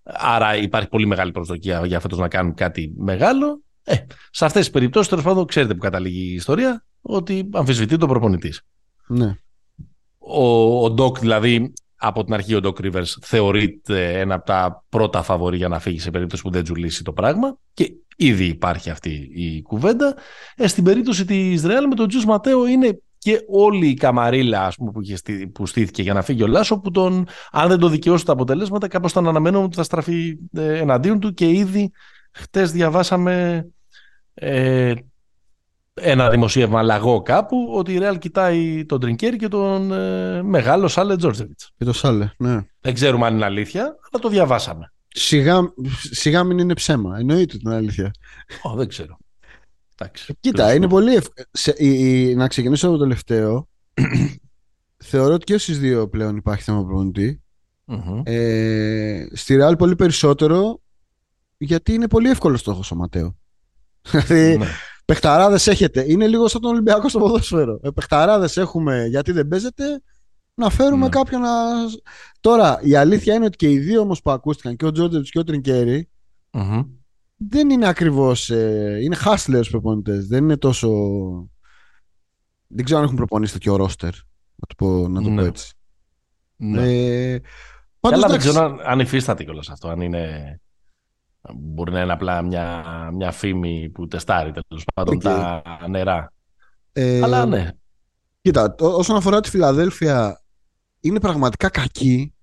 Άρα 0.02 0.56
υπάρχει 0.56 0.88
πολύ 0.88 1.06
μεγάλη 1.06 1.30
προσδοκία 1.30 1.86
για 1.86 2.00
φέτος 2.00 2.18
να 2.18 2.28
κάνουν 2.28 2.54
κάτι 2.54 2.92
μεγάλο. 2.96 3.60
Ε, 3.84 3.94
σε 4.30 4.44
αυτές 4.44 4.60
τις 4.60 4.70
περιπτώσεις, 4.70 5.08
τέλος 5.08 5.24
πάντων, 5.24 5.46
ξέρετε 5.46 5.74
που 5.74 5.80
καταλήγει 5.80 6.30
η 6.30 6.34
ιστορία, 6.34 6.84
ότι 7.00 7.48
αμφισβητεί 7.52 7.96
τον 7.96 8.08
προπονητής. 8.08 8.62
Ναι. 9.06 9.34
Ο, 10.18 10.84
ο 10.84 10.94
Doc, 10.98 11.18
δηλαδή, 11.18 11.72
από 11.96 12.24
την 12.24 12.34
αρχή 12.34 12.54
ο 12.54 12.60
Doc 12.62 12.80
Rivers 12.84 13.04
θεωρείται 13.20 14.20
ένα 14.20 14.34
από 14.34 14.46
τα 14.46 14.84
πρώτα 14.88 15.22
φαβορή 15.22 15.56
για 15.56 15.68
να 15.68 15.78
φύγει 15.78 16.00
σε 16.00 16.10
περίπτωση 16.10 16.42
που 16.42 16.50
δεν 16.50 16.64
τζουλήσει 16.64 17.04
το 17.04 17.12
πράγμα 17.12 17.58
και 17.74 17.92
ήδη 18.16 18.44
υπάρχει 18.44 18.90
αυτή 18.90 19.30
η 19.34 19.62
κουβέντα. 19.62 20.16
Ε, 20.56 20.66
στην 20.66 20.84
περίπτωση 20.84 21.24
της 21.24 21.62
Real 21.64 21.86
με 21.88 21.94
τον 21.94 22.08
Τζους 22.08 22.24
Ματέο 22.24 22.66
είναι 22.66 23.00
και 23.22 23.40
όλη 23.48 23.88
η 23.88 23.94
καμαρίλα 23.94 24.66
ας 24.66 24.76
πούμε, 24.76 24.90
που, 24.90 25.00
είχε 25.00 25.16
στεί- 25.16 25.46
που 25.46 25.66
στήθηκε 25.66 26.02
για 26.02 26.12
να 26.12 26.22
φύγει 26.22 26.42
ο 26.42 26.46
Λάσο 26.46 26.78
που 26.78 26.90
τον, 26.90 27.26
αν 27.50 27.68
δεν 27.68 27.78
το 27.78 27.88
δικαιώσει 27.88 28.24
τα 28.24 28.32
αποτελέσματα 28.32 28.88
κάπως 28.88 29.12
τον 29.12 29.28
αναμένουμε 29.28 29.64
ότι 29.64 29.76
θα 29.76 29.82
στραφεί 29.82 30.38
ε, 30.52 30.78
εναντίον 30.78 31.20
του 31.20 31.34
και 31.34 31.48
ήδη 31.48 31.90
χτες 32.32 32.72
διαβάσαμε 32.72 33.66
ε, 34.34 34.92
ένα 35.94 36.30
δημοσίευμα 36.30 36.82
λαγό 36.82 37.22
κάπου 37.22 37.72
ότι 37.74 37.92
η 37.92 37.98
Real 38.02 38.16
κοιτάει 38.18 38.84
τον 38.86 39.00
Τρινκέρι 39.00 39.36
και 39.36 39.48
τον 39.48 39.92
ε, 39.92 40.42
μεγάλο 40.42 40.88
Σάλε 40.88 41.16
Τζόρτζεβιτς. 41.16 41.70
Και 41.76 41.84
το 41.84 41.92
Σάλε, 41.92 42.30
ναι. 42.38 42.60
Δεν 42.80 42.94
ξέρουμε 42.94 43.26
αν 43.26 43.34
είναι 43.34 43.44
αλήθεια, 43.44 43.82
αλλά 43.82 44.22
το 44.22 44.28
διαβάσαμε. 44.28 44.92
Σιγά, 45.08 45.60
σιγά 46.10 46.44
μην 46.44 46.58
είναι 46.58 46.74
ψέμα. 46.74 47.18
Εννοείται 47.18 47.56
την 47.56 47.68
αλήθεια. 47.68 48.10
Ω, 48.62 48.74
δεν 48.74 48.88
ξέρω. 48.88 49.16
Εντάξει. 50.03 50.34
Κοίτα, 50.40 50.57
Τέλος 50.57 50.70
είναι 50.76 50.86
πάντων. 50.86 50.98
πολύ 51.05 51.14
ευκ... 51.16 51.32
σε, 51.51 51.74
η, 51.76 51.88
η- 52.28 52.34
να 52.34 52.48
ξεκινήσω 52.48 52.86
από 52.88 52.96
το 52.96 53.03
τελευταίο. 53.03 53.68
Θεωρώ 55.05 55.34
ότι 55.34 55.44
και 55.44 55.59
στις 55.59 55.78
δύο 55.78 56.09
πλέον 56.09 56.36
υπάρχει 56.36 56.62
θέμα 56.62 56.84
προπονητή. 56.84 57.42
Μμμ. 57.84 58.22
Ε, 58.24 59.26
στη 59.32 59.59
Real 59.61 59.74
πολύ 59.78 59.96
περισσότερο 59.96 60.80
γιατί 61.59 61.92
είναι 61.94 62.09
πολύ 62.09 62.28
εύκολο 62.30 62.57
στόχος 62.57 62.90
ο 62.90 62.94
Ματέο. 62.94 63.36
Δηλαδή, 64.11 64.57
Ναι. 64.57 64.66
παιχταράδες 65.05 65.66
έχετε. 65.66 66.05
Είναι 66.09 66.26
λίγο 66.26 66.48
σαν 66.48 66.61
τον 66.61 66.70
Ολυμπιακό 66.70 67.09
στο 67.09 67.18
ποδόσφαιρο. 67.18 67.80
Ε, 67.82 67.90
παιχταράδες 67.90 68.57
έχουμε 68.57 69.07
γιατί 69.07 69.32
δεν 69.32 69.48
παίζετε. 69.48 69.84
Να 70.55 70.70
φέρουμε 70.70 71.05
Ναι. 71.05 71.09
κάποιον 71.11 71.40
να. 71.40 71.48
Τώρα, 72.40 72.78
η 72.82 72.94
αλήθεια 72.94 73.34
είναι 73.34 73.44
ότι 73.44 73.57
και 73.57 73.70
οι 73.70 73.78
δύο 73.78 74.01
όμως 74.01 74.22
που 74.22 74.30
ακούστηκαν, 74.30 74.76
και 74.76 74.86
ο 74.86 74.92
Τζόρντζεβιτ 74.92 75.26
και 75.30 75.38
ο 75.38 75.44
Τρινκέρι, 75.44 76.09
Μμμ. 76.53 76.80
Δεν 77.49 77.70
είναι 77.70 77.86
ακριβώς. 77.88 78.49
είναι 78.49 79.16
hustlers 79.24 79.64
προπονητές. 79.70 80.26
Δεν 80.26 80.43
είναι 80.45 80.57
τόσο. 80.57 80.88
Δεν 82.66 82.84
ξέρω 82.84 82.99
αν 82.99 83.05
έχουν 83.05 83.16
προπονήσει 83.16 83.53
τέτοιο 83.53 83.76
ρόστερ. 83.76 84.12
Να 84.55 84.66
το 84.68 84.74
πω, 84.76 85.09
να 85.09 85.22
το 85.22 85.28
πω 85.28 85.34
Ναι. 85.34 85.43
έτσι. 85.47 85.72
Ναι. 86.57 86.82
Ε, 86.82 87.38
Καλά, 87.38 87.43
πάντως, 88.01 88.20
δεν 88.20 88.28
εντάξει, 88.30 88.49
ξέρω 88.49 88.64
αν, 88.64 88.80
αν 88.84 89.01
υφίσταται 89.01 89.45
κιόλας 89.45 89.68
αυτό. 89.68 89.88
Αν 89.88 90.01
είναι. 90.01 90.55
Μπορεί 91.55 91.93
να 91.93 92.01
είναι 92.03 92.12
απλά 92.12 92.43
μια, 92.43 92.84
μια 93.14 93.30
φήμη 93.32 93.91
που 93.91 94.07
τεστάρει 94.07 94.53
τέλος 94.53 94.84
πάντων 94.95 95.14
Οκ. 95.14 95.22
τα 95.22 95.62
νερά. 95.88 96.32
ε, 96.93 97.22
Αλλά 97.22 97.47
ναι. 97.47 97.70
Κοίτα, 98.43 98.74
ό- 98.80 98.86
όσον 98.86 99.16
αφορά 99.16 99.41
τη 99.41 99.51
Φιλαδέλφια, 99.51 100.43
είναι 101.01 101.20
πραγματικά 101.20 101.68
κακή. 101.68 102.34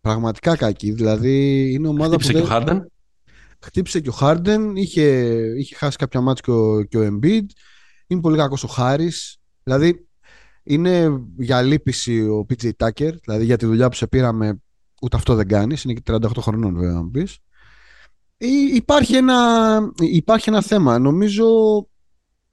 Πραγματικά 0.00 0.56
κακή. 0.56 0.92
Δηλαδή, 0.92 1.68
είναι 1.72 1.88
ομάδα 1.88 2.14
Χτύπησε 2.14 2.32
που 2.32 2.38
και 2.38 2.44
ο 2.44 2.46
δεν... 2.46 2.52
Χάρντεν. 2.56 2.90
Χτύπησε 3.62 4.00
και 4.00 4.08
ο 4.08 4.12
Χάρντεν, 4.12 4.76
είχε, 4.76 5.02
είχε 5.58 5.74
χάσει 5.74 5.96
κάποια 5.96 6.20
ματς 6.20 6.40
και 6.40 6.50
ο, 6.50 6.82
και 6.82 6.98
ο 6.98 7.06
Embiid. 7.06 7.44
Είναι 8.06 8.20
πολύ 8.20 8.36
κακός 8.36 8.64
ο 8.64 8.68
Χάρης. 8.68 9.36
Δηλαδή, 9.62 10.08
είναι 10.62 11.20
για 11.38 11.62
λύπηση 11.62 12.20
ο 12.22 12.46
PJ 12.48 12.70
Tucker, 12.76 13.12
δηλαδή 13.24 13.44
για 13.44 13.56
τη 13.56 13.66
δουλειά 13.66 13.88
που 13.88 13.94
σε 13.96 14.06
πήραμε, 14.06 14.62
ούτε 15.02 15.16
αυτό 15.16 15.34
δεν 15.34 15.48
κάνεις. 15.48 15.84
Είναι 15.84 15.92
και 15.92 16.02
38 16.12 16.18
χρονών, 16.40 16.74
βέβαια, 16.74 16.92
να 16.92 17.02
μου 17.02 17.10
πεις. 17.10 17.38
Ή- 18.36 18.74
Υπάρχει 18.74 19.16
ένα, 19.16 19.78
υπάρχει 20.00 20.48
ένα 20.48 20.62
θέμα. 20.62 20.98
Νομίζω 20.98 21.46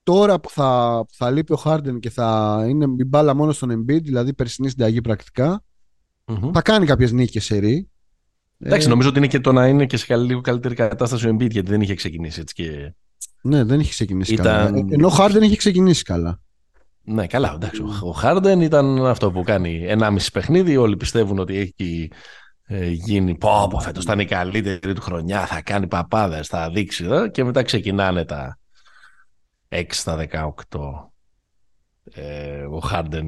τώρα 0.04 0.40
που 0.40 0.50
θα, 0.50 0.98
που 1.08 1.14
θα 1.16 1.32
λείπει 1.32 1.54
ο 1.54 1.56
Χάρντεν 1.56 2.00
και 2.00 2.10
θα 2.10 2.58
είναι 2.70 2.86
η 3.00 3.04
μπάλα 3.04 3.34
μόνο 3.34 3.52
στον 3.52 3.72
Embiid, 3.72 4.02
δηλαδή 4.04 4.34
περσινή 4.34 4.70
συνταγή 4.70 5.02
πρακτικά, 5.02 5.64
Μμμ. 6.26 6.52
θα 6.54 6.62
κάνει 6.62 6.86
κάποιες 6.86 7.12
νίκες 7.12 7.44
σε 7.46 7.58
ρί. 7.58 7.90
Εντάξει, 8.60 8.88
Ε, 8.88 8.90
νομίζω 8.90 9.10
ότι 9.10 9.18
είναι 9.18 9.28
και 9.28 9.40
το 9.40 9.52
να 9.52 9.68
είναι 9.68 9.86
και 9.86 9.98
σε 9.98 10.06
καλή- 10.06 10.28
λίγο 10.28 10.42
καλύτερη 10.42 10.76
κατάσταση 10.76 11.28
ο 11.28 11.30
Embiid 11.36 11.50
γιατί 11.52 11.70
δεν 11.70 11.82
είχε 11.82 11.94
ξεκινήσει 11.96 12.40
έτσι 12.40 12.54
και. 12.54 12.94
Ναι, 13.42 13.64
δεν 13.64 13.80
είχε 13.80 13.90
ξεκινήσει 13.90 14.34
Ήταν- 14.34 14.46
καλά. 14.66 14.78
Ε, 14.78 14.94
Ενώ 14.94 15.08
ο 15.08 15.10
Χάρντεν 15.10 15.44
είχε 15.44 15.56
ξεκινήσει 15.56 16.04
καλά. 16.04 16.40
Ναι, 17.04 17.28
καλά. 17.28 17.52
Εντάξει, 17.56 17.82
ο- 17.82 18.08
ο 18.08 18.12
Χάρντεν 18.12 18.62
ήταν 18.62 19.06
αυτό 19.06 19.32
που 19.32 19.44
κάνει 19.44 19.86
1,5 19.88 20.32
παιχνίδι. 20.34 20.78
Όλοι 20.78 20.98
πιστεύουν 20.98 21.40
ότι 21.40 21.58
έχει 21.58 22.12
ε, 22.70 22.90
γίνει. 22.90 23.38
Πω, 23.38 23.68
πω, 23.70 23.80
φέτος 23.80 24.06
θα 24.06 24.14
είναι 24.14 24.22
η 24.22 24.26
καλύτερη 24.26 24.94
του 24.94 25.02
χρονιά. 25.02 25.46
Θα 25.46 25.62
κάνει 25.62 25.88
παπάδες, 25.88 26.48
θα 26.48 26.70
δείξει. 26.70 27.06
ε, 27.06 27.28
και 27.30 27.44
μετά 27.44 27.64
ξεκινάνε 27.64 28.26
τα 28.26 28.58
6 29.70 29.84
στα 29.90 30.16
18. 30.16 31.12
Ε, 32.14 32.62
ο 32.72 32.80
Χάρντεν 32.80 33.28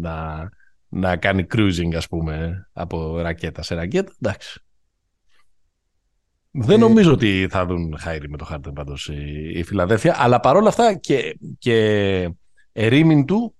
να, 0.00 0.48
να 0.88 1.16
κάνει 1.16 1.46
cruising, 1.54 1.94
ας 1.96 2.08
πούμε, 2.08 2.66
από 2.72 3.20
ρακέτα 3.20 3.62
σε 3.62 3.74
ρακέτα. 3.74 4.12
Εντάξει. 4.20 4.60
Δεν 6.50 6.76
Ε, 6.76 6.80
νομίζω 6.80 7.12
ότι 7.12 7.46
θα 7.50 7.66
δουν 7.66 7.98
χάιρι 7.98 8.28
με 8.28 8.36
το 8.36 8.44
Χάρντεν 8.44 8.72
πάντως 8.72 9.08
η, 9.08 9.50
η 9.54 9.62
Φιλαδέλφια, 9.62 10.14
αλλά 10.18 10.40
παρόλα 10.40 10.68
αυτά 10.68 10.94
και, 10.94 11.38
και 11.58 12.30
ερήμην 12.72 13.24
του 13.26 13.54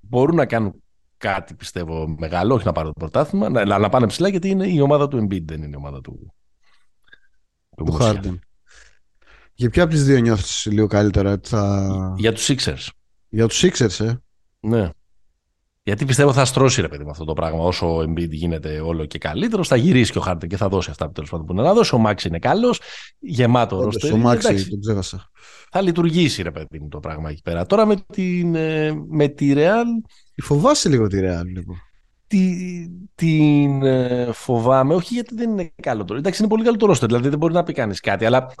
μπορούν 0.00 0.36
να 0.36 0.46
κάνουν 0.46 0.82
κάτι 1.16 1.54
πιστεύω 1.54 2.08
μεγάλο, 2.18 2.54
όχι 2.54 2.66
να 2.66 2.72
πάρουν 2.72 2.92
το 2.92 2.98
πρωτάθλημα, 2.98 3.48
να, 3.48 3.60
αλλά 3.60 3.78
να 3.78 3.88
πάνε 3.88 4.06
ψηλά 4.06 4.28
γιατί 4.28 4.48
είναι 4.48 4.66
η 4.66 4.80
ομάδα 4.80 5.08
του 5.08 5.18
Embiid, 5.18 5.44
δεν 5.44 5.62
είναι 5.62 5.72
η 5.72 5.76
ομάδα 5.76 6.00
του, 6.00 6.34
του, 7.76 7.84
του 7.84 7.92
Μουσιά. 7.92 8.06
Χάρντεν. 8.06 8.40
Για 9.54 9.70
ποια 9.70 9.82
από 9.82 9.92
τις 9.92 10.04
δύο 10.04 10.18
νιώθεις 10.18 10.66
λίγο 10.66 10.86
καλύτερα 10.86 11.32
ότι 11.32 11.48
θα... 11.48 12.14
Για 12.16 12.32
τους 12.32 12.50
Sixers. 12.50 12.88
Για 13.28 13.46
τους 13.46 13.64
Sixers, 13.64 14.04
ε. 14.04 14.14
Ναι. 14.60 14.90
Γιατί 15.88 16.04
πιστεύω 16.04 16.32
θα 16.32 16.44
στρώσει 16.44 16.80
ρε 16.80 16.88
παιδί 16.88 17.04
με 17.04 17.10
αυτό 17.10 17.24
το 17.24 17.32
πράγμα. 17.32 17.58
Όσο 17.62 17.96
ο 17.96 18.00
Embiid 18.00 18.30
γίνεται 18.30 18.80
όλο 18.80 19.04
και 19.04 19.18
καλύτερο, 19.18 19.64
θα 19.64 19.76
γυρίσει 19.76 20.12
και 20.12 20.18
ο 20.18 20.20
Χάρντεν 20.20 20.48
και 20.48 20.56
θα 20.56 20.68
δώσει 20.68 20.90
αυτά 20.90 21.06
που 21.06 21.12
τέλος 21.12 21.30
πάντων 21.30 21.46
που 21.46 21.52
είναι 21.52 21.62
να 21.62 21.74
δώσει. 21.74 21.94
Ο 21.94 21.98
Μάξ 21.98 22.24
είναι 22.24 22.38
καλός, 22.38 22.80
γεμάτο 23.18 23.76
Όντως, 23.76 23.94
ρόστερ. 23.94 24.12
ο 24.12 24.16
Μάξι 24.16 24.48
Εντάξει, 24.48 24.68
τον 24.68 24.80
ξέχασα. 24.80 25.30
θα 25.70 25.80
λειτουργήσει 25.80 26.42
ρε 26.42 26.50
παιδί 26.50 26.78
μου 26.78 26.88
το 26.88 27.00
πράγμα 27.00 27.30
εκεί 27.30 27.42
πέρα. 27.42 27.66
Τώρα 27.66 27.86
με, 27.86 27.96
την, 28.12 28.54
ε, 28.54 28.92
με 29.08 29.28
τη 29.28 29.52
Real 29.56 30.10
Φοβάσαι 30.42 30.88
λίγο 30.88 31.06
τη 31.06 31.18
Real, 31.22 31.44
λοιπόν. 31.54 31.76
την 33.14 33.82
ε, 33.82 34.28
φοβάμαι, 34.32 34.94
όχι 34.94 35.14
γιατί 35.14 35.34
δεν 35.34 35.50
είναι 35.50 35.72
καλό 35.82 36.04
τώρα. 36.04 36.18
Εντάξει, 36.20 36.40
είναι 36.42 36.50
πολύ 36.50 36.64
καλό 36.64 36.76
το 36.76 36.86
ρόστερ, 36.86 37.08
δηλαδή 37.08 37.28
δεν 37.28 37.38
μπορεί 37.38 37.52
να 37.54 37.62
πει 37.62 37.72
κανείς 37.72 38.00
κάτι, 38.00 38.24
αλλά 38.24 38.54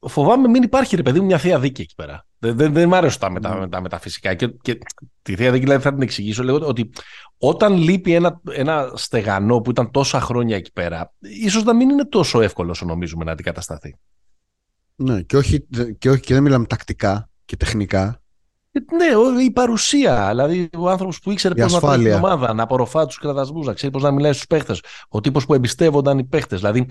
φοβάμαι 0.00 0.48
μην 0.48 0.62
υπάρχει 0.62 0.96
ρε 0.96 1.02
παιδί 1.02 1.20
μου 1.20 1.26
μια 1.26 1.38
θεία 1.38 1.58
δίκη 1.58 1.82
εκεί 1.82 1.94
πέρα. 1.94 2.26
Δεν, 2.38 2.56
δεν, 2.56 2.72
δεν 2.72 2.88
μ' 2.88 2.94
αρέσουν 2.94 3.20
τα, 3.20 3.30
μετα, 3.30 3.68
τα 3.68 3.80
μεταφυσικά. 3.80 4.34
Και, 4.34 4.48
και 4.48 4.78
τη 5.22 5.36
θεία 5.36 5.50
δίκη 5.50 5.64
δηλαδή 5.64 5.82
θα 5.82 5.92
την 5.92 6.02
εξηγήσω 6.02 6.42
λέγοντα 6.42 6.66
ότι 6.66 6.90
όταν 7.38 7.76
λείπει 7.76 8.14
ένα, 8.14 8.40
ένα 8.50 8.92
στεγανό 8.94 9.60
που 9.60 9.70
ήταν 9.70 9.90
τόσα 9.90 10.20
χρόνια 10.20 10.56
εκεί 10.56 10.72
πέρα, 10.72 11.12
ίσως 11.18 11.64
να 11.64 11.74
μην 11.74 11.90
είναι 11.90 12.04
τόσο 12.04 12.40
εύκολο 12.40 12.70
όσο 12.70 12.84
νομίζουμε 12.84 13.24
να 13.24 13.32
αντικατασταθεί. 13.32 13.98
Ναι, 14.94 15.22
και 15.22 15.36
όχι, 15.36 15.66
και 15.98 16.10
όχι 16.10 16.20
και 16.20 16.34
δεν 16.34 16.42
μιλάμε 16.42 16.66
τακτικά 16.66 17.30
και 17.44 17.56
τεχνικά. 17.56 18.22
Ναι, 18.72 19.42
η 19.42 19.50
παρουσία. 19.50 20.28
Δηλαδή, 20.28 20.68
ο 20.78 20.88
άνθρωπος 20.88 21.20
που 21.20 21.30
ήξερε 21.30 21.54
πώς 21.54 21.72
να 21.72 21.80
τρέχει 21.80 22.02
την 22.02 22.12
ομάδα, 22.12 22.54
να 22.54 22.62
απορροφά 22.62 23.06
τους 23.06 23.18
κραδασμούς, 23.18 23.66
να 23.66 23.72
ξέρει 23.72 23.92
πώς 23.92 24.02
να 24.02 24.10
μιλάει 24.10 24.32
στους 24.32 24.46
παίχτες. 24.46 24.82
Ο 25.08 25.20
τύπος 25.20 25.46
που 25.46 25.54
εμπιστεύονταν 25.54 26.18
οι 26.18 26.24
παίχτες. 26.24 26.60
Δηλαδή, 26.60 26.86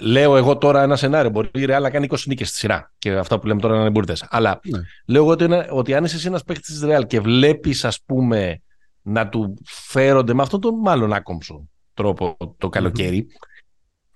λέω 0.00 0.36
εγώ 0.36 0.58
τώρα 0.58 0.82
ένα 0.82 0.96
σενάριο. 0.96 1.30
Μπορεί 1.30 1.50
η 1.52 1.64
Real 1.68 1.80
να 1.82 1.90
κάνει 1.90 2.06
20 2.10 2.16
νίκες 2.26 2.48
στη 2.48 2.56
σειρά. 2.56 2.92
Και 2.98 3.12
αυτά 3.12 3.38
που 3.38 3.46
λέμε 3.46 3.60
τώρα 3.60 3.74
να 3.74 3.80
είναι 3.80 3.90
μπουρδες. 3.90 4.26
Αλλά 4.28 4.60
ναι. 4.64 4.80
λέω 5.06 5.22
εγώ 5.22 5.30
ότι, 5.30 5.44
είναι, 5.44 5.68
ότι 5.70 5.94
αν 5.94 6.04
είσαι 6.04 6.28
ένας 6.28 6.44
παίχτη 6.44 6.62
της 6.62 6.82
Real 6.84 7.06
και 7.06 7.20
βλέπεις, 7.20 7.84
ας 7.84 8.02
πούμε, 8.06 8.62
να 9.02 9.28
του 9.28 9.54
φέρονται 9.64 10.34
με 10.34 10.42
αυτόν 10.42 10.60
τον 10.60 10.74
μάλλον 10.78 11.12
άκομψο 11.12 11.68
τρόπο 11.94 12.36
το 12.58 12.68
καλοκαιρι 12.68 13.26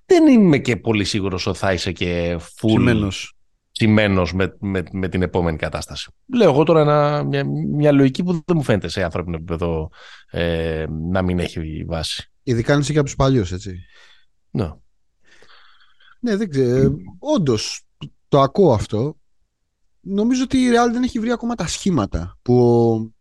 δεν 0.06 0.26
είμαι 0.26 0.58
και 0.58 0.76
πολύ 0.76 1.04
σίγουρος 1.04 1.46
ότι 1.46 1.58
θα 1.58 1.72
είσαι 1.72 1.92
και 1.92 2.38
full 2.60 3.10
τσιμένος 3.72 4.34
με, 4.34 4.56
με, 4.60 4.82
με, 4.92 5.08
την 5.08 5.22
επόμενη 5.22 5.56
κατάσταση. 5.56 6.10
Λέω 6.34 6.50
εγώ 6.50 6.64
τώρα 6.64 6.80
ένα, 6.80 7.22
μια, 7.22 7.44
μια 7.74 7.92
λογική 7.92 8.22
που 8.22 8.32
δεν 8.32 8.56
μου 8.56 8.62
φαίνεται 8.62 8.88
σε 8.88 9.02
ανθρώπινο 9.02 9.36
επίπεδο 9.36 9.90
ε, 10.30 10.86
να 11.10 11.22
μην 11.22 11.38
έχει 11.38 11.84
βάση. 11.88 12.30
Ειδικά 12.42 12.74
αν 12.74 12.80
είσαι 12.80 12.92
και 12.92 12.98
από 12.98 13.06
τους 13.06 13.16
παλιούς, 13.16 13.52
έτσι. 13.52 13.78
Ναι. 14.50 14.70
Ναι, 16.22 16.36
δεν 16.36 16.50
ξέρω. 16.50 16.94
Όντως, 17.18 17.82
το 18.28 18.40
ακούω 18.40 18.72
αυτό. 18.72 19.16
Νομίζω 20.00 20.42
ότι 20.42 20.58
η 20.58 20.68
Real 20.70 20.92
δεν 20.92 21.02
έχει 21.02 21.18
βρει 21.18 21.30
ακόμα 21.30 21.54
τα 21.54 21.66
σχήματα 21.66 22.38
που 22.42 23.14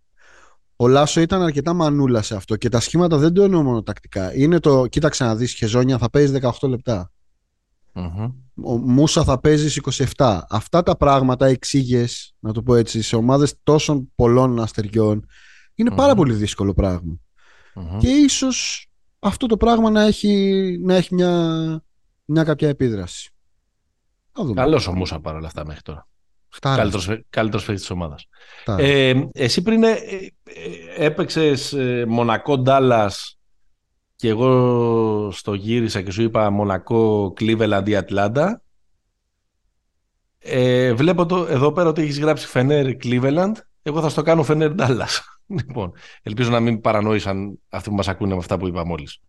ο 0.75 0.87
Λάσο 0.87 1.21
ήταν 1.21 1.41
αρκετά 1.41 1.73
μανούλα 1.73 2.21
σε 2.21 2.35
αυτό 2.35 2.55
και 2.55 2.69
τα 2.69 2.79
σχήματα 2.79 3.17
δεν 3.17 3.33
το 3.33 3.43
εννοώ 3.43 3.63
μόνο 3.63 3.83
τακτικά. 3.83 4.35
Είναι 4.35 4.59
το, 4.59 4.87
κοίταξε 4.87 5.23
να 5.23 5.35
δεις, 5.35 5.53
Χεζόνια 5.53 5.97
θα 5.97 6.09
παίζεις 6.09 6.39
18 6.41 6.69
λεπτά. 6.69 7.11
Ο 8.63 8.77
Μούσα 8.77 9.23
θα 9.23 9.39
παίζεις 9.39 9.81
27. 10.17 10.39
Αυτά 10.49 10.83
τα 10.83 10.97
πράγματα 10.97 11.45
εξήγες, 11.45 12.35
να 12.39 12.53
το 12.53 12.63
πω 12.63 12.75
έτσι, 12.75 13.01
σε 13.01 13.15
ομάδες 13.15 13.53
τόσων 13.63 14.11
πολλών 14.15 14.59
αστεριών 14.59 15.25
είναι 15.75 15.91
πάρα 15.95 16.15
πολύ 16.15 16.33
δύσκολο 16.33 16.73
πράγμα. 16.73 17.13
Και 17.99 18.09
ίσως 18.09 18.89
αυτό 19.19 19.45
το 19.45 19.57
πράγμα 19.57 19.89
να 19.89 20.01
έχει, 20.01 20.77
να 20.83 20.95
έχει 20.95 21.13
μια, 21.13 21.83
μια 22.31 22.43
κάποια 22.43 22.69
επίδραση. 22.69 23.31
Καλός 24.53 24.87
ο 24.87 24.93
Μούσα 24.93 25.19
παρόλα 25.19 25.47
αυτά 25.47 25.65
μέχρι 25.65 25.81
τώρα. 25.81 26.07
Καλύτερος 27.29 27.65
παίκτης 27.65 27.81
της 27.81 27.89
ομάδας. 27.89 28.27
Ε, 28.77 29.13
εσύ 29.31 29.61
πριν 29.61 29.83
ε, 29.83 29.89
ε, 29.89 30.33
έπαιξες 30.97 31.75
Μονακό 32.07 32.57
Ντάλλας 32.57 33.39
και 34.15 34.27
εγώ 34.27 35.31
στο 35.31 35.53
γύρισα 35.53 36.01
και 36.01 36.11
σου 36.11 36.21
είπα 36.21 36.49
Μονακό 36.49 37.33
Cleveland 37.39 37.83
ή 37.85 37.95
Ατλάντα. 37.95 38.61
Ε, 40.39 40.93
βλέπω 40.93 41.25
το, 41.25 41.45
εδώ 41.49 41.71
πέρα 41.71 41.89
ότι 41.89 42.01
έχεις 42.01 42.19
γράψει 42.19 42.47
Φενέρ 42.47 42.95
Cleveland. 43.03 43.51
Εγώ 43.81 44.01
θα 44.01 44.09
στο 44.09 44.21
κάνω 44.21 44.43
Φενέρ 44.43 44.73
Ντάλλας. 44.73 45.21
Λοιπόν, 45.67 45.91
ελπίζω 46.23 46.49
να 46.49 46.59
μην 46.59 46.81
παρανοήσαν 46.81 47.59
αυτοί 47.69 47.89
που 47.89 47.95
μας 47.95 48.07
ακούνε 48.07 48.33
με 48.33 48.39
αυτά 48.39 48.57
που 48.57 48.67
είπα 48.67 48.85
μόλις. 48.85 49.19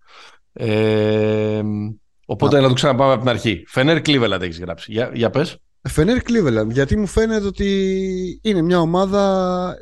Ε, 0.52 1.62
οπότε 2.26 2.56
να, 2.56 2.62
να 2.62 2.68
το 2.68 2.74
ξαναπάμε 2.74 3.12
από 3.12 3.20
την 3.20 3.30
αρχή. 3.30 3.64
Φενέρ 3.66 4.00
Cleveland 4.04 4.40
έχεις 4.40 4.58
γράψει. 4.58 4.92
Για, 4.92 5.10
για 5.14 5.30
πες. 5.30 5.56
Φενέρ 5.88 6.18
Cleveland, 6.24 6.70
γιατί 6.70 6.96
μου 6.96 7.06
φαίνεται 7.06 7.46
ότι 7.46 8.40
είναι 8.42 8.62
μια 8.62 8.80
ομάδα. 8.80 9.76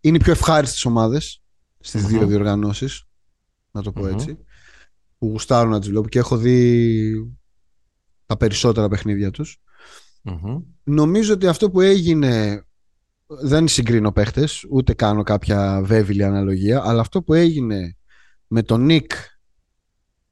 Είναι 0.00 0.16
οι 0.16 0.20
πιο 0.20 0.32
ευχάριστες 0.32 0.84
ομάδες 0.84 1.42
στις 1.80 2.06
δύο 2.06 2.26
διοργανώσεις. 2.26 3.04
Να 3.70 3.82
το 3.82 3.92
πω 3.92 4.06
έτσι. 4.06 4.38
Που 5.18 5.26
γουστάρουν 5.26 5.70
να 5.70 5.80
τι 5.80 5.88
βλέπω 5.88 6.08
και 6.08 6.18
έχω 6.18 6.36
δει 6.36 7.36
τα 8.26 8.36
περισσότερα 8.36 8.88
παιχνίδια 8.88 9.30
τους. 9.30 9.60
Νομίζω 10.82 11.32
ότι 11.32 11.46
αυτό 11.46 11.70
που 11.70 11.80
έγινε. 11.80 12.64
Δεν 13.42 13.68
συγκρίνω 13.68 14.12
παίχτες, 14.12 14.66
ούτε 14.70 14.94
κάνω 14.94 15.22
κάποια 15.22 15.80
βέβηλη 15.84 16.24
αναλογία, 16.24 16.82
αλλά 16.84 17.00
αυτό 17.00 17.22
που 17.22 17.34
έγινε 17.34 17.96
με 18.46 18.62
τον 18.62 18.84
Νικ 18.84 19.12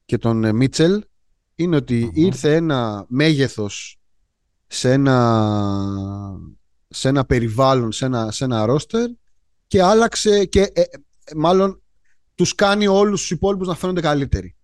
και 0.08 0.18
τον 0.18 0.56
Μίτσελ 0.56 1.04
είναι 1.54 1.76
ότι 1.76 2.10
ήρθε 2.14 2.54
ένα 2.54 3.04
μέγεθος 3.08 4.00
σε 4.66 4.92
ένα, 4.92 5.16
σε 6.88 7.08
ένα 7.08 7.24
περιβάλλον, 7.24 7.92
σε 7.92 8.04
ένα, 8.04 8.30
σε 8.30 8.44
ένα 8.44 8.66
ρόστερ 8.66 9.10
και 9.66 9.82
άλλαξε 9.82 10.44
και 10.44 10.60
ε, 10.60 10.82
μάλλον 11.36 11.82
τους 12.34 12.54
κάνει 12.54 12.86
όλους 12.86 13.20
τους 13.20 13.30
υπόλοιπους 13.30 13.66
να 13.66 13.74
φαίνονται 13.74 14.00
καλύτεροι. 14.00 14.56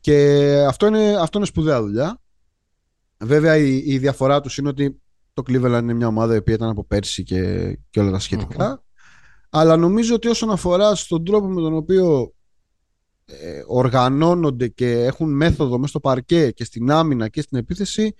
Και 0.00 0.44
αυτό 0.68 0.86
είναι, 0.86 1.16
αυτό 1.16 1.38
είναι 1.38 1.46
σπουδαία 1.46 1.82
δουλειά. 1.82 2.20
Βέβαια 3.18 3.56
η, 3.56 3.76
η 3.76 3.98
διαφορά 3.98 4.40
τους 4.40 4.58
είναι 4.58 4.68
ότι 4.68 5.02
το 5.32 5.42
Cleveland 5.46 5.80
είναι 5.82 5.94
μια 5.94 6.06
ομάδα 6.06 6.34
η 6.34 6.38
οποία 6.38 6.54
ήταν 6.54 6.68
από 6.68 6.84
πέρσι 6.84 7.22
και, 7.22 7.72
και 7.90 8.00
όλα 8.00 8.10
τα 8.10 8.18
σχετικα 8.18 8.84
Αλλά 9.50 9.76
νομίζω 9.76 10.14
ότι 10.14 10.28
όσον 10.28 10.50
αφορά 10.50 10.94
στον 10.94 11.24
τρόπο 11.24 11.46
με 11.46 11.60
τον 11.60 11.74
οποίο 11.74 12.34
ε, 13.26 13.62
οργανώνονται 13.66 14.68
και 14.68 14.90
έχουν 14.90 15.32
μέθοδο 15.32 15.76
μέσα 15.76 15.88
στο 15.88 16.00
παρκέ 16.00 16.50
και 16.50 16.64
στην 16.64 16.90
άμυνα 16.90 17.28
και 17.28 17.40
στην 17.40 17.58
επίθεση 17.58 18.14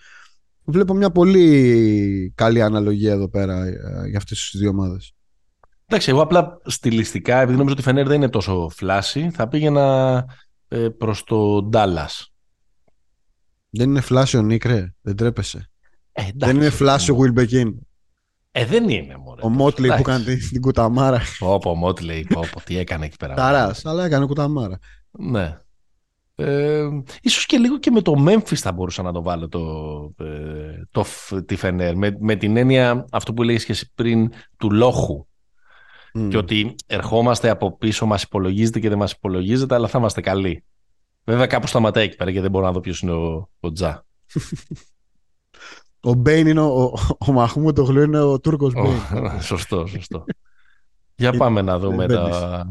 Βλέπω 0.69 0.95
μια 0.95 1.11
πολύ 1.11 2.33
καλή 2.35 2.63
αναλογία 2.63 3.13
εδώ 3.13 3.29
πέρα 3.29 3.65
ε, 3.65 4.09
για 4.09 4.19
αυτές 4.19 4.49
τις 4.51 4.61
δύο 4.61 4.69
ομάδες. 4.69 5.13
Εντάξει, 5.87 6.11
εγώ 6.11 6.21
απλά 6.21 6.61
στιλιστικά, 6.65 7.37
επειδή 7.41 7.57
νομίζω 7.57 7.73
ότι 7.73 7.81
η 7.81 7.85
Φενέρ 7.85 8.07
δεν 8.07 8.17
είναι 8.17 8.29
τόσο 8.29 8.69
φλάση, 8.69 9.31
θα 9.31 9.49
πήγαινα 9.49 10.25
ε, 10.69 10.89
προς 10.89 11.25
το 11.25 11.69
Dallas. 11.73 12.25
Δεν 13.71 13.91
είναι 13.91 14.01
φλάση 14.01 14.37
ο 14.37 14.43
Νίκρε, 14.43 14.95
δεν 15.01 15.17
τρέπεσαι. 15.17 15.71
Ε, 16.13 16.23
δεν 16.35 16.57
είναι 16.57 16.71
φλάση 16.71 17.11
ο 17.11 17.19
Wilbekin. 17.21 17.75
Ε, 18.53 18.65
δεν 18.65 18.89
είναι, 18.89 19.17
μωρέ. 19.17 19.41
Ο 19.45 19.49
Μότλεϊ 19.49 19.97
που 19.97 20.03
κάνει 20.03 20.37
την 20.37 20.61
κουταμάρα. 20.61 21.23
Όπω, 21.41 21.71
ο 21.71 21.75
Μότλεϊ, 21.75 22.27
τι 22.65 22.79
έκανε 22.79 23.05
εκεί 23.05 23.17
πέρα. 23.17 23.35
Ταράς, 23.35 23.87
αλλά 23.87 24.05
έκανε 24.05 24.27
κουταμάρα. 24.27 24.79
Ναι. 25.19 25.61
Ε, 26.35 26.89
ίσως 27.21 27.47
και 27.47 27.59
λίγο 27.59 27.79
και 27.79 27.91
με 27.91 28.01
το 28.01 28.14
Memphis 28.27 28.55
θα 28.55 28.73
μπορούσα 28.73 29.03
να 29.03 29.12
το 29.12 29.23
βάλω 29.23 29.49
το, 29.49 30.25
ε, 30.25 30.83
το, 30.91 31.05
τη 31.47 31.57
Φενέρ. 31.57 31.97
Με, 31.97 32.17
με 32.21 32.37
την 32.37 32.57
έννοια 32.57 33.05
αυτό 33.12 33.35
που 33.35 33.43
λέγεις 33.43 33.64
και 33.64 33.73
εσύ 33.73 33.93
πριν 33.95 34.33
του 34.57 34.71
λόχου 34.71 35.27
και 36.29 36.37
ότι 36.37 36.75
ερχόμαστε 36.87 37.49
από 37.49 37.77
πίσω 37.77 38.07
μας 38.07 38.23
υπολογίζεται 38.23 38.81
και 38.81 38.89
δεν 38.89 38.99
μας 38.99 39.12
υπολογίζεται 39.12 39.75
αλλά 39.75 39.89
θα 39.89 39.99
είμαστε 39.99 40.21
καλοί. 40.21 40.64
Βέβαια 41.25 41.47
κάπου 41.47 41.67
σταματάει 41.67 42.05
εκεί 42.05 42.17
πέρα 42.17 42.33
και 42.33 42.41
δεν 42.41 42.51
μπορώ 42.51 42.67
να 42.67 42.73
δω 42.73 42.81
ποιος 42.81 43.01
είναι 43.01 43.12
ο, 43.12 43.51
ο 43.61 43.73
Τζα. 43.73 44.05
Ο 46.01 46.14
Μπέιν 46.14 46.47
είναι 46.47 46.61
ο, 46.61 46.83
ο, 46.83 46.93
ο 47.19 47.33
Μαχμού 47.33 47.73
το 47.73 47.83
γλου 47.83 48.03
είναι 48.03 48.21
ο 48.21 48.41
Τούρκος 48.41 48.73
Μπέιν. 48.73 49.41
σωστό 49.41 49.87
σωστό. 49.87 50.25
Για 51.14 51.33
πάμε 51.33 51.62
να 51.62 51.79
δούμε 51.79 52.07
τα, 52.07 52.67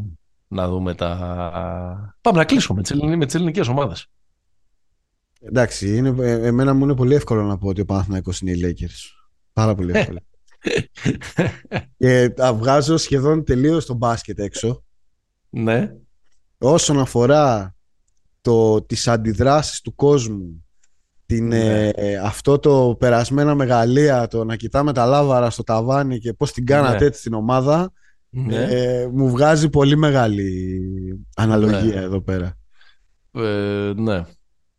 να 0.47 0.67
δούμε 0.67 0.95
τα. 0.95 2.15
Πάμε 2.21 2.37
να 2.37 2.45
κλείσουμε 2.45 2.81
με 3.15 3.25
τι 3.25 3.37
ελληνικές 3.37 3.67
ομάδες. 3.67 4.07
Εντάξει, 5.41 5.97
είναι, 5.97 6.15
ε, 6.19 6.47
εμένα 6.47 6.73
μου 6.73 6.83
είναι 6.83 6.95
πολύ 6.95 7.15
εύκολο 7.15 7.43
να 7.43 7.57
πω 7.57 7.67
ότι 7.67 7.81
ο 7.81 7.85
Παναθηναϊκός 7.85 8.39
είναι 8.39 8.51
οι 8.51 8.61
Lakers. 8.63 9.27
Πάρα 9.53 9.75
πολύ 9.75 9.91
εύκολο. 9.93 10.19
και 11.97 12.29
τα 12.29 12.53
βγάζω 12.53 12.97
σχεδόν 12.97 13.43
τελείως 13.43 13.85
το 13.85 13.93
μπάσκετ 13.93 14.39
έξω. 14.39 14.83
Ναι. 15.49 15.93
Όσον 16.57 16.99
αφορά 16.99 17.75
το, 18.41 18.81
τις 18.81 19.07
αντιδράσεις 19.07 19.81
του 19.81 19.95
κόσμου 19.95 20.65
την, 21.25 21.47
ναι. 21.47 21.89
ε, 21.89 22.15
αυτό 22.17 22.59
το 22.59 22.95
περασμένα 22.99 23.55
μεγαλεία 23.55 24.27
το 24.27 24.43
να 24.43 24.55
κοιτάμε 24.55 24.93
τα 24.93 25.05
λάβαρα 25.05 25.49
στο 25.49 25.63
ταβάνι 25.63 26.19
και 26.19 26.33
πώς 26.33 26.51
την 26.51 26.65
κάνατε 26.65 26.99
ναι. 26.99 27.05
έτσι 27.05 27.19
στην 27.19 27.33
ομάδα 27.33 27.91
ναι. 28.35 28.55
Ε, 28.55 29.07
μου 29.07 29.29
βγάζει 29.29 29.69
πολύ 29.69 29.97
μεγάλη 29.97 30.79
αναλογία 31.35 31.79
ναι. 31.79 32.01
εδώ 32.01 32.21
πέρα. 32.21 32.57
Ε, 33.31 33.93
ναι. 33.95 34.23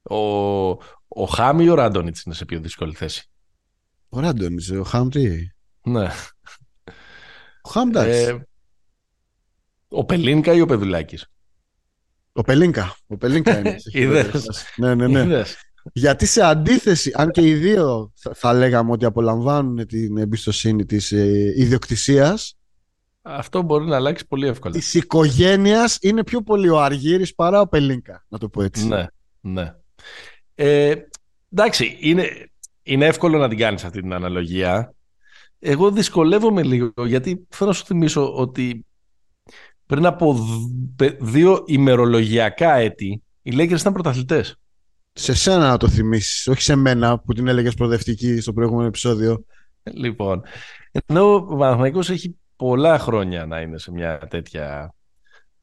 Ο, 0.02 0.68
ο 1.08 1.24
Χάμ 1.24 1.60
ή 1.60 1.68
ο 1.68 1.74
Ράντονιτς 1.74 2.22
είναι 2.22 2.34
σε 2.34 2.44
πιο 2.44 2.60
δύσκολη 2.60 2.94
θέση. 2.94 3.30
Ο 4.08 4.20
Ράντονιτς, 4.20 4.70
ο 4.70 4.82
Χάμ 4.82 5.08
τι; 5.08 5.50
Ναι. 5.82 6.08
Ο 7.62 7.70
Χάμ 7.70 7.90
ε, 7.94 8.36
ο 9.88 10.04
Πελίνκα 10.04 10.52
ή 10.52 10.60
ο 10.60 10.66
Πεδουλάκης. 10.66 11.26
Ο 12.32 12.42
Πελίνκα. 12.42 12.96
Ο 13.06 13.16
Πελίνκα 13.16 13.58
είναι. 13.58 13.76
ναι, 14.76 14.94
ναι, 14.94 15.24
ναι. 15.24 15.42
Γιατί 15.92 16.26
σε 16.26 16.42
αντίθεση, 16.42 17.12
αν 17.14 17.30
και 17.30 17.40
οι 17.40 17.54
δύο 17.54 18.12
θα, 18.34 18.52
λέγαμε 18.52 18.90
ότι 18.90 19.04
απολαμβάνουν 19.04 19.86
την 19.86 20.16
εμπιστοσύνη 20.16 20.84
της 20.84 21.12
ε, 21.12 21.52
ιδιοκτησίας, 21.56 22.56
Αυτό 23.28 23.62
μπορεί 23.62 23.86
να 23.86 23.96
αλλάξει 23.96 24.26
πολύ 24.26 24.46
εύκολα. 24.46 24.74
Της 24.74 24.94
οικογένειας 24.94 25.98
είναι 26.00 26.24
πιο 26.24 26.42
πολύ 26.42 26.68
ο 26.68 26.80
Αργύρης 26.80 27.34
παρά 27.34 27.60
ο 27.60 27.68
Πελίνκα, 27.68 28.24
να 28.28 28.38
το 28.38 28.48
πω 28.48 28.62
έτσι. 28.62 28.86
Ναι, 28.86 29.06
ναι. 29.40 29.74
Ε, 30.54 30.94
εντάξει, 31.52 31.96
είναι, 32.00 32.50
είναι 32.82 33.06
εύκολο 33.06 33.38
να 33.38 33.48
την 33.48 33.58
κάνεις 33.58 33.84
αυτή 33.84 34.00
την 34.00 34.12
αναλογία. 34.12 34.94
Εγώ 35.58 35.90
δυσκολεύομαι 35.90 36.62
λίγο, 36.62 36.92
γιατί 37.06 37.46
θέλω 37.48 37.70
να 37.70 37.76
σου 37.76 37.84
θυμίσω 37.84 38.34
ότι 38.34 38.86
πριν 39.86 40.06
από 40.06 40.36
δύο 41.20 41.62
ημερολογιακά 41.66 42.74
έτη 42.74 43.22
οι 43.42 43.52
Lakers 43.54 43.80
ήταν 43.80 43.92
πρωταθλητές. 43.92 44.56
Σε 45.12 45.34
σένα 45.34 45.68
να 45.68 45.76
το 45.76 45.88
θυμίσεις, 45.88 46.46
όχι 46.46 46.62
σε 46.62 46.74
μένα 46.74 47.18
που 47.18 47.32
την 47.32 47.48
έλεγες 47.48 47.74
προοδευτική 47.74 48.40
στο 48.40 48.52
προηγούμενο 48.52 48.86
επεισόδιο. 48.86 49.44
Λοιπόν, 49.82 50.42
ενώ 51.06 51.34
ο 51.34 51.56
Παναθηναϊκός 51.56 52.10
έχει 52.10 52.36
πολλά 52.56 52.98
χρόνια 52.98 53.46
να 53.46 53.60
είναι 53.60 53.78
σε 53.78 53.92
μια 53.92 54.18
τέτοια 54.18 54.94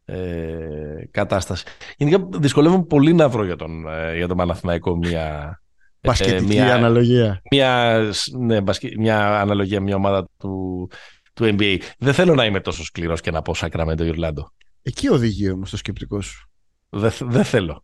ε, 0.05 1.07
κατάσταση. 1.11 1.65
Γενικά 1.97 2.27
δυσκολεύομαι 2.39 2.83
πολύ 2.83 3.13
να 3.13 3.29
βρω 3.29 3.45
για 3.45 3.55
τον, 3.55 3.87
ε, 3.87 4.15
για 4.15 4.27
τον 4.27 4.37
Παναθηναϊκό 4.37 4.95
μια... 4.97 5.57
Πασχετική 6.01 6.57
ε, 6.57 6.63
μια, 6.63 6.75
αναλογία. 6.75 7.41
Μια, 7.51 8.01
ναι, 8.39 8.59
μια 8.97 9.41
αναλογία, 9.41 9.81
μια 9.81 9.95
ομάδα 9.95 10.27
του, 10.37 10.89
του 11.33 11.55
NBA. 11.57 11.77
Δεν 11.97 12.13
θέλω 12.13 12.35
να 12.35 12.45
είμαι 12.45 12.59
τόσο 12.59 12.83
σκληρός 12.83 13.21
και 13.21 13.31
να 13.31 13.41
πω 13.41 13.53
Σακραμέντο 13.53 14.03
Ιρλάντο. 14.03 14.51
Εκεί 14.81 15.09
οδηγεί 15.09 15.51
όμως 15.51 15.69
το 15.69 15.77
σκεπτικό 15.77 16.21
σου. 16.21 16.49
Δεν 16.89 17.11
δε 17.19 17.43
θέλω. 17.43 17.83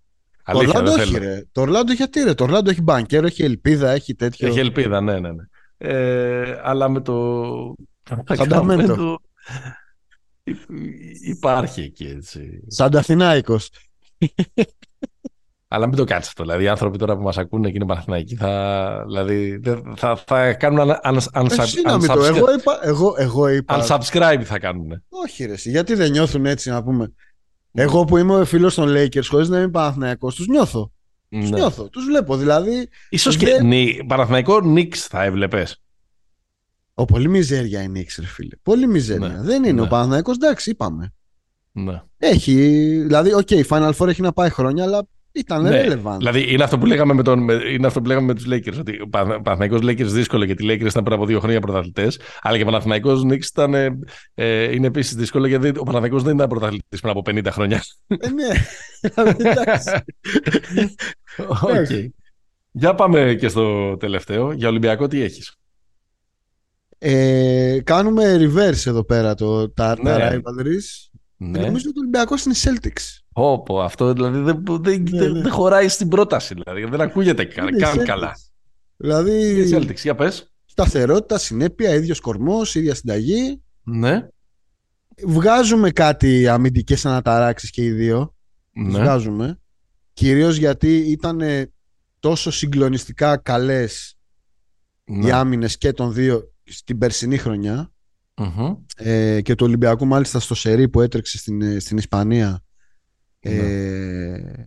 Το 0.51 0.57
Ορλάντο 0.57 0.91
όχι 0.91 1.17
ρε. 1.17 1.45
Το 1.51 1.61
Ορλάντο 1.61 1.93
γιατί 1.93 2.23
ρε. 2.23 2.33
Το 2.33 2.43
Ορλάντο 2.43 2.69
έχει 2.69 2.81
μπανκέρο, 2.81 3.25
έχει 3.25 3.43
ελπίδα, 3.43 3.91
έχει 3.91 4.15
τέτοιο. 4.15 4.47
Έχει 4.47 4.59
ελπίδα, 4.59 5.01
ναι, 5.01 5.19
ναι. 5.19 5.31
ναι. 5.31 5.43
Ε, 5.77 6.59
αλλά 6.63 6.89
με 6.89 7.01
το 7.01 7.43
Σανταμέντο. 8.29 9.19
Υπάρχει 11.23 11.81
εκεί 11.81 12.05
έτσι. 12.05 12.63
Σαν 12.67 12.95
Αθηνάικος. 12.95 13.69
Αλλά 15.71 15.87
μην 15.87 15.97
το 15.97 16.03
κάνεις 16.03 16.27
αυτό. 16.27 16.43
Δηλαδή, 16.43 16.63
οι 16.63 16.67
άνθρωποι 16.67 16.97
τώρα 16.97 17.15
που 17.15 17.23
μας 17.23 17.37
ακούνε 17.37 17.69
και 17.69 17.75
είναι 17.75 17.85
Παναθηναϊκοί 17.85 18.35
θα, 18.35 19.03
δηλαδή, 19.07 19.61
θα, 19.95 20.15
θα 20.15 20.53
κάνουν 20.53 20.91
unsubscribe. 21.03 22.25
Εγώ 22.25 22.53
είπα, 22.53 22.79
εγώ, 22.81 23.15
εγώ 23.17 23.47
είπα. 23.47 23.85
Unsubscribe 23.85 24.41
θα 24.43 24.59
κάνουν. 24.59 25.03
Όχι, 25.09 25.45
ρε. 25.45 25.53
Γιατί 25.55 25.93
δεν 25.93 26.11
νιώθουν 26.11 26.45
έτσι, 26.45 26.69
να 26.69 26.83
πούμε. 26.83 27.13
Εγώ 27.71 28.05
που 28.05 28.17
είμαι 28.17 28.45
φίλος 28.45 28.75
των 28.75 28.89
Lakers, 28.89 29.25
χωρίς 29.27 29.49
να 29.49 29.57
είμαι 29.57 29.69
Παναθηναϊκός, 29.69 30.35
τους 30.35 30.47
νιώθω. 30.47 30.91
Ναι. 31.27 31.39
Τους 31.39 31.49
νιώθω. 31.49 31.89
Τους 31.89 32.05
βλέπω. 32.05 32.37
Δηλαδή. 32.37 32.89
σω 33.17 33.31
και 33.31 33.45
δεν... 33.45 34.05
Παναθηναϊκό 34.07 34.61
Νίξ 34.61 35.07
θα 35.07 35.23
έβλεπες. 35.23 35.81
Ο 36.99 37.05
πολύ 37.05 37.29
μιζέρια 37.29 37.81
είναι 37.81 37.99
η 37.99 38.07
φίλε. 38.09 38.55
Πολύ 38.63 38.87
μιζέρια. 38.87 39.27
Ναι, 39.27 39.41
δεν 39.41 39.63
είναι. 39.63 39.71
Ναι. 39.71 39.81
Ο 39.81 39.87
Παναθηναϊκός, 39.87 40.35
εντάξει, 40.35 40.69
είπαμε. 40.69 41.13
Ναι. 41.71 42.01
Έχει. 42.17 42.53
Δηλαδή, 43.05 43.33
OK, 43.33 43.47
okay, 43.49 43.63
Final 43.63 43.91
Four 43.91 44.07
έχει 44.07 44.21
να 44.21 44.33
πάει 44.33 44.49
χρόνια, 44.49 44.83
αλλά 44.83 45.07
ήταν 45.31 45.61
ναι. 45.61 45.85
relevant. 45.87 46.17
Δηλαδή, 46.17 46.53
είναι 46.53 46.63
αυτό 46.63 46.77
που 46.77 46.85
λέγαμε 46.85 47.13
με, 47.13 47.23
τον, 47.23 47.49
είναι 47.49 47.87
αυτό 47.87 48.01
που 48.01 48.07
λέγαμε 48.07 48.25
με 48.25 48.33
τους 48.33 48.45
Lakers. 48.49 48.79
Ότι 48.79 49.01
ο 49.01 49.07
Παναθηναϊκός 49.09 49.79
Lakers 49.81 50.05
δύσκολο 50.05 50.43
γιατί 50.43 50.65
οι 50.65 50.67
Lakers 50.69 50.89
ήταν 50.89 51.03
πριν 51.03 51.15
από 51.15 51.25
δύο 51.25 51.39
χρόνια 51.39 51.59
πρωταθλητές. 51.59 52.19
Αλλά 52.41 52.55
και 52.57 52.63
ο 52.63 52.65
Παναθηναϊκός 52.65 53.23
Knicks 53.25 53.45
ήταν, 53.45 53.73
ε, 53.73 53.99
ε 54.33 54.73
είναι 54.73 54.87
επίσης 54.87 55.15
δύσκολο 55.15 55.47
γιατί 55.47 55.67
ο 55.67 55.83
Παναθηναϊκός 55.83 56.23
δεν 56.23 56.35
ήταν 56.35 56.47
πρωταθλητής 56.47 56.99
πριν 56.99 57.11
από 57.11 57.21
50 57.25 57.45
χρόνια. 57.51 57.83
Ε, 58.07 58.29
ναι. 58.29 58.47
εντάξει. 59.37 59.91
okay. 61.73 62.07
Για 62.71 62.95
πάμε 62.95 63.35
και 63.39 63.47
στο 63.47 63.97
τελευταίο. 63.97 64.51
Για 64.51 64.67
Ολυμπιακό, 64.67 65.07
τι 65.07 65.21
έχεις; 65.21 65.58
Ε, 67.01 67.79
κάνουμε 67.83 68.35
reverse 68.39 68.85
εδώ 68.85 69.03
πέρα 69.03 69.35
το, 69.35 69.69
τα, 69.69 69.95
ναι. 70.01 70.17
τα 70.17 70.31
rivalries. 70.33 71.09
Ναι. 71.37 71.59
Νομίζω 71.59 71.85
ότι 71.89 71.97
ο 71.97 72.01
Ολυμπιακός 72.01 72.45
είναι 72.45 72.55
Celtics. 72.57 73.19
Πω, 73.65 73.81
αυτό 73.81 74.13
δηλαδή 74.13 74.39
δεν, 74.39 74.63
δεν, 74.81 75.01
ναι, 75.09 75.19
δεν, 75.19 75.31
ναι. 75.31 75.49
χωράει 75.49 75.87
στην 75.87 76.07
πρόταση. 76.07 76.53
Δηλαδή, 76.53 76.85
δεν 76.85 77.01
ακούγεται 77.01 77.45
καν 77.45 78.03
καλά. 78.05 78.35
Δηλαδή. 78.97 79.69
Celtics, 79.73 79.95
για 79.95 80.15
πες. 80.15 80.53
Σταθερότητα, 80.65 81.37
συνέπεια, 81.37 81.93
ίδιος 81.93 82.19
κορμός, 82.19 82.75
ίδια 82.75 82.95
συνταγή. 82.95 83.61
Ναι. 83.83 84.27
Βγάζουμε 85.25 85.91
κάτι 85.91 86.47
αμυντικές 86.47 87.05
αναταράξεις 87.05 87.69
και 87.69 87.83
οι 87.83 87.91
δύο. 87.91 88.35
Ναι. 88.71 88.99
Βγάζουμε. 88.99 89.59
Κυρίως 90.13 90.57
γιατί 90.57 90.97
ήταν 90.97 91.41
τόσο 92.19 92.51
συγκλονιστικά 92.51 93.37
καλές 93.37 94.17
ναι. 95.03 95.27
οι 95.27 95.31
άμυνες 95.31 95.77
και 95.77 95.93
των 95.93 96.13
δύο 96.13 96.53
στην 96.69 96.97
περσινή 96.97 97.39
ε, 98.95 99.41
και 99.41 99.55
του 99.55 99.65
Ολυμπιακού 99.65 100.05
μάλιστα 100.05 100.39
στο 100.39 100.55
σερί 100.55 100.89
που 100.89 101.01
έτρεξε 101.01 101.37
στην, 101.37 101.61
ε, 101.61 101.79
στην 101.79 101.97
Ισπανία 101.97 102.63
ε, 103.39 103.51
ναι. 103.51 104.65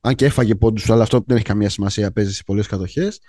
αν 0.00 0.14
και 0.14 0.24
έφαγε 0.24 0.54
πόντους 0.54 0.90
αλλά 0.90 1.02
αυτό 1.02 1.24
δεν 1.26 1.36
έχει 1.36 1.44
καμία 1.44 1.68
σημασία 1.68 2.12
παίζει 2.12 2.34
σε 2.34 2.42
πολλές 2.46 2.66
κατοχές. 2.66 3.20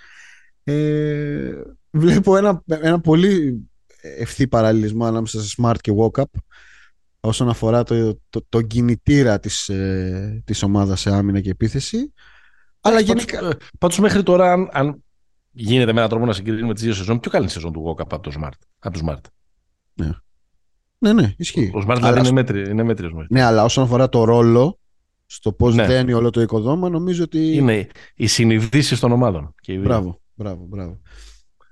Ε, 0.64 1.52
βλέπω 1.90 2.36
ένα, 2.36 2.62
ένα 2.66 3.00
πολύ 3.00 3.64
ευθύ 4.00 4.48
παραλληλισμό 4.48 5.04
ανάμεσα 5.04 5.40
σε 5.40 5.54
Smart 5.58 5.76
και 5.80 5.92
Walk 5.98 6.20
Up 6.20 6.24
όσον 7.20 7.48
αφορά 7.48 7.82
το, 7.82 8.20
το, 8.30 8.46
το 8.48 8.62
κινητήρα 8.62 9.40
της, 9.40 9.68
ε, 9.68 10.42
της 10.44 10.62
ομάδας 10.62 11.00
σε 11.00 11.14
άμυνα 11.14 11.40
και 11.40 11.50
επίθεση. 11.50 12.12
Αλλά 12.80 13.00
γενικά... 13.00 13.56
Πάντως 13.78 13.98
μέχρι 13.98 14.22
τώρα 14.22 14.52
αν, 14.52 14.68
αν 14.72 15.04
γίνεται 15.50 15.92
με 15.92 15.98
έναν 15.98 16.08
τρόπο 16.08 16.26
να 16.26 16.32
συγκρίνουμε 16.32 16.74
τις 16.74 16.82
δύο 16.82 16.94
σεζόν. 16.94 17.20
Πιο 17.20 17.30
καλή 17.30 17.48
σεζόν 17.48 17.72
του 17.72 17.84
Walkup 17.86 18.06
από 18.10 18.20
το 18.20 18.32
Smart. 18.40 18.58
Από 18.78 18.98
το 18.98 19.04
Smart. 19.06 19.30
Ναι. 19.94 20.10
Ναι, 20.98 21.12
ναι, 21.12 21.34
ισχύει. 21.36 21.72
Ο 21.74 21.78
Smart 21.88 21.96
δηλαδή 21.96 22.18
είναι, 22.18 22.30
μέτρη, 22.30 22.70
είναι 22.70 22.82
μέτριος. 22.82 23.12
Ναι, 23.28 23.42
αλλά 23.42 23.64
όσον 23.64 23.84
αφορά 23.84 24.08
το 24.08 24.24
ρόλο, 24.24 24.78
στο 25.26 25.52
πώς 25.52 25.74
ναι. 25.74 25.86
δένει 25.86 26.12
όλο 26.12 26.30
το 26.30 26.40
οικοδόμα, 26.40 26.88
νομίζω 26.88 27.22
ότι. 27.22 27.56
Είναι 27.56 27.86
οι 28.14 28.26
συνειδήσεις 28.26 29.00
των 29.00 29.12
ομάδων. 29.12 29.54
Και 29.60 29.72
μπράβο, 29.72 30.20
μπράβο, 30.34 30.64
μπράβο. 30.68 31.00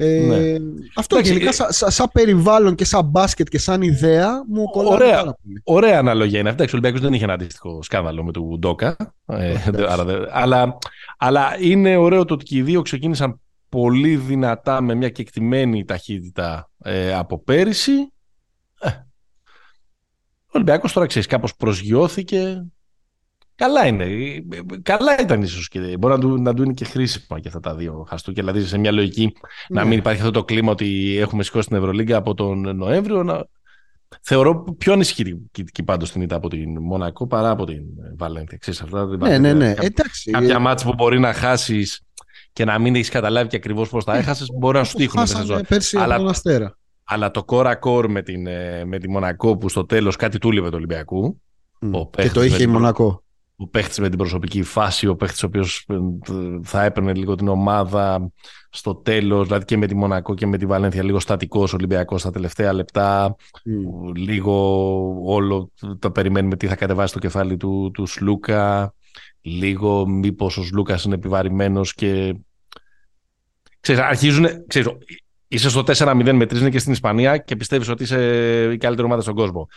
Ε, 0.01 0.19
ναι. 0.19 0.57
Αυτό 0.95 1.17
Εντάξει, 1.17 1.33
γενικά 1.33 1.53
σαν 1.53 1.73
σα, 1.73 1.91
σα 1.91 2.09
περιβάλλον 2.09 2.75
και 2.75 2.85
σαν 2.85 3.05
μπάσκετ 3.05 3.49
και 3.49 3.59
σαν 3.59 3.83
ιδέα 3.83 4.45
μου 4.49 4.65
κολλάει 4.65 4.93
ωραία, 4.93 5.17
πάρα 5.17 5.37
πολύ. 5.43 5.61
Ωραία 5.65 5.99
αναλογία 5.99 6.41
είναι 6.41 6.49
αυτή. 6.49 6.63
Ο 6.63 6.67
Ολυμπιακός 6.73 7.01
δεν 7.01 7.13
είχε 7.13 7.25
ένα 7.25 7.33
αντίστοιχο 7.33 7.83
σκάνδαλο 7.83 8.25
με 8.25 8.33
τον 8.33 8.59
Ντόκα. 8.59 8.97
Ε, 9.27 9.55
αλλά, 10.31 10.79
αλλά 11.19 11.57
είναι 11.61 11.97
ωραίο 11.97 12.25
το 12.25 12.35
ότι 12.35 12.45
και 12.45 12.57
οι 12.57 12.63
δύο 12.63 12.83
ξεκίνησαν 12.83 13.41
πολύ 13.69 14.17
δυνατά 14.17 14.81
με 14.81 14.95
μια 14.95 15.09
κεκτημένη 15.09 15.85
ταχύτητα 15.85 16.71
ε, 16.83 17.15
από 17.15 17.43
πέρυσι. 17.43 18.13
Ε, 18.81 18.89
ο 20.47 20.51
Ολυμπιακός 20.53 20.93
τώρα 20.93 21.07
ξέρεις 21.07 21.27
κάπως 21.27 21.57
προσγειώθηκε. 21.57 22.67
Καλά 23.55 23.87
είναι. 23.87 24.07
Καλά 24.83 25.21
ήταν 25.21 25.43
ίσως 25.43 25.69
και 25.69 25.97
μπορεί 25.99 26.15
να 26.15 26.21
του, 26.21 26.43
να 26.43 26.55
του 26.55 26.63
είναι 26.63 26.73
και 26.73 26.85
χρήσιμα 26.85 27.41
και 27.41 27.49
αυτά 27.49 27.61
τα 27.61 27.75
δύο 27.75 28.07
χαστούκια. 28.09 28.43
Δηλαδή 28.43 28.67
σε 28.67 28.79
μια 28.79 28.93
λογική 28.93 29.33
να 29.69 29.83
ναι. 29.83 29.89
μην 29.89 29.99
υπάρχει 29.99 30.21
αυτό 30.21 30.33
το 30.33 30.45
κλίμα 30.45 30.71
ότι 30.71 31.17
έχουμε 31.19 31.43
σηκώσει 31.43 31.69
την 31.69 31.77
Ευρωλίγκα 31.77 32.17
από 32.17 32.35
τον 32.35 32.77
Νοέμβριο. 32.77 33.23
Να... 33.23 33.47
Θεωρώ 34.23 34.75
πιο 34.79 34.93
ανησυχητική 34.93 35.83
πάντως 35.83 36.13
την 36.13 36.23
ήττα 36.23 36.37
από 36.37 36.49
την 36.49 36.81
Μονακό 36.81 37.27
παρά 37.27 37.51
από 37.51 37.65
την 37.65 37.83
Βαλένθια. 38.17 38.59
Ξέρεις, 38.59 38.83
αυτά, 38.83 39.07
ναι, 39.07 39.39
ναι, 39.39 39.53
ναι. 39.53 39.75
Εντάξει. 39.79 40.31
Κάποια 40.31 40.55
ε... 40.55 40.59
μάτς 40.59 40.85
που 40.85 40.95
μπορεί 40.95 41.19
να 41.19 41.33
χάσεις 41.33 42.01
και 42.59 42.65
να 42.65 42.79
μην 42.79 42.95
έχεις 42.95 43.09
καταλάβει 43.09 43.49
και 43.49 43.57
ακριβώς 43.57 43.89
πώς 43.89 44.05
τα 44.05 44.17
έχασες, 44.17 44.49
μπορεί 44.59 44.79
να 44.79 44.85
σου 44.85 44.97
τύχουν 44.97 45.21
μέσα 45.21 45.43
ζωή. 45.43 45.63
Αλλά, 45.93 46.35
αλλά 47.05 47.31
το 47.31 47.45
κόρα 47.45 47.77
κόρ 47.77 48.11
με, 48.11 48.23
την, 48.23 48.47
ε, 48.47 48.85
με 48.85 48.99
τη 48.99 49.09
Μονακό 49.09 49.57
που 49.57 49.69
στο 49.69 49.87
τέλος 49.87 50.17
κάτι 50.17 50.39
του 50.39 50.51
του 50.51 50.71
Ολυμπιακού. 50.73 51.41
Mm. 51.81 52.09
και 52.11 52.31
το 52.31 52.43
είχε 52.43 52.63
η 52.63 52.67
Μονακό. 52.67 53.23
Ο 53.57 53.67
παίχτης 53.67 53.99
με 53.99 54.09
την 54.09 54.19
προσωπική 54.19 54.63
φάση, 54.63 55.07
ο 55.07 55.17
παίχτης 55.17 55.43
ο 55.43 55.47
οποίος 55.47 55.87
ε, 55.89 55.95
θα 56.63 56.85
έπαιρνε 56.85 57.15
λίγο 57.15 57.35
την 57.35 57.49
ομάδα 57.49 58.31
στο 58.71 58.95
τέλος, 58.95 59.47
δηλαδή 59.47 59.65
και 59.65 59.77
με 59.77 59.87
τη 59.87 59.95
Μονακό 59.95 60.35
και 60.35 60.47
με 60.47 60.59
τη 60.59 60.67
Βαλένθια, 60.67 61.03
λίγο 61.03 61.21
στατικός 61.21 61.73
Ολυμπιακός 61.73 62.21
στα 62.21 62.31
τελευταία 62.31 62.73
λεπτά. 62.73 63.37
Mm. 63.37 64.15
Λίγο 64.15 64.53
όλο 65.25 65.71
το 65.99 66.11
περιμένουμε 66.11 66.57
τι 66.57 66.67
θα 66.67 66.77
κατεβάσει 66.77 67.13
το 67.13 67.19
κεφάλι 67.19 67.57
του, 67.57 67.91
του 67.95 68.07
Σλούκα. 68.07 68.95
Λίγο 69.41 70.07
μήπως 70.07 70.57
ο 70.57 70.65
Σλούκας 70.65 71.05
είναι 71.05 71.15
επιβαρημένος 71.15 71.95
και 71.95 72.35
Ξέρεις, 73.89 74.07
αρχίζουν, 74.09 74.47
ξέρεις, 74.67 74.89
είσαι 75.49 75.69
στο 75.69 75.83
4-0 75.87 76.33
με 76.33 76.47
τρεις 76.47 76.69
και 76.69 76.79
στην 76.79 76.93
Ισπανία 76.93 77.37
και 77.37 77.57
πιστεύεις 77.57 77.89
ότι 77.89 78.03
είσαι 78.03 78.21
η 78.73 78.77
καλύτερη 78.77 79.07
ομάδα 79.07 79.23
στον 79.23 79.35
κόσμο. 79.35 79.69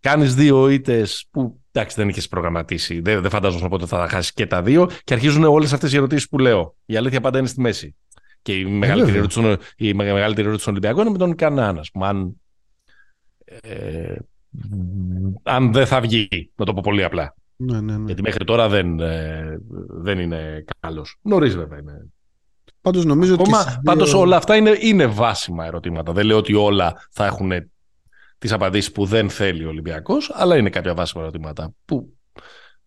Κάνεις 0.00 0.34
δύο 0.34 0.68
ήττες 0.68 1.26
που 1.30 1.60
εντάξει, 1.72 1.96
δεν 1.96 2.08
είχες 2.08 2.28
προγραμματίσει. 2.28 3.00
Δεν, 3.00 3.20
δεν 3.20 3.30
φαντάζομαι 3.30 3.68
πότε 3.68 3.86
θα 3.86 4.08
χάσεις 4.08 4.32
και 4.32 4.46
τα 4.46 4.62
δύο. 4.62 4.90
Και 5.04 5.14
αρχίζουν 5.14 5.44
όλες 5.44 5.72
αυτές 5.72 5.92
οι 5.92 5.96
ερωτήσεις 5.96 6.28
που 6.28 6.38
λέω. 6.38 6.76
Η 6.84 6.96
αλήθεια 6.96 7.20
πάντα 7.20 7.38
είναι 7.38 7.46
στη 7.46 7.60
μέση. 7.60 7.96
Και 8.42 8.52
η 8.52 8.64
μεγαλύτερη, 8.64 9.14
ε, 9.14 9.18
ερώτηση, 9.18 9.56
η 9.76 9.94
μεγαλύτερη 9.94 10.46
ερώτηση 10.46 10.64
των 10.64 10.74
Ολυμπιακών 10.74 11.02
είναι 11.02 11.10
με 11.10 11.18
τον 11.18 11.34
Κανάνας. 11.34 11.90
Αν, 12.00 12.40
ε, 13.44 14.14
αν 15.42 15.72
δεν 15.72 15.86
θα 15.86 16.00
βγει, 16.00 16.28
να 16.54 16.64
το 16.64 16.74
πω 16.74 16.80
πολύ 16.84 17.04
απλά. 17.04 17.34
Ναι, 17.56 17.80
ναι, 17.80 17.96
ναι. 17.96 18.04
Γιατί 18.06 18.22
μέχρι 18.22 18.44
τώρα 18.44 18.68
δεν, 18.68 19.00
ε, 19.00 19.58
δεν 19.88 20.18
είναι 20.18 20.64
καλός. 20.80 21.16
Νωρίς 21.22 21.56
βέβαια 21.56 21.78
είναι 21.78 22.10
Πάντως 22.90 23.04
νομίζω 23.04 23.34
Ακόμα, 23.34 23.60
ότι... 23.60 23.78
Πάντως 23.84 24.14
όλα 24.14 24.36
αυτά 24.36 24.56
είναι, 24.56 24.76
είναι 24.80 25.06
βάσιμα 25.06 25.64
ερωτήματα. 25.64 26.12
Δεν 26.12 26.26
λέω 26.26 26.36
ότι 26.36 26.54
όλα 26.54 27.06
θα 27.10 27.24
έχουν 27.24 27.52
τις 28.38 28.52
απαντήσεις 28.52 28.92
που 28.92 29.04
δεν 29.04 29.30
θέλει 29.30 29.64
ο 29.64 29.68
Ολυμπιακός, 29.68 30.30
αλλά 30.34 30.56
είναι 30.56 30.70
κάποια 30.70 30.94
βάσιμα 30.94 31.22
ερωτήματα 31.22 31.72
που 31.84 32.12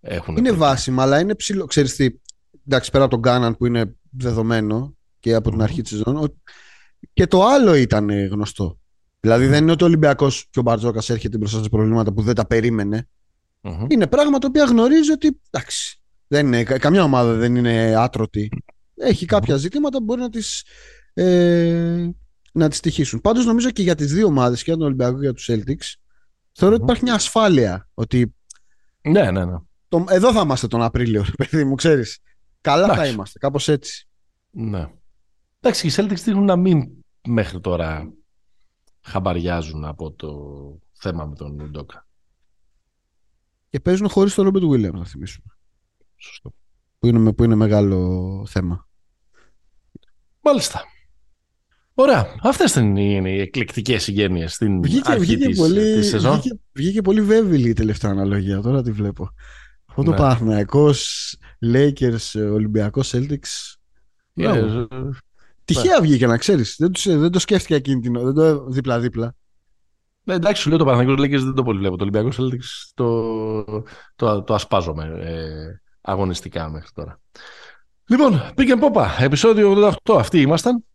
έχουν. 0.01 0.37
Είναι 0.37 0.51
βάσιμα, 0.51 1.03
αλλά 1.03 1.19
είναι 1.19 1.35
ψηλό. 1.35 1.65
Ξέρεις 1.65 1.95
τι, 1.95 2.09
εντάξει, 2.67 2.91
πέρα 2.91 3.03
από 3.03 3.13
τον 3.13 3.21
Κάναν 3.21 3.57
που 3.57 3.65
είναι 3.65 3.95
δεδομένο 4.09 4.95
και 5.19 5.33
από 5.33 5.49
την 5.49 5.61
αρχή 5.61 5.81
της 5.81 5.91
σεζόν, 5.91 6.41
και 7.13 7.27
το 7.27 7.45
άλλο 7.45 7.73
ήταν 7.73 8.27
γνωστό. 8.27 8.79
Δηλαδή 9.19 9.45
δεν 9.45 9.61
είναι 9.61 9.71
ότι 9.71 9.83
ο 9.83 9.85
Ολυμπιακός 9.85 10.47
και 10.49 10.59
ο 10.59 10.61
Μπαρτζόκας 10.61 11.09
έρχεται 11.09 11.37
μπροστά 11.37 11.63
σε 11.63 11.69
προβλήματα 11.69 12.13
που 12.13 12.21
δεν 12.21 12.35
τα 12.35 12.47
περιμενε 12.47 13.07
Είναι 13.87 14.07
πράγματα 14.07 14.39
τα 14.39 14.47
οποία 14.47 14.63
γνωρίζει 14.63 15.11
ότι 15.11 15.39
εντάξει, 15.49 16.01
δεν 16.27 16.47
είναι, 16.47 16.63
καμιά 16.63 17.03
ομάδα 17.03 17.33
δεν 17.33 17.55
είναι 17.55 17.95
άτρωτη. 17.97 18.49
Έχει 19.01 19.25
κάποια 19.25 19.55
ζητήματα 19.55 19.97
που 19.97 20.03
μπορεί 20.03 20.21
να 20.21 20.29
τις, 20.29 20.65
ε, 21.13 22.09
να 22.51 22.69
τις 22.69 22.79
τυχήσουν. 22.79 23.21
Πάντως 23.21 23.45
νομίζω 23.45 23.71
και 23.71 23.81
για 23.81 23.95
τις 23.95 24.13
δύο 24.13 24.25
ομάδες, 24.25 24.57
και 24.57 24.63
για 24.65 24.77
τον 24.77 24.85
Ολυμπιακό 24.85 25.13
και 25.13 25.21
για 25.21 25.33
τους 25.33 25.49
Celtics, 25.51 25.99
θεωρώ 26.51 26.75
ότι 26.75 26.83
υπάρχει 26.83 27.03
μια 27.03 27.13
ασφάλεια. 27.13 27.89
Ότι 27.93 28.35
ναι, 29.01 29.31
ναι, 29.31 29.45
ναι. 29.45 29.57
Το, 29.87 30.05
εδώ 30.09 30.33
θα 30.33 30.41
είμαστε 30.41 30.67
τον 30.67 30.81
Απρίλιο, 30.81 31.25
παιδί 31.37 31.63
μου, 31.63 31.75
ξέρεις. 31.75 32.19
Καλά 32.61 32.95
θα 32.95 33.07
είμαστε, 33.07 33.39
κάπως 33.39 33.67
έτσι. 33.67 34.07
Ναι. 34.49 34.91
Εντάξει, 35.59 35.87
οι 35.87 35.91
Celtics 35.95 36.21
δείχνουν 36.23 36.45
να 36.45 36.55
μην 36.55 36.89
μέχρι 37.27 37.59
τώρα 37.59 38.13
χαμπαριάζουν 39.01 39.85
από 39.85 40.11
το 40.11 40.33
θέμα 40.91 41.25
με 41.25 41.35
τον 41.35 41.69
Ντόκα. 41.69 42.07
Και 43.69 43.79
παίζουν 43.79 44.09
χωρίς 44.09 44.33
τον 44.33 44.43
Ρόμπερτ 44.43 44.65
Βίλιαμ, 44.65 44.97
να 44.97 45.05
θυμίσουμε. 45.05 45.47
Σωστό. 46.15 46.53
Που 46.99 47.07
είναι, 47.07 47.33
που 47.33 47.43
είναι 47.43 47.55
μεγάλο 47.55 48.43
θέμα. 48.47 48.89
Μάλιστα. 50.41 50.83
Ωραία. 51.93 52.35
Αυτές 52.41 52.75
είναι 52.75 53.29
οι 53.29 53.39
εκλεκτικές 53.39 54.03
συγγένειες 54.03 54.53
στην 54.53 54.81
βγήκε, 54.81 55.11
αρχή 55.11 55.19
βγήκε 55.19 55.47
της, 55.47 55.57
πολύ, 55.57 55.93
της 55.93 56.07
σεζόν. 56.09 56.39
Βγήκε, 56.39 56.59
βγήκε 56.73 57.01
πολύ 57.01 57.21
βέβαιη 57.21 57.61
η 57.61 57.73
τελευταία 57.73 58.11
αναλογία. 58.11 58.61
Τώρα 58.61 58.81
τη 58.81 58.91
βλέπω. 58.91 59.29
Αυτό 59.85 60.03
το 60.03 60.11
ναι. 60.11 60.17
Παναθηναϊκός, 60.17 61.35
Lakers, 61.73 62.51
Ολυμπιακός, 62.51 63.13
Celtics. 63.15 63.75
Yeah. 64.35 64.87
Τυχαία 65.65 65.99
yeah. 65.99 66.01
βγήκε 66.01 66.27
να 66.27 66.37
ξέρεις. 66.37 66.75
Δεν, 66.77 66.91
δεν, 67.19 67.31
το 67.31 67.39
σκέφτηκα 67.39 67.75
εκείνη 67.75 68.01
την 68.01 68.13
δεν 68.13 68.33
το 68.33 68.65
δίπλα-δίπλα. 68.65 69.35
Ναι, 70.23 70.33
εντάξει, 70.33 70.61
σου 70.61 70.69
λέω 70.69 70.77
το 70.77 70.85
Παναθηναϊκός 70.85 71.25
Lakers 71.25 71.43
δεν 71.43 71.53
το 71.53 71.63
πολύ 71.63 71.79
βλέπω. 71.79 71.95
Το 71.95 72.03
Ολυμπιακός 72.03 72.37
Celtics 72.39 72.91
το, 72.93 73.63
το, 74.15 74.43
το 74.43 74.53
ασπάζομαι 74.53 75.03
ε, 75.21 75.81
αγωνιστικά 76.01 76.69
μέχρι 76.69 76.89
τώρα. 76.93 77.19
Λοιπόν, 78.07 78.51
πήγαινε 78.55 78.79
πόπα, 78.79 79.17
επεισόδιο 79.19 79.93
88. 80.05 80.15
Αυτοί 80.17 80.41
ήμασταν. 80.41 80.85